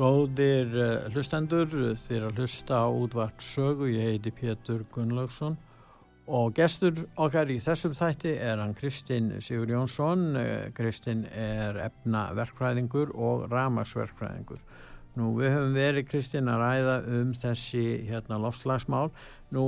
Góðir 0.00 0.70
uh, 0.80 1.08
hlustendur, 1.12 1.74
þér 2.00 2.30
að 2.30 2.38
hlusta 2.40 2.78
á 2.80 2.88
útvart 2.88 3.42
sögu, 3.44 3.90
ég 3.92 4.14
heiti 4.14 4.30
Pétur 4.32 4.86
Gunnlaugsson 4.94 5.58
og 6.24 6.54
gestur 6.56 7.02
okkar 7.20 7.50
í 7.52 7.58
þessum 7.60 7.92
þætti 7.98 8.30
er 8.40 8.62
hann 8.62 8.72
Kristinn 8.78 9.34
Sigur 9.44 9.68
Jónsson, 9.68 10.38
uh, 10.40 10.70
Kristinn 10.72 11.26
er 11.36 11.76
efnaverkfræðingur 11.84 13.12
og 13.12 13.44
ramagsverkfræðingur. 13.52 14.62
Nú 15.20 15.34
við 15.36 15.52
höfum 15.58 15.76
verið 15.76 16.08
Kristinn 16.08 16.48
að 16.48 16.62
ræða 16.62 16.94
um 17.18 17.34
þessi 17.36 17.82
hérna 18.08 18.38
lofslagsmál. 18.40 19.10
Nú 19.52 19.66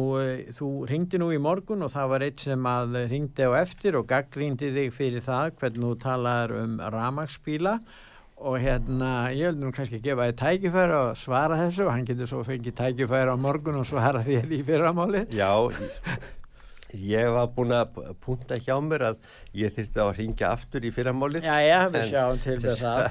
þú 0.55 0.71
ringdi 0.89 1.21
nú 1.21 1.29
í 1.35 1.43
morgun 1.43 1.85
og 1.85 1.93
það 1.93 2.09
var 2.15 2.25
eitt 2.25 2.47
sem 2.47 2.71
að 2.71 2.97
ringdi 3.11 3.51
á 3.51 3.53
eftir 3.61 4.01
og 4.01 4.09
gaggrindi 4.09 4.73
þig 4.79 4.97
fyrir 4.97 5.27
það 5.27 5.59
hvernig 5.59 5.91
þú 5.91 5.93
talar 6.07 6.57
um 6.63 6.81
ramagsbíla 6.95 7.75
og 7.77 8.09
hérna 8.59 9.31
ég 9.31 9.53
vil 9.53 9.59
nú 9.61 9.71
kannski 9.75 10.01
gefa 10.03 10.29
þið 10.29 10.39
tækifæri 10.41 10.95
og 10.99 11.17
svara 11.19 11.59
þessu. 11.61 11.87
Og 11.87 11.93
hann 11.95 12.07
getur 12.09 12.31
svo 12.31 12.43
fengið 12.47 12.77
tækifæri 12.81 13.35
á 13.35 13.37
morgun 13.39 13.81
og 13.81 13.87
svara 13.89 14.23
þér 14.27 14.51
í 14.53 14.61
fyrramáli 14.67 15.25
Já, 15.37 15.51
ég 16.99 17.29
var 17.35 17.51
búin 17.55 17.75
að 17.77 18.01
punta 18.25 18.59
hjá 18.59 18.75
mér 18.85 19.07
að 19.13 19.29
ég 19.57 19.75
þurfti 19.77 20.03
að 20.05 20.15
ringja 20.19 20.53
aftur 20.57 20.87
í 20.87 20.93
fyrramáli 20.95 21.45
Já, 21.45 21.57
já, 21.63 21.79
við 21.95 22.09
sjáum 22.11 22.43
til 22.43 22.59
með 22.65 22.83
það. 22.83 23.05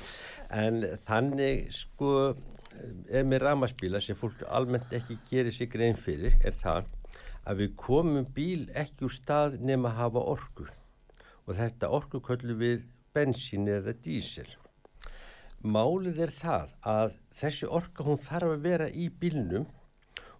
En 0.56 0.76
þannig 1.08 1.72
sko 1.74 2.10
er 3.10 3.24
með 3.26 3.42
ramaspíla 3.42 3.98
sem 4.04 4.14
fólk 4.14 4.44
almennt 4.46 4.92
ekki 4.94 5.16
gerir 5.26 5.54
sig 5.54 5.72
grein 5.72 5.98
fyrir 5.98 6.36
er 6.46 6.54
það 6.60 6.92
að 7.46 7.64
við 7.64 7.72
komum 7.80 8.28
bíl 8.36 8.68
ekki 8.78 9.08
úr 9.08 9.14
stað 9.16 9.56
nema 9.58 9.90
að 9.90 9.98
hafa 10.04 10.22
orku. 10.36 10.68
Og 11.46 11.58
þetta 11.58 11.90
orku 11.98 12.22
köllum 12.22 12.62
við 12.62 12.86
bensín 13.16 13.66
eða 13.70 13.94
dísil 14.04 14.46
Málið 15.66 16.20
er 16.22 16.30
það 16.30 16.74
að 16.86 17.14
þessi 17.40 17.66
orka 17.78 18.04
hún 18.06 18.20
þarf 18.22 18.52
að 18.54 18.66
vera 18.68 18.86
í 18.86 19.08
bílnum 19.22 19.64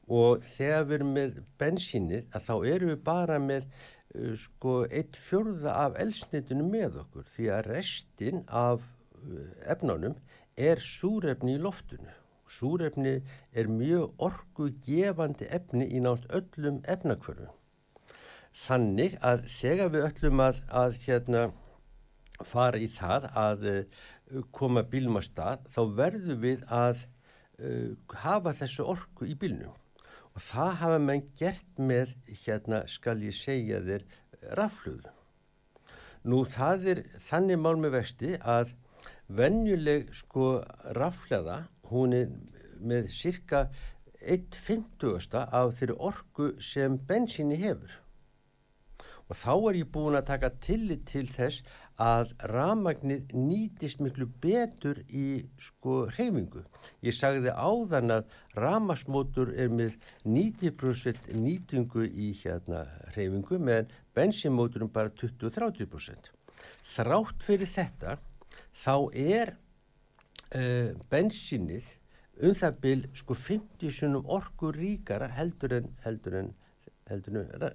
og 0.07 0.45
þegar 0.53 0.85
við 0.87 0.95
erum 0.97 1.13
með 1.17 1.41
bensínið 1.59 2.37
að 2.37 2.45
þá 2.47 2.55
erum 2.75 2.93
við 2.93 3.01
bara 3.09 3.39
með 3.43 3.67
uh, 3.67 4.37
sko 4.39 4.77
eitt 4.87 5.19
fjörða 5.19 5.75
af 5.87 5.99
elsnitinu 6.05 6.69
með 6.69 7.01
okkur 7.03 7.27
því 7.35 7.51
að 7.57 7.67
restin 7.73 8.45
af 8.47 8.87
uh, 8.87 9.43
efnánum 9.75 10.15
er 10.57 10.79
súrefni 10.85 11.57
í 11.57 11.63
loftinu. 11.65 12.15
Súrefni 12.47 13.19
er 13.51 13.67
mjög 13.67 14.15
orgu 14.23 14.71
gefandi 14.87 15.51
efni 15.51 15.91
í 15.91 16.01
nátt 16.07 16.31
öllum 16.31 16.85
efnakvörfum. 16.87 17.51
Þannig 18.63 19.19
að 19.27 19.49
þegar 19.59 19.91
við 19.93 20.07
öllum 20.13 20.45
að, 20.47 20.63
að 20.71 21.01
hérna, 21.03 21.49
fara 22.47 22.79
í 22.79 22.87
það 22.95 23.27
að 23.35 23.67
uh, 23.73 24.05
koma 24.57 24.83
bílum 24.91 25.19
að 25.21 25.29
stað 25.29 25.67
þá 25.75 25.81
verðum 26.01 26.41
við 26.43 26.63
að 26.73 27.03
uh, 27.03 27.93
hafa 28.23 28.55
þessu 28.61 28.87
orku 28.95 29.29
í 29.31 29.37
bílnum 29.39 29.75
og 30.37 30.43
það 30.45 30.73
hafa 30.83 31.03
menn 31.03 31.23
gert 31.41 31.79
með 31.81 32.15
hérna 32.45 32.83
skal 32.93 33.17
ég 33.25 33.37
segja 33.37 33.81
þér 33.85 34.03
rafluðu. 34.59 35.13
Nú 36.27 36.43
það 36.51 36.89
er 36.93 37.03
þannig 37.29 37.63
mál 37.63 37.77
með 37.81 37.95
vexti 37.97 38.35
að 38.43 38.75
venjuleg 39.39 40.11
sko 40.15 40.59
raflaða 40.99 41.63
hún 41.91 42.15
er 42.19 42.33
með 42.77 43.09
cirka 43.15 43.67
1.50 44.27 45.39
af 45.45 45.73
þeirri 45.79 45.97
orku 46.11 46.51
sem 46.63 46.99
bensinni 47.09 47.59
hefur 47.63 47.95
og 49.27 49.35
þá 49.35 49.53
er 49.71 49.79
ég 49.81 49.91
búin 49.91 50.19
að 50.19 50.29
taka 50.31 50.53
tillit 50.63 51.07
til 51.11 51.27
þess 51.31 51.63
að 52.03 52.33
ramagnir 52.53 53.23
nýtist 53.33 54.03
miklu 54.05 54.27
betur 54.43 54.99
í 55.09 55.47
sko 55.61 56.05
hreyfingu. 56.13 56.63
Ég 57.07 57.17
sagði 57.17 57.53
áðan 57.53 58.13
að 58.19 58.27
ramasmótur 58.57 59.55
er 59.57 59.73
með 59.73 59.97
90% 60.29 61.31
nýtingu 61.33 62.05
í 62.05 62.33
hérna 62.43 62.85
hreyfingu 63.15 63.59
meðan 63.59 63.93
bensinmóturum 64.17 64.93
bara 64.93 65.13
20-30%. 65.17 66.33
Þrátt 66.97 67.47
fyrir 67.47 67.73
þetta 67.73 68.19
þá 68.77 68.97
er 69.17 69.55
uh, 70.53 70.93
bensinnið 71.09 71.89
um 72.45 72.53
það 72.53 72.81
byl 72.85 72.99
sko 73.17 73.35
50 73.41 73.97
sunum 73.97 74.29
orku 74.29 74.69
ríkara 74.77 75.31
heldur 75.33 75.79
en 75.79 75.89
heldur 76.05 76.43
en 76.43 76.53
heldur 77.09 77.41
en 77.41 77.49
uh, 77.57 77.73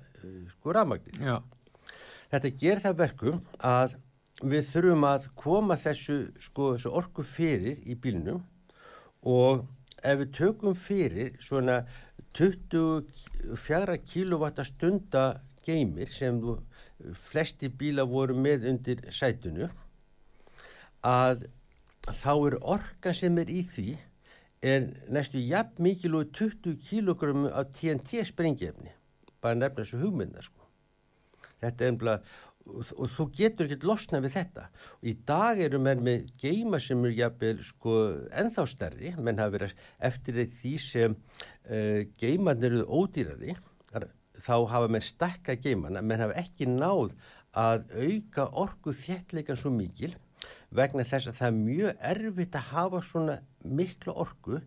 sko 0.53 0.77
ramagnir. 0.77 1.17
Já. 1.17 1.41
Þetta 2.31 2.55
ger 2.61 2.79
það 2.85 2.97
verkum 3.01 3.41
að 3.57 3.97
við 4.41 4.65
þurfum 4.71 5.05
að 5.05 5.27
koma 5.37 5.77
þessu, 5.77 6.17
sko, 6.41 6.73
þessu 6.75 6.93
orku 6.97 7.25
fyrir 7.25 7.81
í 7.85 7.95
bílnum 7.95 8.41
og 9.27 9.65
ef 10.01 10.19
við 10.23 10.33
tökum 10.37 10.75
fyrir 10.77 11.35
svona 11.43 11.81
24 12.37 13.97
kW 14.07 14.65
stunda 14.65 15.25
geymir 15.65 16.09
sem 16.09 16.39
þú, 16.41 16.57
flesti 17.17 17.69
bíla 17.69 18.05
voru 18.05 18.35
með 18.37 18.67
undir 18.71 19.01
sætunu 19.13 19.69
að 21.05 21.47
þá 22.05 22.31
er 22.33 22.57
orka 22.61 23.13
sem 23.13 23.37
er 23.41 23.49
í 23.49 23.61
því 23.65 23.89
er 24.61 24.89
næstu 25.09 25.41
jafn 25.41 25.81
mikil 25.81 26.17
og 26.19 26.33
20 26.37 26.77
kg 26.85 27.47
af 27.49 27.71
TNT 27.77 28.21
sprengjefni 28.29 28.93
bara 29.41 29.57
nefna 29.57 29.83
þessu 29.83 30.01
hugmynda 30.01 30.43
sko. 30.45 30.61
þetta 31.61 31.85
er 31.85 31.93
umlað 31.95 32.35
og, 32.67 32.93
og 32.97 33.09
þú 33.15 33.27
getur 33.37 33.67
ekkert 33.67 33.87
losna 33.87 34.21
við 34.23 34.35
þetta. 34.37 34.67
Og 35.01 35.11
í 35.11 35.15
dag 35.27 35.61
eru 35.65 35.81
menn 35.81 36.03
með 36.05 36.29
geima 36.41 36.79
sem 36.83 37.03
er 37.07 37.17
jafnvel 37.17 37.59
sko 37.65 37.97
ennþá 38.41 38.67
stærri. 38.69 39.13
Menn 39.17 39.41
hafa 39.41 39.55
verið 39.57 39.75
eftir 40.09 40.41
því 40.61 40.73
sem 40.85 41.17
uh, 41.17 42.01
geiman 42.21 42.65
eru 42.67 42.85
ódýrari. 42.87 43.57
Þá 44.41 44.55
hafa 44.71 44.89
menn 44.89 45.05
stakka 45.05 45.57
geimana. 45.59 46.03
Menn 46.03 46.23
hafa 46.23 46.39
ekki 46.41 46.69
náð 46.69 47.15
að 47.57 47.87
auka 47.99 48.47
orgu 48.55 48.93
þjettleikan 48.95 49.59
svo 49.59 49.73
mikil 49.75 50.13
vegna 50.71 51.03
þess 51.03 51.27
að 51.27 51.39
það 51.39 51.49
er 51.49 51.57
mjög 51.57 52.05
erfitt 52.11 52.55
að 52.55 52.69
hafa 52.71 53.01
svona 53.03 53.35
mikla 53.67 54.15
orgu 54.23 54.61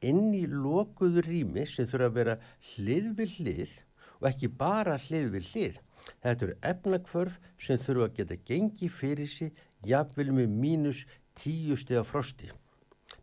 inn 0.00 0.32
í 0.32 0.46
lokuðu 0.48 1.24
rými 1.26 1.66
sem 1.68 1.88
þurfa 1.88 2.08
að 2.08 2.16
vera 2.16 2.36
hlið 2.70 3.10
við 3.18 3.34
hlið 3.36 3.74
og 4.20 4.28
ekki 4.30 4.50
bara 4.62 4.96
hlið 5.04 5.28
við 5.34 5.50
hlið 5.50 5.80
Þetta 6.22 6.46
eru 6.46 6.56
efnakvörf 6.72 7.38
sem 7.60 7.78
þurfa 7.80 8.08
að 8.08 8.16
geta 8.18 8.38
gengið 8.50 8.96
fyrir 8.96 9.30
sig 9.30 9.62
jafnvel 9.86 10.32
með 10.36 10.56
mínus 10.64 11.04
tíu 11.38 11.76
steg 11.80 12.00
af 12.00 12.10
frosti. 12.12 12.50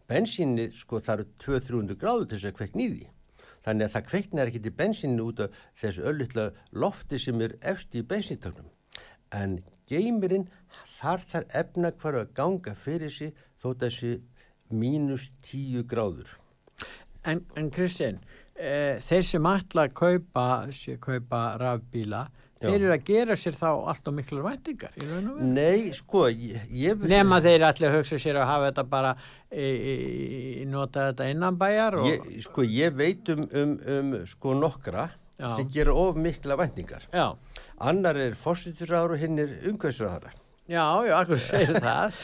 Bensinni 0.08 0.70
sko 0.72 1.02
það 1.04 1.20
eru 1.20 1.30
200-300 1.44 2.00
gráður 2.02 2.28
til 2.28 2.38
þess 2.38 2.50
að 2.50 2.58
kveikna 2.60 2.84
í 2.84 2.90
því. 2.94 3.08
Þannig 3.68 3.88
að 3.88 3.94
það 3.96 4.08
kveiknar 4.12 4.50
ekki 4.50 4.64
til 4.64 4.76
bensinni 4.80 5.24
út 5.24 5.42
af 5.44 5.62
þessu 5.82 6.06
öllutla 6.08 6.46
lofti 6.72 7.20
sem 7.20 7.42
er 7.44 7.58
eftir 7.74 8.04
í 8.04 8.08
bensintögnum. 8.08 8.70
En 9.36 9.60
geimirinn 9.90 10.48
þar 10.98 11.26
þar 11.28 11.48
efnakvörf 11.62 12.22
að 12.24 12.34
ganga 12.40 12.76
fyrir 12.80 13.12
sig 13.12 13.36
þótt 13.62 13.84
þessi 13.84 14.14
mínus 14.72 15.30
tíu 15.44 15.84
gráður. 15.84 16.32
En, 17.28 17.44
en 17.60 17.70
Kristinn, 17.74 18.22
e, 18.56 19.00
þeir 19.04 19.26
sem 19.28 19.48
að 19.50 19.92
kaupa, 19.98 20.48
kaupa 21.04 21.42
rafbíla, 21.60 22.28
þeir 22.62 22.78
eru 22.78 22.94
að 22.96 23.04
gera 23.08 23.38
sér 23.40 23.58
þá 23.58 23.68
allt 23.92 24.10
og 24.10 24.16
miklu 24.18 24.44
væntingar 24.46 24.96
Nei, 25.42 25.94
sko 25.96 26.28
ég, 26.32 26.66
ég... 26.74 27.06
Nefna 27.10 27.42
þeir 27.46 27.68
allir 27.70 27.96
hugsa 27.98 28.20
sér 28.22 28.42
að 28.42 28.50
hafa 28.52 28.72
þetta 28.72 28.88
bara 28.92 29.14
e, 29.52 29.68
e, 29.68 29.94
nota 30.70 31.12
þetta 31.12 31.30
innan 31.34 31.60
bæjar 31.60 32.00
og... 32.02 32.10
ég, 32.10 32.42
Sko 32.48 32.66
ég 32.66 32.98
veit 32.98 33.30
um, 33.34 33.46
um, 33.52 33.78
um 33.98 34.18
sko 34.30 34.58
nokkra 34.58 35.10
Já. 35.38 35.52
sem 35.54 35.70
gera 35.70 35.94
of 35.94 36.16
mikla 36.18 36.56
væntingar. 36.58 37.04
Já. 37.14 37.38
Annar 37.78 38.18
er 38.18 38.34
fórsýttisraður 38.34 39.14
og 39.14 39.22
hinn 39.22 39.38
er 39.44 39.52
umhverfisraðara 39.70 40.34
Já, 40.68 40.84
já, 41.08 41.14
akkur 41.16 41.40
segir 41.40 41.78
það. 41.80 42.18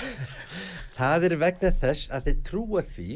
Það 0.96 1.26
er 1.28 1.34
vegna 1.42 1.72
þess 1.76 2.08
að 2.08 2.30
þeir 2.30 2.38
trúa 2.46 2.82
því 2.88 3.08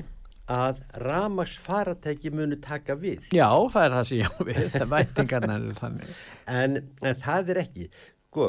að 0.50 0.80
ramags 1.04 1.54
faratæki 1.62 2.32
munu 2.34 2.58
taka 2.62 2.96
við. 2.98 3.28
Já, 3.34 3.46
það 3.70 3.84
er 3.84 3.94
það 3.96 4.08
sem 4.08 4.18
ég 4.18 4.32
á 4.34 4.38
við, 4.48 4.64
það 4.74 4.90
vætingarna 4.94 5.58
er 5.58 5.78
þannig. 5.78 6.10
En, 6.50 6.80
en 7.06 7.20
það 7.22 7.52
er 7.54 7.62
ekki, 7.62 7.86
sko, 8.30 8.48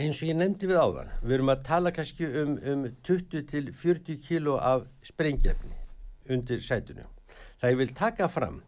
eins 0.00 0.22
og 0.22 0.30
ég 0.30 0.38
nefndi 0.40 0.70
við 0.70 0.80
áðan, 0.80 1.12
við 1.22 1.36
erum 1.38 1.52
að 1.52 1.64
tala 1.68 1.92
kannski 1.94 2.30
um, 2.42 2.54
um 2.72 2.86
20 3.04 3.46
til 3.50 3.64
40 3.82 4.22
kíló 4.24 4.56
af 4.60 4.86
sprengjefni 5.06 5.76
undir 6.32 6.62
sætunum. 6.64 7.10
Það 7.60 7.74
ég 7.74 7.82
vil 7.82 7.94
taka 7.98 8.30
fram 8.32 8.62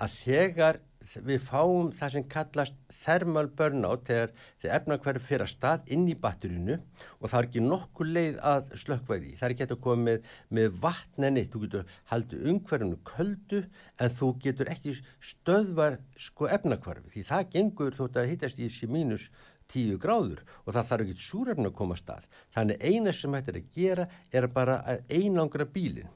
að 0.00 0.14
þegar 0.22 0.80
við 1.26 1.42
fáum 1.42 1.90
það 1.96 2.14
sem 2.14 2.28
kallast 2.30 2.76
thermal 3.04 3.48
burnout 3.56 4.06
þegar 4.08 4.32
þið 4.62 4.72
efnarkværi 4.76 5.22
fyrir 5.24 5.44
að 5.46 5.52
stað 5.54 5.92
inn 5.94 6.06
í 6.10 6.16
batterinu 6.24 6.78
og 7.18 7.26
það 7.26 7.38
er 7.40 7.48
ekki 7.48 7.62
nokkuð 7.64 8.12
leið 8.16 8.40
að 8.52 8.74
slökkvæði. 8.82 9.32
Það 9.38 9.46
er 9.48 9.54
ekki 9.54 9.68
að 9.68 9.82
koma 9.86 10.06
með, 10.08 10.26
með 10.58 10.80
vatnenni, 10.82 11.46
þú 11.52 11.62
getur 11.64 11.94
haldið 12.12 12.50
umhverjunu 12.54 12.98
köldu 13.12 13.62
en 14.00 14.16
þú 14.18 14.32
getur 14.44 14.72
ekki 14.74 14.96
stöðvar 15.30 16.00
sko 16.20 16.50
efnarkværi 16.58 17.14
því 17.14 17.24
það 17.30 17.48
gengur 17.54 17.96
þótt 17.96 18.20
að 18.20 18.30
hittast 18.34 18.60
í 18.60 18.68
þessi 18.68 18.90
mínus 18.90 19.30
tíu 19.70 19.98
gráður 20.02 20.42
og 20.64 20.74
það 20.74 20.88
þarf 20.90 21.06
ekki 21.06 21.24
súrefn 21.24 21.68
að 21.68 21.76
koma 21.78 21.96
að 21.96 22.02
stað. 22.02 22.28
Þannig 22.56 22.84
eina 22.90 23.14
sem 23.14 23.36
þetta 23.38 23.52
er 23.52 23.60
að 23.60 23.70
gera 23.76 24.06
er 24.32 24.48
bara 24.54 24.80
að 24.82 25.16
einangra 25.20 25.66
bílinn. 25.70 26.10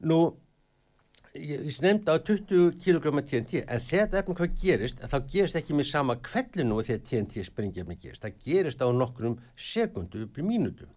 Nú 0.00 0.20
ég 1.34 1.80
nefndi 1.84 2.10
á 2.10 2.18
20 2.18 2.78
kg 2.82 3.10
TNT 3.22 3.62
en 3.62 3.82
þetta 3.86 4.20
efnum 4.20 4.38
hvað 4.38 4.56
gerist 4.62 5.02
þá 5.02 5.18
gerist 5.30 5.58
ekki 5.60 5.76
með 5.78 5.90
sama 5.90 6.16
kvellinu 6.26 6.80
og 6.80 6.88
þegar 6.88 7.04
TNT 7.06 7.44
springefni 7.46 7.98
gerist, 8.02 8.24
það 8.24 8.40
gerist 8.46 8.82
á 8.82 8.88
nokkrum 8.90 9.36
sekundu 9.54 10.24
upp 10.26 10.40
í 10.40 10.46
mínutum 10.46 10.90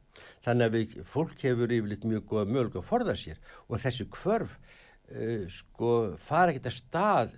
þannig 0.45 0.65
að 0.65 0.77
við, 0.77 0.95
fólk 1.05 1.45
hefur 1.45 1.75
yfirleitt 1.75 2.07
mjög 2.09 2.25
góða 2.31 2.47
mögulega 2.49 2.81
að 2.81 2.89
forða 2.89 3.15
sér 3.19 3.39
og 3.67 3.83
þessi 3.83 4.09
kvörf 4.13 4.57
uh, 4.57 5.45
sko 5.53 5.93
fara 6.17 6.53
ekki 6.53 6.65
að 6.65 6.79
stað 6.79 7.37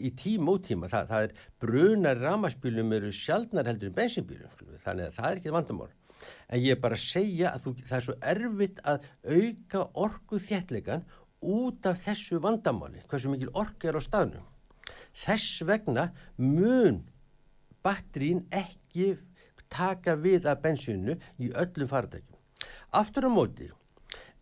í 0.00 0.10
tíma 0.16 0.54
og 0.54 0.64
tíma, 0.64 0.88
það, 0.90 1.08
það 1.10 1.24
er 1.24 1.32
brunar 1.62 2.20
ramaspílum 2.20 2.92
eru 2.96 3.10
sjálfnar 3.14 3.68
heldur 3.68 3.90
en 3.90 3.96
bensinbílum, 3.96 4.52
þannig 4.84 5.08
að 5.08 5.16
það 5.18 5.30
er 5.30 5.40
ekki 5.40 5.54
vandamál. 5.54 5.90
En 6.50 6.60
ég 6.60 6.74
er 6.74 6.80
bara 6.82 6.98
að 6.98 7.04
segja 7.06 7.52
að 7.54 7.64
þú, 7.64 7.72
það 7.88 7.96
er 7.96 8.06
svo 8.06 8.16
erfitt 8.32 8.80
að 8.90 9.04
auka 9.34 9.84
orgu 10.04 10.40
þjertleikan 10.46 11.04
út 11.40 11.86
af 11.88 12.00
þessu 12.04 12.40
vandamáli, 12.42 13.02
hversu 13.08 13.30
mikil 13.32 13.50
ork 13.56 13.84
er 13.84 13.96
á 13.96 14.02
staðnum. 14.04 14.44
Þess 15.16 15.64
vegna 15.66 16.10
mun 16.36 17.02
batterín 17.84 18.44
ekki 18.50 19.16
taka 19.70 20.16
við 20.20 20.48
af 20.50 20.60
bensinu 20.62 21.16
í 21.38 21.50
öllum 21.50 21.90
faradækjum. 21.90 22.38
Aftur 22.92 23.26
á 23.26 23.30
móti, 23.30 23.70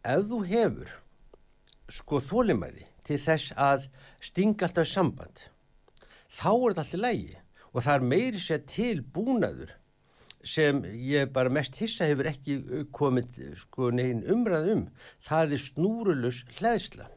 ef 0.03 0.25
þú 0.29 0.41
hefur 0.49 0.95
sko 1.89 2.21
þólimæði 2.21 2.87
til 3.09 3.19
þess 3.23 3.55
að 3.57 3.89
stinga 4.21 4.69
alltaf 4.69 4.89
samband, 4.89 5.45
þá 6.29 6.51
er 6.53 6.75
þetta 6.75 6.85
allir 6.85 7.05
lægi 7.05 7.37
og 7.73 7.85
það 7.85 7.95
er 7.95 8.09
meiri 8.13 8.43
sér 8.43 8.65
til 8.69 8.97
búnaður 9.03 9.78
sem 10.45 10.83
ég 10.85 11.33
bara 11.35 11.51
mest 11.53 11.77
hissa 11.81 12.07
hefur 12.09 12.29
ekki 12.31 12.59
uh, 12.61 12.83
komið 12.95 13.41
sko 13.65 13.91
negin 13.95 14.25
umræð 14.31 14.73
um. 14.75 14.85
Það 15.27 15.55
er 15.57 15.65
snúrulus 15.65 16.43
hlæðsla 16.59 17.09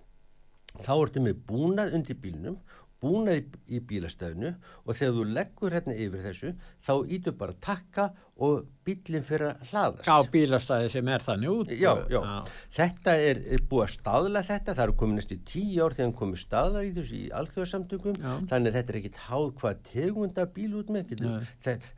þá 0.79 0.93
ertu 0.95 1.23
með 1.23 1.41
búnað 1.49 1.95
undir 1.97 2.17
bílnum 2.23 2.59
búnað 3.01 3.39
í, 3.39 3.45
í 3.77 3.79
bílastæðinu 3.89 4.51
og 4.85 4.97
þegar 4.97 5.15
þú 5.17 5.27
leggur 5.37 5.77
hérna 5.77 5.95
yfir 5.97 6.25
þessu 6.27 6.53
þá 6.85 6.93
ítur 7.17 7.37
bara 7.39 7.57
takka 7.61 8.11
og 8.41 8.63
bílinn 8.85 9.25
fyrir 9.25 9.51
að 9.51 9.69
hlaðast. 9.69 10.07
Á 10.09 10.17
bílastæði 10.33 10.89
sem 10.95 11.09
er 11.13 11.21
þannig 11.21 11.51
út. 11.53 11.73
Já, 11.77 11.91
já. 12.09 12.17
já. 12.17 12.53
Þetta 12.73 13.13
er, 13.21 13.41
er 13.53 13.63
búið 13.69 13.83
að 13.85 13.91
staðla 13.93 14.43
þetta, 14.47 14.75
það 14.77 14.83
eru 14.87 14.95
komið 15.01 15.19
næstu 15.19 15.37
tíu 15.51 15.85
ár 15.85 15.95
þegar 15.97 16.15
komið 16.21 16.41
staðlar 16.41 16.87
í 16.87 16.93
þessu 16.95 17.19
í 17.19 17.27
alþjóðarsamtökum, 17.37 18.17
þannig 18.49 18.71
að 18.71 18.77
þetta 18.79 18.93
er 18.93 18.99
ekkit 19.01 19.21
háð 19.27 19.47
hvað 19.61 19.83
tegunda 19.91 20.47
bíl 20.57 20.71
út 20.81 20.91
með. 20.95 21.13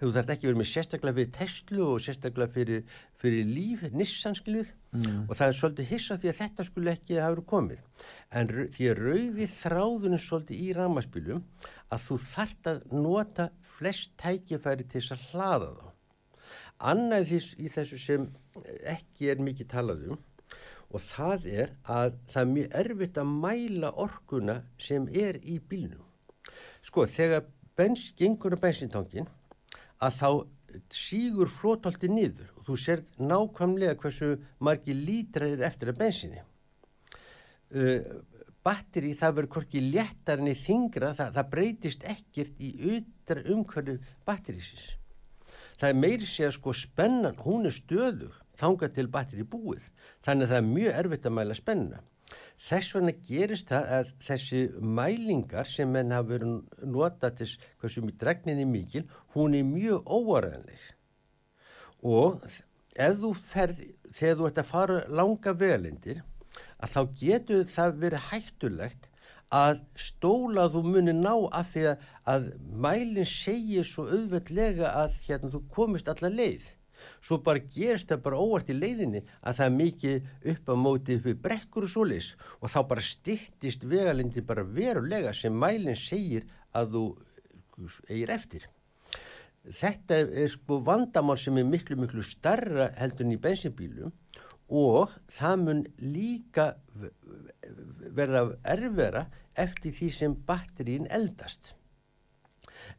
Þú 0.02 0.12
þarf 0.18 0.36
ekki 0.36 0.50
verið 0.50 0.62
með 0.64 0.72
sérstaklega 0.74 1.20
fyrir 1.22 1.34
Tesla 1.40 1.88
og 1.88 2.04
sérstaklega 2.04 2.56
fyrir, 2.58 3.00
fyrir 3.24 3.48
líf, 3.48 3.88
nissanskluð 3.96 4.74
mm. 4.98 5.24
og 5.30 5.38
það 5.38 5.48
er 5.48 5.60
svolítið 5.62 5.92
hissa 5.94 6.20
því 6.20 6.34
að 6.34 6.40
þetta 6.42 6.68
skulle 6.68 6.98
ekki 6.98 7.22
hafa 7.22 7.38
verið 7.38 7.50
komið. 7.54 8.10
En 8.34 8.50
því 8.50 8.90
að 8.90 9.00
rauði 9.00 9.48
þráðunum 9.60 10.22
svolítið 10.22 10.62
í 10.66 10.70
ramaspílum 10.78 11.42
að 11.94 12.06
þú 12.08 12.20
þart 12.28 12.70
að 12.72 12.80
nota 12.98 13.50
flest 13.76 14.14
tækifæri 14.22 14.88
til 14.90 15.02
þess 15.02 15.16
að 15.16 15.26
hlaða 15.32 15.72
þá. 15.78 15.88
Annað 16.94 17.28
því 17.30 17.42
í 17.62 17.74
þessu 17.74 18.00
sem 18.02 18.30
ekki 18.90 19.30
er 19.32 19.44
mikið 19.44 19.70
talað 19.76 20.08
um 20.10 20.22
og 20.94 21.02
það 21.02 21.46
er 21.50 21.72
að 21.90 22.18
það 22.32 22.42
er 22.42 22.50
mjög 22.54 22.76
erfitt 22.82 23.20
að 23.22 23.36
mæla 23.44 23.92
orkuna 24.04 24.58
sem 24.78 25.08
er 25.10 25.40
í 25.42 25.60
bílnum. 25.70 26.04
Sko 26.86 27.06
þegar 27.10 27.48
bens, 27.78 28.12
gengur 28.18 28.54
á 28.54 28.64
bensintangin 28.66 29.30
að 30.04 30.20
þá 30.20 30.30
sígur 30.94 31.50
flótólti 31.50 32.10
niður 32.10 32.50
og 32.58 32.66
þú 32.68 32.78
ser 32.82 33.04
nákvæmlega 33.18 33.98
hversu 34.02 34.36
margi 34.60 34.96
lítrar 34.98 35.54
er 35.56 35.66
eftir 35.70 35.94
að 35.94 36.02
bensinni. 36.02 36.42
Uh, 37.74 38.00
batteri 38.64 39.16
það 39.20 39.40
verður 39.40 39.54
hvorki 39.58 39.82
léttar 39.84 40.40
en 40.40 40.52
í 40.52 40.56
þingra, 40.56 41.16
það, 41.18 41.34
það 41.36 41.50
breytist 41.56 42.06
ekkert 42.08 42.62
í 42.64 42.70
ytra 42.98 43.44
umhverju 43.52 43.98
batterísins. 44.28 44.94
Það 45.82 45.90
er 45.90 46.00
meiri 46.00 46.30
sé 46.30 46.46
að 46.48 46.56
sko 46.60 46.76
spennan, 46.78 47.42
hún 47.44 47.68
er 47.68 47.76
stöðug 47.76 48.38
þanga 48.60 48.90
til 48.94 49.10
batteri 49.12 49.46
búið 49.48 49.86
þannig 50.26 50.48
að 50.48 50.52
það 50.54 50.60
er 50.60 50.68
mjög 50.70 50.98
erfitt 51.02 51.28
að 51.28 51.36
mæla 51.38 51.58
spenna 51.58 52.02
þess 52.64 52.96
vegna 52.96 53.14
gerist 53.28 53.72
það 53.72 53.90
að 53.98 54.12
þessi 54.28 54.62
mælingar 55.00 55.70
sem 55.70 55.90
menn 55.92 56.14
hafa 56.16 56.30
verið 56.34 56.84
notað 56.96 57.40
til 57.40 57.50
hversu 57.82 58.04
mjög 58.06 58.20
dregninni 58.22 58.68
mikil, 58.70 59.04
hún 59.36 59.58
er 59.58 59.66
mjög 59.68 60.06
óaræðanleg 60.08 60.86
og 62.04 62.46
ef 62.94 63.20
þú 63.20 63.34
ferð 63.50 63.84
þegar 64.14 64.40
þú 64.40 64.48
ert 64.50 64.62
að 64.62 64.70
fara 64.70 65.00
langa 65.10 65.56
vegalindir 65.58 66.22
að 66.84 66.94
þá 66.94 67.02
getur 67.24 67.66
það 67.72 67.98
verið 68.04 68.30
hættulegt 68.30 69.10
að 69.54 69.82
stóla 70.00 70.68
þú 70.74 70.82
muni 70.88 71.14
ná 71.16 71.34
af 71.54 71.74
því 71.74 71.84
að, 71.92 72.06
að 72.34 72.48
mælinn 72.86 73.30
segir 73.30 73.86
svo 73.88 74.08
auðveldlega 74.10 74.94
að 75.04 75.20
hérna 75.28 75.52
þú 75.54 75.62
komist 75.76 76.10
alla 76.10 76.32
leið. 76.34 76.66
Svo 77.24 77.38
bara 77.44 77.62
gerst 77.76 78.10
það 78.10 78.24
bara 78.26 78.40
óvart 78.40 78.72
í 78.72 78.76
leiðinni 78.78 79.22
að 79.44 79.60
það 79.60 79.66
er 79.66 79.76
mikið 79.78 80.30
upp 80.54 80.72
á 80.72 80.76
móti 80.80 81.18
upp 81.20 81.28
í 81.30 81.36
brekkur 81.46 81.88
og 81.88 81.92
solis 81.92 82.32
og 82.60 82.72
þá 82.74 82.80
bara 82.90 83.06
stittist 83.06 83.84
vegalindi 83.88 84.44
bara 84.48 84.64
verulega 84.64 85.34
sem 85.36 85.56
mælinn 85.56 86.00
segir 86.00 86.48
að 86.74 86.96
þú 86.96 87.04
eigir 88.10 88.34
eftir. 88.34 88.66
Þetta 89.64 90.18
er 90.26 90.50
sko 90.52 90.82
vandamál 90.84 91.38
sem 91.40 91.56
er 91.60 91.68
miklu 91.68 92.00
miklu 92.00 92.24
starra 92.26 92.90
heldur 92.98 93.28
en 93.28 93.36
í 93.38 93.40
bensinbílum 93.46 94.12
og 94.70 95.12
það 95.32 95.56
mun 95.66 95.86
líka 96.00 96.74
verða 98.16 98.44
erfera 98.64 99.28
eftir 99.60 99.94
því 99.94 100.10
sem 100.12 100.36
batterín 100.48 101.08
eldast. 101.10 101.74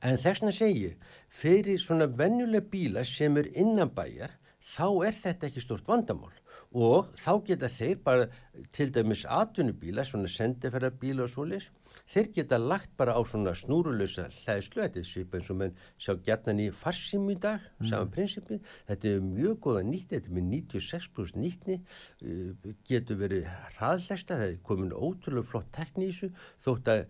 En 0.00 0.16
þessna 0.18 0.52
segju, 0.54 0.94
fyrir 1.28 1.80
svona 1.80 2.06
vennuleg 2.06 2.70
bíla 2.72 3.04
sem 3.04 3.36
er 3.36 3.50
innan 3.56 3.90
bæjar, 3.94 4.32
þá 4.64 5.06
er 5.08 5.18
þetta 5.24 5.48
ekki 5.48 5.62
stort 5.64 5.88
vandamál 5.88 6.32
og 6.74 7.12
þá 7.20 7.32
geta 7.46 7.68
þeir 7.70 7.98
bara 8.02 8.28
til 8.74 8.90
dæmis 8.90 9.22
atvinnubíla, 9.30 10.02
svona 10.04 10.30
sendeferðarbíla 10.30 11.22
og 11.22 11.30
svoleis, 11.30 11.68
þeir 12.14 12.30
geta 12.36 12.58
lagt 12.62 12.92
bara 12.98 13.16
á 13.18 13.20
svona 13.26 13.54
snúrulösa 13.58 14.28
hlæðslu, 14.30 14.82
þetta 14.84 15.00
er 15.00 15.08
svipa 15.08 15.38
eins 15.40 15.50
og 15.50 15.58
menn 15.60 15.76
sjá 15.98 16.14
gætnan 16.26 16.62
í 16.62 16.68
farsim 16.74 17.26
í 17.32 17.36
dag, 17.42 17.62
mm. 17.80 17.88
saman 17.90 18.12
prinsipin, 18.14 18.62
þetta 18.88 19.10
er 19.10 19.24
mjög 19.26 19.58
góða 19.66 19.84
nýtti, 19.88 20.10
þetta 20.14 20.30
er 20.30 20.36
með 20.38 20.48
96% 20.54 21.40
nýttni, 21.42 21.78
uh, 22.22 22.72
getur 22.88 23.20
verið 23.24 23.48
hraðlæsta, 23.76 24.38
það 24.38 24.46
er 24.48 24.58
komin 24.70 24.94
ótrúlega 24.94 25.50
flott 25.50 25.70
tekní 25.74 26.08
í 26.08 26.12
þessu, 26.12 26.30
þótt 26.66 26.92
að 26.94 27.04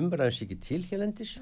umræðans 0.00 0.42
ekki 0.46 0.60
tilhjælendis, 0.68 1.36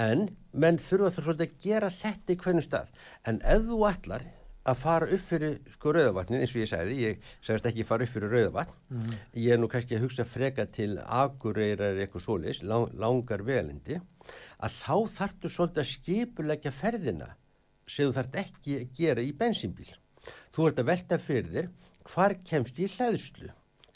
en 0.00 0.28
menn 0.52 0.78
þurfa 0.82 1.16
það 1.16 1.26
svolítið 1.26 1.48
að 1.48 1.64
gera 1.66 1.94
þetta 2.00 2.36
í 2.36 2.42
hvernig 2.44 2.68
stað, 2.68 2.94
en 3.26 3.42
ef 3.42 3.66
þú 3.66 3.82
allar 3.90 4.28
að 4.68 4.80
fara 4.82 5.08
upp 5.08 5.22
fyrir 5.24 5.56
sko 5.74 5.92
rauðavatnin 5.96 6.42
eins 6.42 6.52
og 6.54 6.60
ég 6.60 6.70
sagði, 6.70 6.96
ég 7.00 7.28
sagðist 7.46 7.68
ekki 7.70 7.86
fara 7.88 8.04
upp 8.04 8.12
fyrir 8.12 8.34
rauðavatn. 8.34 8.74
Mm. 8.90 9.14
ég 9.44 9.54
er 9.54 9.60
nú 9.60 9.70
kannski 9.72 9.96
að 9.96 10.04
hugsa 10.04 10.26
freka 10.28 10.66
til 10.68 10.98
agureyrar 11.00 12.00
eitthvað 12.00 12.26
solis 12.26 12.62
lang, 12.62 12.90
langar 13.00 13.44
velindi 13.46 14.00
að 14.60 14.76
þá 14.76 14.96
þartu 15.16 15.52
svolítið 15.52 15.84
að 15.84 15.92
skipulegja 15.94 16.74
ferðina 16.74 17.30
sem 17.88 18.10
þú 18.10 18.18
þart 18.18 18.42
ekki 18.44 18.76
að 18.82 18.92
gera 19.00 19.24
í 19.24 19.32
bensinbíl 19.36 19.88
þú 20.54 20.68
ert 20.68 20.82
að 20.82 20.90
velta 20.92 21.18
fyrir 21.22 21.50
þér 21.56 21.72
hvar 22.10 22.36
kemst 22.44 22.78
ég 22.82 22.94
hlæðslu 22.98 23.50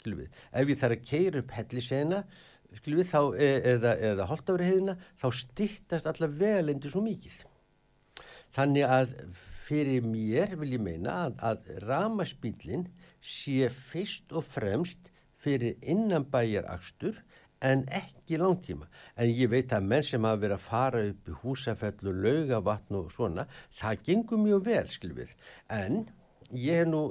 ef 0.05 0.69
ég 0.69 0.77
þarf 0.77 0.97
að 0.99 1.07
keira 1.09 1.41
upp 1.41 1.53
hellisena 1.55 2.23
þá, 2.75 3.19
e, 3.37 3.49
eða, 3.73 3.95
eða 3.97 4.27
holdafriðina 4.29 4.95
þá 5.21 5.27
stittast 5.33 6.05
alla 6.05 6.27
velindi 6.27 6.89
svo 6.91 7.01
mikið. 7.01 7.45
Þannig 8.55 8.85
að 8.85 9.13
fyrir 9.65 10.05
mér 10.05 10.55
vil 10.59 10.75
ég 10.77 10.83
meina 10.85 11.15
að, 11.25 11.39
að 11.49 11.71
ramaspílinn 11.87 12.87
sé 13.25 13.69
fyrst 13.73 14.35
og 14.35 14.45
fremst 14.45 15.11
fyrir 15.41 15.79
innanbæjar 15.81 16.67
akstur 16.73 17.17
en 17.65 17.85
ekki 17.93 18.37
langtíma. 18.37 18.89
En 19.17 19.31
ég 19.31 19.49
veit 19.49 19.73
að 19.73 19.87
menn 19.89 20.05
sem 20.05 20.27
hafa 20.27 20.41
verið 20.43 20.57
að 20.57 20.67
fara 20.67 21.01
upp 21.09 21.31
í 21.31 21.39
húsafell 21.41 22.11
og 22.11 22.21
laugavatn 22.25 22.99
og 22.99 23.09
svona, 23.13 23.47
það 23.79 24.05
gengur 24.09 24.41
mjög 24.43 24.63
vel, 24.67 24.85
skilvið. 24.91 25.33
En 25.73 26.03
ég 26.51 26.81
hef 26.83 26.89
nú 26.91 27.03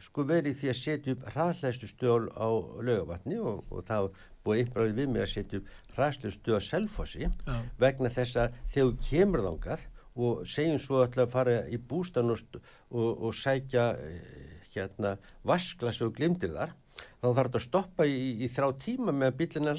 sko 0.00 0.24
verið 0.24 0.56
því 0.56 0.72
að 0.72 0.78
setja 0.78 1.14
upp 1.14 1.24
hraðlæstu 1.34 1.88
stöðl 1.90 2.30
á 2.32 2.48
laugavatni 2.80 3.40
og, 3.44 3.64
og 3.68 3.84
það 3.88 4.10
búið 4.46 4.62
einbráðið 4.62 5.00
við 5.00 5.10
mig 5.12 5.24
að 5.26 5.32
setja 5.34 5.60
upp 5.60 5.96
hraðlæstu 5.96 6.32
stöð 6.36 6.56
á 6.56 6.62
selfossi 6.64 7.26
ja. 7.26 7.58
vegna 7.82 8.12
þess 8.14 8.40
að 8.40 8.56
þegar 8.72 8.86
þú 8.88 9.08
kemur 9.10 9.44
þángað 9.44 9.84
og 10.18 10.46
segjum 10.48 10.80
svo 10.82 11.04
að 11.04 11.20
fara 11.30 11.60
í 11.70 11.78
bústan 11.78 12.32
og, 12.32 12.42
og, 12.90 13.26
og 13.28 13.34
sækja 13.36 13.92
eh, 13.98 14.56
hérna 14.74 15.16
vasklas 15.46 16.00
og 16.02 16.14
glimtir 16.16 16.54
þar 16.54 16.74
þá 17.20 17.26
þarf 17.26 17.46
þetta 17.46 17.60
að 17.60 17.66
stoppa 17.66 18.06
í, 18.06 18.18
í 18.44 18.48
þrá 18.50 18.70
tíma 18.82 19.14
með 19.14 19.32
að 19.32 19.38
bílina 19.40 19.76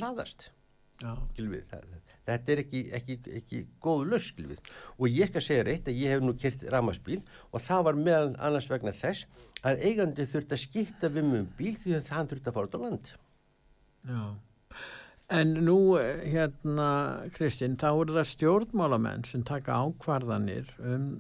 það, 1.72 1.96
þetta 2.28 2.54
er 2.54 2.62
ekki, 2.64 2.82
ekki, 2.98 3.18
ekki 3.42 3.64
góð 3.82 4.04
löst 4.14 4.44
og 4.98 5.08
ég 5.10 5.32
skal 5.32 5.46
segja 5.46 5.66
reitt 5.68 5.90
að 5.90 6.00
ég 6.02 6.16
hef 6.16 6.24
nú 6.24 6.36
kert 6.38 6.64
ramaspíl 6.64 7.22
og 7.52 7.66
það 7.66 7.88
var 7.90 8.00
meðan 8.06 8.38
annars 8.40 8.70
vegna 8.72 8.94
þess 8.94 9.26
að 9.66 9.84
eigandi 9.88 10.26
þurft 10.30 10.56
að 10.56 10.64
skipta 10.64 11.10
við 11.10 11.28
mjög 11.28 11.44
um 11.44 11.52
bíl 11.58 11.76
því 11.82 11.98
að 11.98 12.08
það 12.08 12.32
þurft 12.32 12.48
að 12.48 12.56
fara 12.58 12.70
út 12.70 12.78
á 12.78 12.84
land. 12.86 13.12
Já 14.02 14.24
En 15.32 15.54
nú 15.64 15.96
hérna 15.98 16.88
Kristinn, 17.36 17.78
þá 17.80 17.90
eru 17.92 18.16
það 18.18 18.30
stjórnmálamenn 18.34 19.28
sem 19.28 19.44
taka 19.48 19.80
ákvarðanir 19.86 20.72
um 20.84 21.12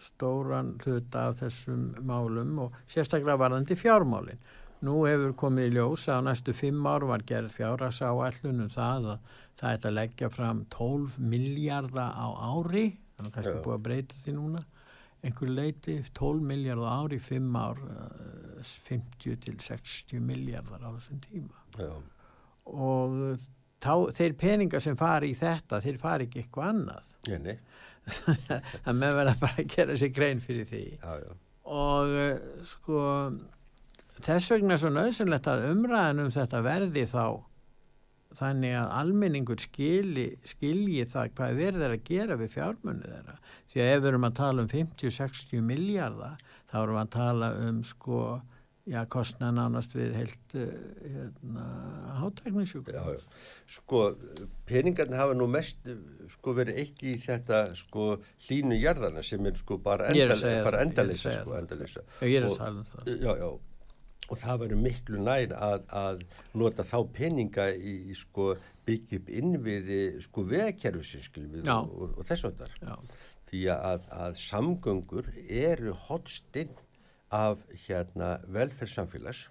stóran 0.00 0.74
hluta 0.84 1.28
af 1.30 1.40
þessum 1.42 1.90
málum 2.08 2.58
og 2.66 2.76
sérstaklega 2.88 3.40
varðandi 3.40 3.76
fjármálinn 3.76 4.40
Nú 4.80 5.02
hefur 5.04 5.34
komið 5.36 5.66
í 5.68 5.72
ljós 5.74 6.06
að 6.08 6.22
næstu 6.30 6.52
fimm 6.56 6.86
ár 6.88 7.04
var 7.08 7.20
gerð 7.28 7.52
fjárhagsáallunum 7.52 8.70
það 8.72 9.08
að 9.12 9.32
það 9.60 9.74
er 9.74 9.88
að 9.90 9.96
leggja 9.98 10.30
fram 10.32 10.62
12 10.72 11.18
miljardar 11.20 12.14
á 12.16 12.28
ári, 12.32 12.84
þannig 13.16 13.28
að 13.28 13.34
það 13.34 13.50
er 13.50 13.58
búið 13.66 13.74
að 13.74 13.82
breyta 13.88 14.20
því 14.22 14.34
núna, 14.38 14.62
einhver 15.20 15.52
leiti 15.58 15.98
12 16.16 16.46
miljardar 16.52 16.88
á 16.88 16.96
ári, 16.96 17.18
fimm 17.20 17.58
ár, 17.60 17.82
50 18.88 19.28
eh, 19.34 19.36
til 19.44 19.58
60 19.66 20.24
miljardar 20.30 20.80
á 20.80 20.88
þessum 20.96 21.20
tíma. 21.26 21.60
Já. 21.76 21.92
Og 22.70 23.20
þá, 23.82 23.92
þeir 24.16 24.36
peningar 24.40 24.84
sem 24.84 24.98
fari 24.98 25.32
í 25.32 25.38
þetta, 25.38 25.82
þeir 25.84 26.00
fari 26.02 26.28
ekki 26.28 26.44
eitthvað 26.44 26.72
annað. 26.72 27.14
Jenni. 27.28 27.56
Það 28.84 28.96
með 28.96 29.16
verða 29.20 29.36
bara 29.42 29.62
að 29.62 29.72
gera 29.74 29.96
sér 30.00 30.12
grein 30.16 30.42
fyrir 30.42 30.68
því. 30.68 30.84
Já, 30.96 31.10
já. 31.20 31.32
Og 31.70 32.14
eh, 32.18 32.38
sko 32.66 33.02
þess 34.24 34.50
vegna 34.52 34.74
er 34.74 34.82
svo 34.82 34.90
nöðsynlegt 34.92 35.48
að 35.50 35.68
umræðan 35.70 36.24
um 36.24 36.34
þetta 36.34 36.60
verði 36.64 37.04
þá 37.08 37.24
þannig 38.38 38.76
að 38.78 38.92
almenningur 39.00 39.60
skilji, 39.60 40.26
skilji 40.46 41.06
það 41.10 41.32
hvað 41.36 41.56
verður 41.58 41.94
að 41.96 42.04
gera 42.06 42.36
við 42.38 42.52
fjármunni 42.54 43.08
þeirra 43.08 43.36
því 43.70 43.82
að 43.82 43.90
ef 43.90 44.02
við 44.02 44.08
erum 44.10 44.26
að 44.28 44.36
tala 44.38 44.64
um 44.64 44.70
50-60 44.70 45.64
miljardar 45.66 46.44
þá 46.70 46.76
erum 46.82 46.98
við 46.98 47.02
að 47.02 47.12
tala 47.16 47.50
um 47.66 47.80
sko 47.86 48.20
já, 48.90 49.00
kostna 49.10 49.50
nánast 49.54 49.94
við 49.94 50.16
heilt 50.18 50.54
uh, 50.58 50.66
hérna, 51.04 51.66
hátækningssjúkla 52.20 53.16
Sko, 53.70 54.02
peningarnir 54.68 55.20
hafa 55.20 55.36
nú 55.38 55.46
mest 55.50 55.86
sko 56.34 56.54
verið 56.58 56.82
ekki 56.84 57.14
í 57.14 57.22
þetta 57.22 57.62
sko 57.78 58.12
hlínu 58.48 58.78
jarðarna 58.80 59.24
sem 59.26 59.46
er 59.46 59.58
sko 59.60 59.78
bara, 59.82 60.10
endal, 60.10 60.38
bara 60.66 60.84
endalisa 60.84 61.36
sko, 61.40 61.56
endalisa 61.60 62.04
Ég 62.26 62.40
er 62.40 62.48
að 62.50 62.56
tala 62.58 62.82
um 62.82 62.88
það. 62.90 63.12
Já, 63.14 63.32
já. 63.44 63.50
Og 64.30 64.38
það 64.38 64.60
verður 64.62 64.82
miklu 64.84 65.22
nær 65.26 65.56
að, 65.58 65.86
að 66.00 66.20
nota 66.58 66.86
þá 66.86 66.98
peninga 67.16 67.64
í, 67.74 67.96
í 68.12 68.18
sko, 68.18 68.52
byggjum 68.86 69.32
innviði 69.40 70.02
sko 70.22 70.44
veðkerfisins 70.50 71.32
og, 71.34 71.66
og, 71.74 72.14
og 72.14 72.28
þess 72.28 72.46
þar 72.60 72.78
því 73.50 73.64
að, 73.74 74.06
að 74.14 74.36
samgöngur 74.38 75.30
eru 75.48 75.94
hotstinn 76.06 76.70
af 77.30 77.62
hérna 77.86 78.36
velferðsamfélags 78.50 79.46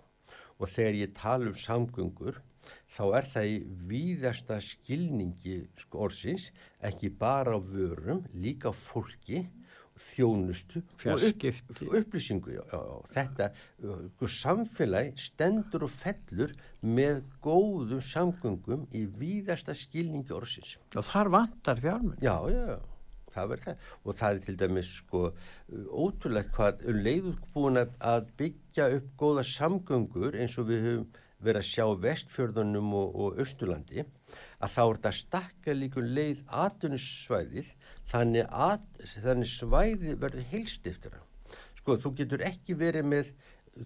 og 0.59 0.67
þegar 0.67 0.99
ég 0.99 1.15
tala 1.15 1.51
um 1.51 1.57
samgöngur 1.57 2.41
þá 2.91 3.03
er 3.19 3.30
það 3.34 3.51
í 3.51 3.59
víðasta 3.89 4.59
skilningi 4.63 5.61
sko 5.80 6.05
orðsins 6.07 6.49
ekki 6.86 7.11
bara 7.21 7.55
á 7.55 7.59
vörum, 7.59 8.25
líka 8.36 8.69
á 8.69 8.73
fólki 8.75 9.45
þjónustu 9.99 10.82
og 11.11 11.23
upp, 11.27 11.71
upplýsingu 11.91 12.53
já, 12.55 12.61
já, 12.71 12.84
þetta 13.15 13.47
uh, 13.84 14.30
samfélagi 14.32 15.11
stendur 15.19 15.86
og 15.88 15.91
fellur 15.91 16.53
með 16.86 17.23
góðum 17.43 18.03
samgöngum 18.03 18.86
í 18.95 19.05
víðasta 19.19 19.75
skilningi 19.75 20.36
orðsins. 20.36 20.77
Og 20.95 21.03
þar 21.03 21.34
vantar 21.36 21.84
fjármenn 21.84 22.23
já, 22.23 22.36
já, 22.47 22.80
það 23.34 23.53
verður 23.53 23.69
það 23.69 23.88
og 24.03 24.19
það 24.19 24.36
er 24.36 24.43
til 24.45 24.57
dæmis 24.63 24.91
sko 24.99 25.23
ótrúlegt 26.05 26.53
hvað 26.57 26.86
um 26.89 27.01
leiður 27.07 27.39
búin 27.55 27.82
að 27.84 28.30
byggja 28.39 28.91
upp 28.97 29.09
góða 29.21 29.47
samgöngur 29.47 30.38
eins 30.39 30.57
og 30.61 30.69
við 30.71 30.88
höfum 30.88 31.09
verið 31.39 31.61
að 31.61 31.67
sjá 31.69 31.86
vestfjörðunum 32.03 32.95
og, 32.99 33.13
og 33.15 33.39
austurlandi 33.39 34.03
að 34.03 34.73
þá 34.73 34.82
er 34.82 34.97
þetta 34.97 35.11
stakka 35.19 35.75
líkun 35.75 36.09
leið 36.15 36.41
aðunisvæðið 36.63 37.69
þannig 38.11 38.49
að 38.67 38.88
þannig 39.23 39.51
svæði 39.51 40.15
verður 40.19 40.49
heilst 40.51 40.89
eftir 40.89 41.15
það. 41.15 41.25
Sko, 41.80 41.97
þú 42.03 42.13
getur 42.17 42.43
ekki 42.45 42.75
verið 42.80 43.07
með, 43.07 43.30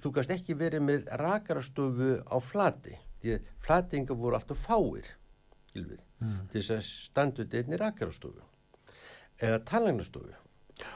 þú 0.02 0.14
kannst 0.16 0.34
ekki 0.34 0.58
verið 0.58 0.86
með 0.88 1.12
rakarastofu 1.22 2.16
á 2.26 2.38
flati, 2.42 2.98
því 3.22 3.36
að 3.36 3.52
flatinga 3.68 4.18
voru 4.18 4.40
alltaf 4.40 4.66
fáir, 4.66 5.14
mm. 5.78 6.40
til 6.50 6.58
þess 6.58 6.74
að 6.74 6.84
standu 6.90 7.46
þetta 7.46 7.62
einni 7.62 7.82
rakarastofu 7.84 8.50
eða 9.44 9.60
talangnastofu. 9.68 10.32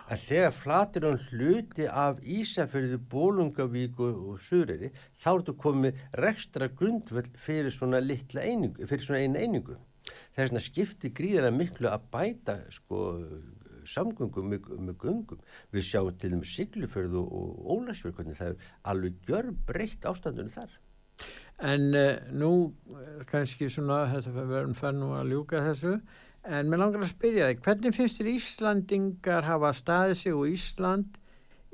En 0.10 0.18
þegar 0.20 0.56
flatir 0.56 1.06
án 1.06 1.20
hluti 1.28 1.86
af 1.86 2.18
Ísafjörðu, 2.24 2.98
Bólungavík 3.12 4.00
og, 4.02 4.24
og 4.32 4.40
Sureri, 4.48 4.90
þá 5.22 5.30
ertu 5.36 5.54
komið 5.62 6.00
rekstra 6.18 6.72
grundvöld 6.80 7.38
fyrir 7.38 7.70
svona 7.76 8.02
einingu, 8.02 8.88
fyrir 8.90 9.06
svona 9.06 9.22
einu 9.22 9.44
einingu 9.44 9.78
er 10.38 10.50
svona 10.52 10.64
skipti 10.64 11.12
gríðilega 11.16 11.54
miklu 11.54 11.90
að 11.90 12.10
bæta 12.14 12.58
sko 12.74 13.00
samgöngum 13.88 14.52
með, 14.52 14.68
með 14.84 14.98
göngum. 15.02 15.40
Við 15.72 15.88
sjáum 15.88 16.18
til 16.20 16.34
dæmis 16.34 16.54
Siglufjörðu 16.58 17.24
og 17.24 17.72
Ólarsfjörð 17.76 18.20
hvernig 18.20 18.40
það 18.40 18.52
er 18.52 18.70
alveg 18.92 19.22
gjör 19.28 19.52
breytt 19.70 20.08
ástandunum 20.10 20.54
þar. 20.54 20.76
En 21.68 21.88
uh, 21.98 22.12
nú 22.38 22.52
kannski 23.32 23.70
svona, 23.72 24.04
þetta 24.12 24.46
verðum 24.52 24.76
fann 24.78 25.00
nú 25.02 25.14
að 25.18 25.32
ljúka 25.34 25.64
þessu, 25.72 25.96
en 26.48 26.72
mér 26.72 26.82
langar 26.82 27.04
að 27.04 27.12
spyrja 27.12 27.52
þig, 27.52 27.62
hvernig 27.66 27.96
finnst 27.96 28.22
þér 28.22 28.32
Íslandingar 28.34 29.48
hafa 29.48 29.74
staðið 29.76 30.20
sig 30.22 30.36
og 30.38 30.48
Ísland 30.50 31.22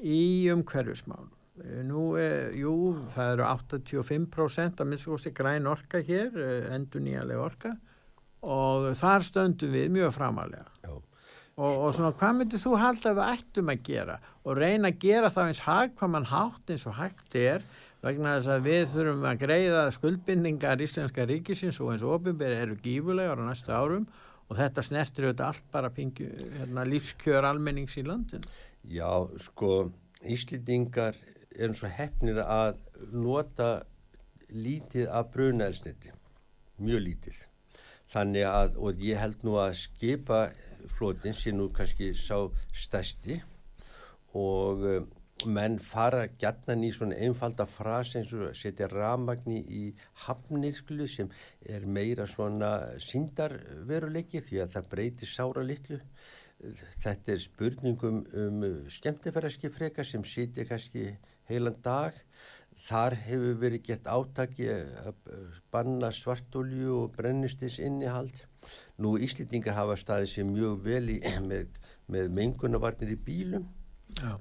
í 0.01 0.49
umhverfismálum? 0.53 1.31
Eh, 1.61 1.81
nú, 1.85 2.15
eh, 2.17 2.49
jú, 2.57 2.75
það 3.13 3.33
eru 3.35 3.45
85% 3.45 4.81
að 4.81 4.89
minnst 4.89 5.33
græn 5.37 5.69
orka 5.69 6.01
hér, 6.01 6.33
eh, 6.33 6.73
endur 6.73 7.01
nýjalega 7.01 7.45
orka. 7.45 7.77
Og 8.41 8.91
þar 8.97 9.21
stöndum 9.23 9.71
við 9.71 9.89
mjög 9.93 10.13
framalega 10.17 10.65
og, 11.53 11.85
og 11.85 11.93
svona 11.93 12.13
hvað 12.17 12.37
myndir 12.39 12.61
þú 12.61 12.73
halda 12.81 13.13
við 13.13 13.27
ættum 13.29 13.69
að 13.69 13.83
gera? 13.85 14.17
Og 14.43 14.57
reyna 14.57 14.89
að 14.89 14.99
gera 15.03 15.29
það 15.29 15.49
eins 15.51 15.61
hagkvaman 15.67 16.25
hátt 16.31 16.73
eins 16.73 16.85
og 16.89 16.97
hægt 16.97 17.37
er 17.37 17.61
vegna 18.03 18.33
þess 18.39 18.51
að 18.55 18.65
við 18.67 18.85
þurfum 18.91 19.27
að 19.29 19.41
greiða 19.45 19.83
skuldbindingar 19.93 20.81
íslenska 20.83 21.27
ríkisins 21.29 21.79
og 21.79 21.93
eins 21.93 22.03
og 22.03 22.17
ofinberi 22.17 22.57
eru 22.65 22.79
gífulegar 22.81 23.37
á 23.39 23.43
næstu 23.45 23.69
árum. 23.71 24.07
og 24.07 24.32
þetta 24.57 24.85
snertir 24.85 25.27
auðvitað 25.27 25.47
allt 25.49 25.67
bara 25.71 25.91
pingju, 25.93 26.29
hérna, 26.59 26.85
lífskjör 26.87 27.49
almennings 27.49 27.97
í 27.99 28.05
landin 28.07 28.45
Já, 28.83 29.09
sko 29.39 29.91
Íslendingar 30.23 31.15
er 31.55 31.69
eins 31.69 31.83
og 31.83 31.91
hefnir 31.93 32.39
að 32.43 32.77
nota 33.11 33.71
lítið 34.53 35.09
af 35.11 35.31
brunælsniti 35.33 36.13
mjög 36.83 37.03
lítið. 37.07 37.41
Þannig 38.13 38.47
að, 38.47 38.77
og 38.77 39.01
ég 39.01 39.19
held 39.19 39.43
nú 39.45 39.57
að 39.61 39.75
skipa 39.79 40.43
flótin 40.97 41.35
sé 41.37 41.53
nú 41.55 41.69
kannski 41.73 42.11
sá 42.17 42.37
stæsti 42.75 43.39
og 44.37 44.83
menn 45.45 45.79
fara 45.81 46.27
gætnan 46.41 46.83
í 46.87 46.91
svona 46.95 47.17
einfalda 47.25 47.65
frasi 47.69 48.19
eins 48.19 48.31
og 48.37 48.53
setja 48.57 48.87
ramagni 48.91 49.59
í 49.79 49.81
hafnir 50.25 50.75
sklu 50.77 51.07
sem 51.09 51.31
er 51.75 51.85
meira 51.97 52.27
svona 52.29 52.71
síndarveruleiki 53.05 54.41
því 54.47 54.63
að 54.63 54.73
það 54.77 54.89
breytir 54.93 55.31
sára 55.31 55.65
litlu. 55.67 55.99
Þetta 57.03 57.33
er 57.33 57.43
spurningum 57.43 58.23
um 58.45 58.65
skemmtifæraski 58.97 59.71
freka 59.73 60.05
sem 60.07 60.23
sitja 60.23 60.65
kannski 60.69 61.05
heilan 61.49 61.79
dag. 61.83 62.17
Þar 62.83 63.15
hefur 63.25 63.59
verið 63.61 63.85
gett 63.89 64.07
átaki 64.11 64.67
að 64.71 65.29
banna 65.71 66.09
svartolju 66.11 66.97
og 67.03 67.13
brennistis 67.17 67.79
innihald. 67.79 68.35
Nú 68.99 69.15
Íslitingar 69.17 69.77
hafa 69.77 69.95
staðið 69.99 70.33
sér 70.33 70.49
mjög 70.49 70.83
vel 70.87 71.05
í, 71.15 71.21
með, 71.47 71.79
með 72.11 72.35
mengunavarnir 72.39 73.15
í 73.15 73.23
bílum 73.29 73.71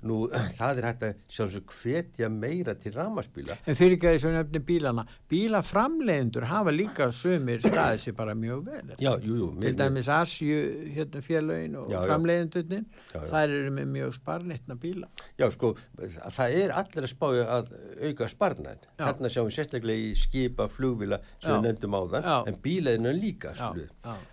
Nú, 0.06 0.18
það 0.58 0.80
er 0.80 0.86
hægt 0.88 1.04
að 1.06 1.20
sjá 1.32 1.46
svo 1.50 1.62
hvetja 1.72 2.28
meira 2.32 2.74
til 2.78 2.94
ramaspíla. 2.96 3.56
En 3.66 3.78
fyrir 3.78 3.96
ekki 3.96 4.08
að 4.10 4.16
þessu 4.16 4.32
nefni 4.34 4.62
bílana, 4.68 5.04
bílaframlegendur 5.32 6.46
hafa 6.50 6.74
líka 6.74 7.08
sömur 7.16 7.62
staðið 7.64 8.02
sér 8.04 8.16
bara 8.18 8.36
mjög 8.38 8.64
vel. 8.68 8.94
Já, 9.02 9.12
jú, 9.22 9.38
jú. 9.40 9.48
Til 9.62 9.74
dæmis 9.78 10.10
Asju, 10.12 10.58
hérna 10.96 11.22
félögin 11.24 11.76
og 11.80 11.92
framlegendurnin, 11.94 12.88
það 13.12 13.56
eru 13.58 13.74
með 13.78 13.92
mjög 13.96 14.16
sparnitna 14.18 14.78
bíla. 14.82 15.10
Já, 15.40 15.46
sko, 15.54 15.74
það 15.98 16.58
er 16.62 16.74
allir 16.82 17.08
að 17.08 17.12
spája 17.14 17.46
að 17.58 17.72
auka 18.08 18.30
sparnaðin. 18.32 18.90
Þarna 19.02 19.32
sjáum 19.32 19.50
við 19.50 19.58
sérstaklega 19.58 20.10
í 20.10 20.12
skipa, 20.18 20.68
flugvila, 20.72 21.20
sem 21.42 21.56
við 21.56 21.68
nefndum 21.68 21.96
á 21.98 22.02
það, 22.16 22.28
en 22.50 22.60
bílaðinu 22.66 23.14
líka, 23.18 23.54
sluð. 23.58 23.88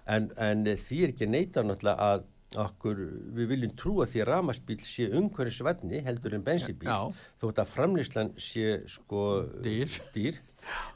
En, 0.09 0.29
en 0.41 0.67
því 0.69 1.05
er 1.05 1.13
ekki 1.15 1.29
neita 1.29 1.65
náttúrulega 1.65 2.11
að 2.13 2.27
okkur, 2.57 2.99
við 3.37 3.51
viljum 3.53 3.73
trúa 3.77 4.07
því 4.09 4.23
að 4.23 4.29
ramaspíl 4.31 4.79
sé 4.87 5.09
umhverfisvætni 5.13 6.01
heldur 6.05 6.33
en 6.37 6.45
bensibíl 6.45 7.15
þótt 7.41 7.61
að 7.61 7.73
framlýslan 7.75 8.31
sé 8.41 8.79
sko 8.89 9.25
dýr, 9.65 9.99
dýr. 10.15 10.39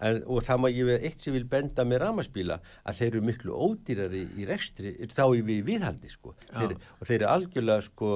En, 0.03 0.17
og 0.27 0.43
það 0.43 0.59
má 0.59 0.67
ég 0.73 0.87
veið 0.89 1.05
eitt 1.07 1.21
sem 1.23 1.35
vil 1.37 1.45
benda 1.47 1.85
með 1.87 2.01
ramaspíla 2.03 2.57
að 2.83 2.97
þeir 2.97 3.07
eru 3.11 3.21
miklu 3.29 3.59
ódýrari 3.67 4.23
í 4.35 4.47
rekstri 4.49 4.91
þá 5.13 5.23
í 5.37 5.45
við 5.47 5.61
viðhaldi 5.69 6.11
sko. 6.11 6.33
Þeir, 6.49 6.75
og 6.99 7.07
þeir 7.07 7.15
eru 7.21 7.29
algjörlega 7.31 7.85
sko 7.85 8.11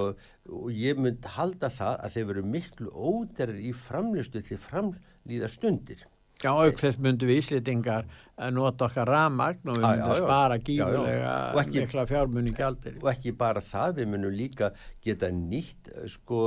og 0.57 0.67
ég 0.75 0.99
mynd 0.99 1.29
halda 1.37 1.71
það 1.71 2.03
að 2.03 2.17
þeir 2.17 2.33
eru 2.35 2.45
miklu 2.57 2.91
ódýrari 2.91 3.69
í 3.69 3.73
framlýstu 3.85 4.43
til 4.49 4.59
framlýða 4.59 5.51
stundir. 5.53 6.03
Já, 6.43 6.51
auk 6.53 6.77
þess 6.77 6.99
myndum 7.01 7.31
við 7.31 7.39
íslitingar 7.41 8.05
nota 8.53 8.85
okkar 8.85 9.09
ramagn 9.09 9.71
og 9.71 9.79
við 9.79 9.85
myndum 9.87 10.11
að 10.13 10.19
spara 10.19 10.57
gífulega 10.61 11.63
mikla 11.73 12.03
fjármunni 12.09 12.53
gældir. 12.57 12.99
Og 13.01 13.09
ekki 13.09 13.33
bara 13.37 13.63
það, 13.65 13.95
við 13.97 14.11
myndum 14.11 14.35
líka 14.37 14.69
geta 15.01 15.29
nýtt 15.33 15.89
sko 16.13 16.41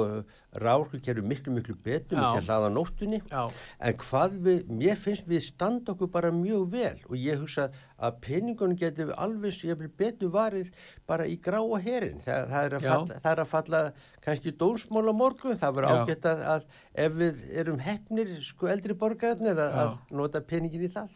ráðurkerfi 0.63 1.23
miklu 1.23 1.55
miklu 1.55 1.75
betur 1.83 2.19
því 2.19 2.41
að 2.41 2.47
hlaða 2.47 2.71
nóttunni. 2.75 3.21
Já. 3.31 3.43
En 3.87 3.97
hvað 4.03 4.37
við, 4.47 4.61
mér 4.81 5.01
finnst 5.03 5.27
við 5.31 5.43
standa 5.49 5.95
okkur 5.95 6.11
bara 6.15 6.31
mjög 6.35 6.69
vel 6.73 6.99
og 7.09 7.17
ég 7.19 7.43
hugsa 7.43 7.69
að 7.99 8.21
peningunum 8.25 8.79
getur 8.79 9.11
alveg 9.19 9.59
ég 9.67 9.79
vil 9.81 9.91
betur 10.03 10.31
varið 10.35 10.71
bara 11.11 11.27
í 11.27 11.37
gráa 11.43 11.81
herin. 11.83 12.23
Það, 12.27 12.47
það, 12.53 12.69
er 12.69 12.87
falla, 12.87 13.19
það 13.25 13.33
er 13.33 13.43
að 13.43 13.51
falla 13.51 13.83
kannski 14.27 14.55
dónsmóla 14.63 15.15
morgun, 15.17 15.59
það 15.59 15.81
verður 15.81 16.05
ágætt 16.05 16.31
að, 16.31 16.45
að 16.55 17.03
ef 17.07 17.19
við 17.19 17.43
erum 17.65 17.83
hefnir 17.83 18.37
sko 18.47 18.71
eldri 18.71 18.95
borgarnir 18.95 19.59
að, 19.59 19.81
að 19.83 20.17
nota 20.23 20.43
peningin 20.43 20.87
í 20.87 20.93
það. 20.95 21.11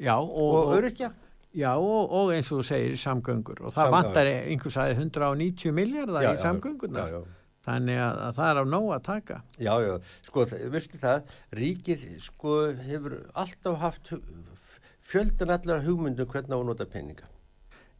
Já, 0.00 0.16
og, 0.16 0.54
og 0.56 0.72
örykja. 0.78 1.12
Já, 1.52 1.74
og, 1.76 2.08
og 2.16 2.30
eins 2.32 2.48
og 2.52 2.62
þú 2.62 2.64
segir 2.70 2.96
samgöngur 2.96 3.60
og 3.66 3.74
það 3.74 3.90
vantar 3.92 4.30
einhvers 4.32 4.78
aðeins 4.80 5.02
190 5.04 5.74
miljardar 5.76 6.30
í 6.30 6.38
samgönguna. 6.40 7.04
já, 7.08 7.18
já. 7.18 7.38
Þannig 7.62 7.98
að, 8.02 8.16
að 8.26 8.38
það 8.40 8.48
er 8.50 8.58
á 8.58 8.64
nóg 8.66 8.86
að 8.96 9.02
taka. 9.06 9.34
Já, 9.62 9.72
já, 9.84 9.92
sko, 10.26 10.44
veistu 10.72 10.98
það, 10.98 11.28
ríkið, 11.54 12.00
sko, 12.24 12.54
hefur 12.88 13.18
alltaf 13.38 13.76
haft 13.78 14.10
fjöldan 15.06 15.52
allar 15.54 15.84
hugmyndu 15.84 16.26
hvernig 16.26 16.56
að 16.56 16.64
nota 16.72 16.86
peninga. 16.90 17.28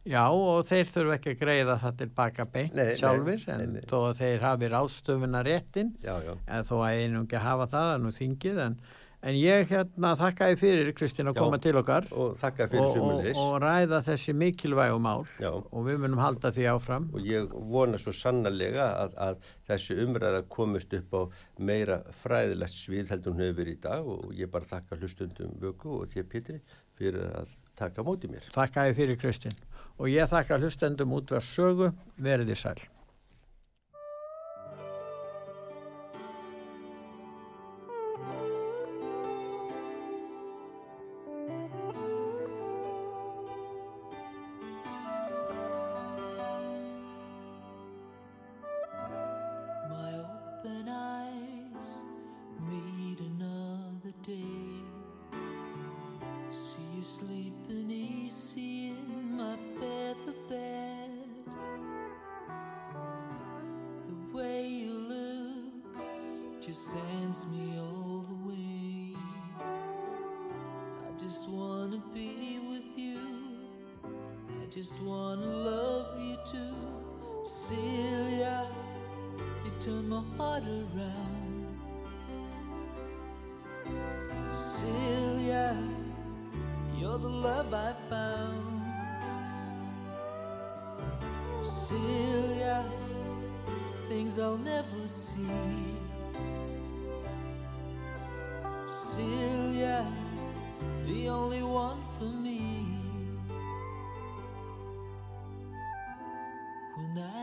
Já, 0.03 0.25
og 0.35 0.65
þeir 0.67 0.89
þurfu 0.91 1.13
ekki 1.15 1.31
að 1.31 1.39
greiða 1.45 1.77
það 1.79 1.93
tilbaka 2.01 2.45
beint 2.51 2.73
Nei, 2.75 2.89
sjálfur, 2.99 3.39
nei, 3.47 3.53
en 3.55 3.77
nei. 3.77 3.83
þó 3.87 3.95
að 4.09 4.17
þeir 4.19 4.41
hafi 4.43 4.69
ráðstöfuna 4.73 5.43
réttin, 5.47 5.93
Já, 6.03 6.17
já. 6.25 6.33
en 6.57 6.67
þó 6.67 6.73
að 6.83 6.97
einum 7.05 7.23
ekki 7.23 7.39
hafa 7.45 7.69
það, 7.71 7.91
er 7.93 8.03
nú 8.03 8.11
þingið, 8.17 8.59
en, 8.65 8.75
en 9.23 9.37
ég 9.39 9.69
hérna 9.71 10.13
þakkaði 10.19 10.57
fyrir, 10.59 10.91
Kristín, 10.97 11.29
að 11.31 11.39
koma 11.39 11.59
til 11.63 11.75
okkar 11.79 12.07
Og 12.11 12.35
og, 12.43 12.75
og, 12.75 13.27
og 13.39 13.55
ræða 13.63 14.01
þessi 14.05 14.35
mikilvægu 14.37 14.99
mál 15.03 15.25
Já. 15.41 15.49
og 15.53 15.87
við 15.87 15.99
munum 16.03 16.21
halda 16.21 16.51
því 16.55 16.67
áfram. 16.73 17.09
Og 17.15 17.27
ég 17.27 17.51
vona 17.73 17.99
svo 18.01 18.13
sannarlega 18.15 18.89
að, 19.05 19.17
að 19.27 19.51
þessi 19.71 19.99
umræða 20.03 20.43
komist 20.51 20.95
upp 20.99 21.15
á 21.15 21.21
meira 21.57 22.01
fræðilegt 22.23 22.77
svið 22.77 23.13
heldur 23.13 23.35
hún 23.35 23.45
hefur 23.45 23.59
verið 23.61 23.77
í 23.77 23.83
dag 23.87 24.09
og 24.15 24.33
ég 24.37 24.51
bara 24.53 24.71
þakka 24.73 24.99
hlustundum 25.01 25.53
vöku 25.61 25.99
og 26.01 26.09
þér 26.13 26.27
Pétri 26.33 26.59
fyrir 26.99 27.29
að 27.43 27.53
taka 27.79 28.05
móti 28.05 28.29
mér. 28.31 28.49
Þakkaði 28.55 28.97
fyrir, 28.99 29.21
Kristín. 29.21 29.55
Og 30.01 30.09
ég 30.09 30.29
þakka 30.29 30.59
hlustendum 30.61 31.13
út 31.15 31.31
var 31.33 31.45
sögu, 31.45 31.93
veriði 32.17 32.57
sæl. 32.57 32.79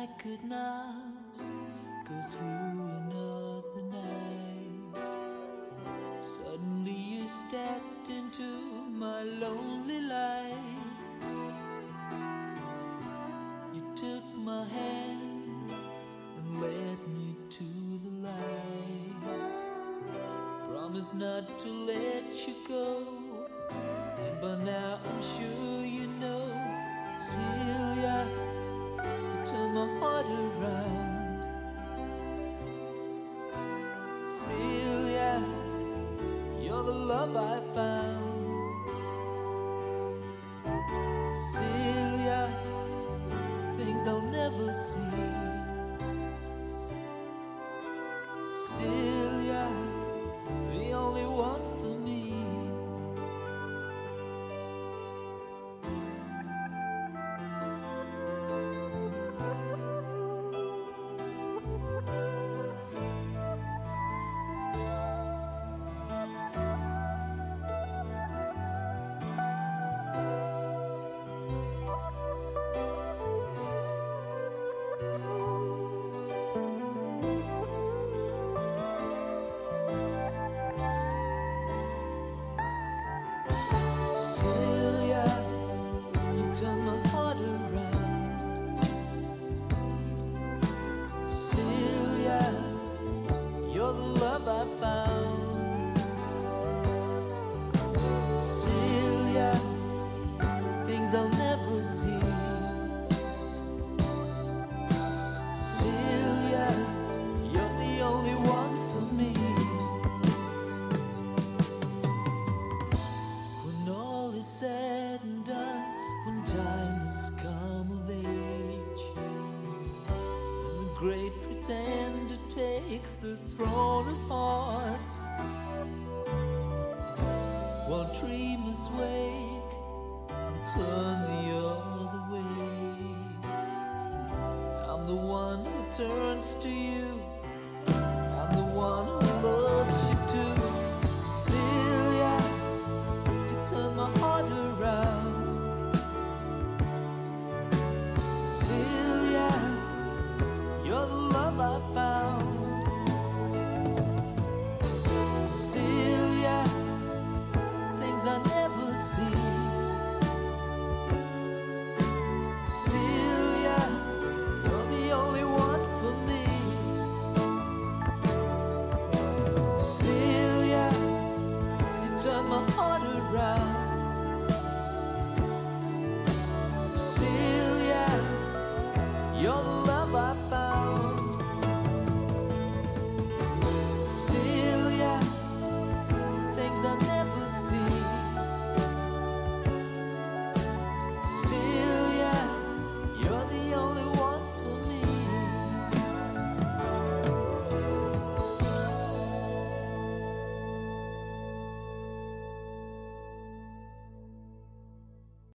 I 0.01 0.07
could 0.07 0.43
not 0.45 0.95
go 2.09 2.17
through 2.33 2.89
another 3.01 3.83
night. 3.93 4.97
Suddenly 6.23 6.93
you 6.93 7.29
stepped 7.29 8.09
into 8.09 8.49
my 8.89 9.25
lonely 9.25 10.01
life. 10.01 10.55
You 13.75 13.83
took 13.95 14.25
my 14.37 14.65
hand 14.65 15.71
and 16.39 16.63
led 16.63 16.99
me 17.09 17.37
to 17.59 17.65
the 18.03 18.29
light. 18.29 19.23
Promise 20.67 21.13
not 21.13 21.59
to 21.59 21.69
let 21.69 22.49
you 22.49 22.55
go. 22.67 23.05
And 23.69 24.41
by 24.41 24.65
now 24.65 24.99
I'm 25.05 25.23
sure 25.37 25.85
you 25.85 26.07
know, 26.07 26.47
you 27.19 27.80
heart 30.01 30.27
around. 30.27 31.43
Celia, 34.23 35.43
you're 36.61 36.83
the 36.83 36.93
love 36.93 37.37
I 37.37 37.61
found. 37.75 37.90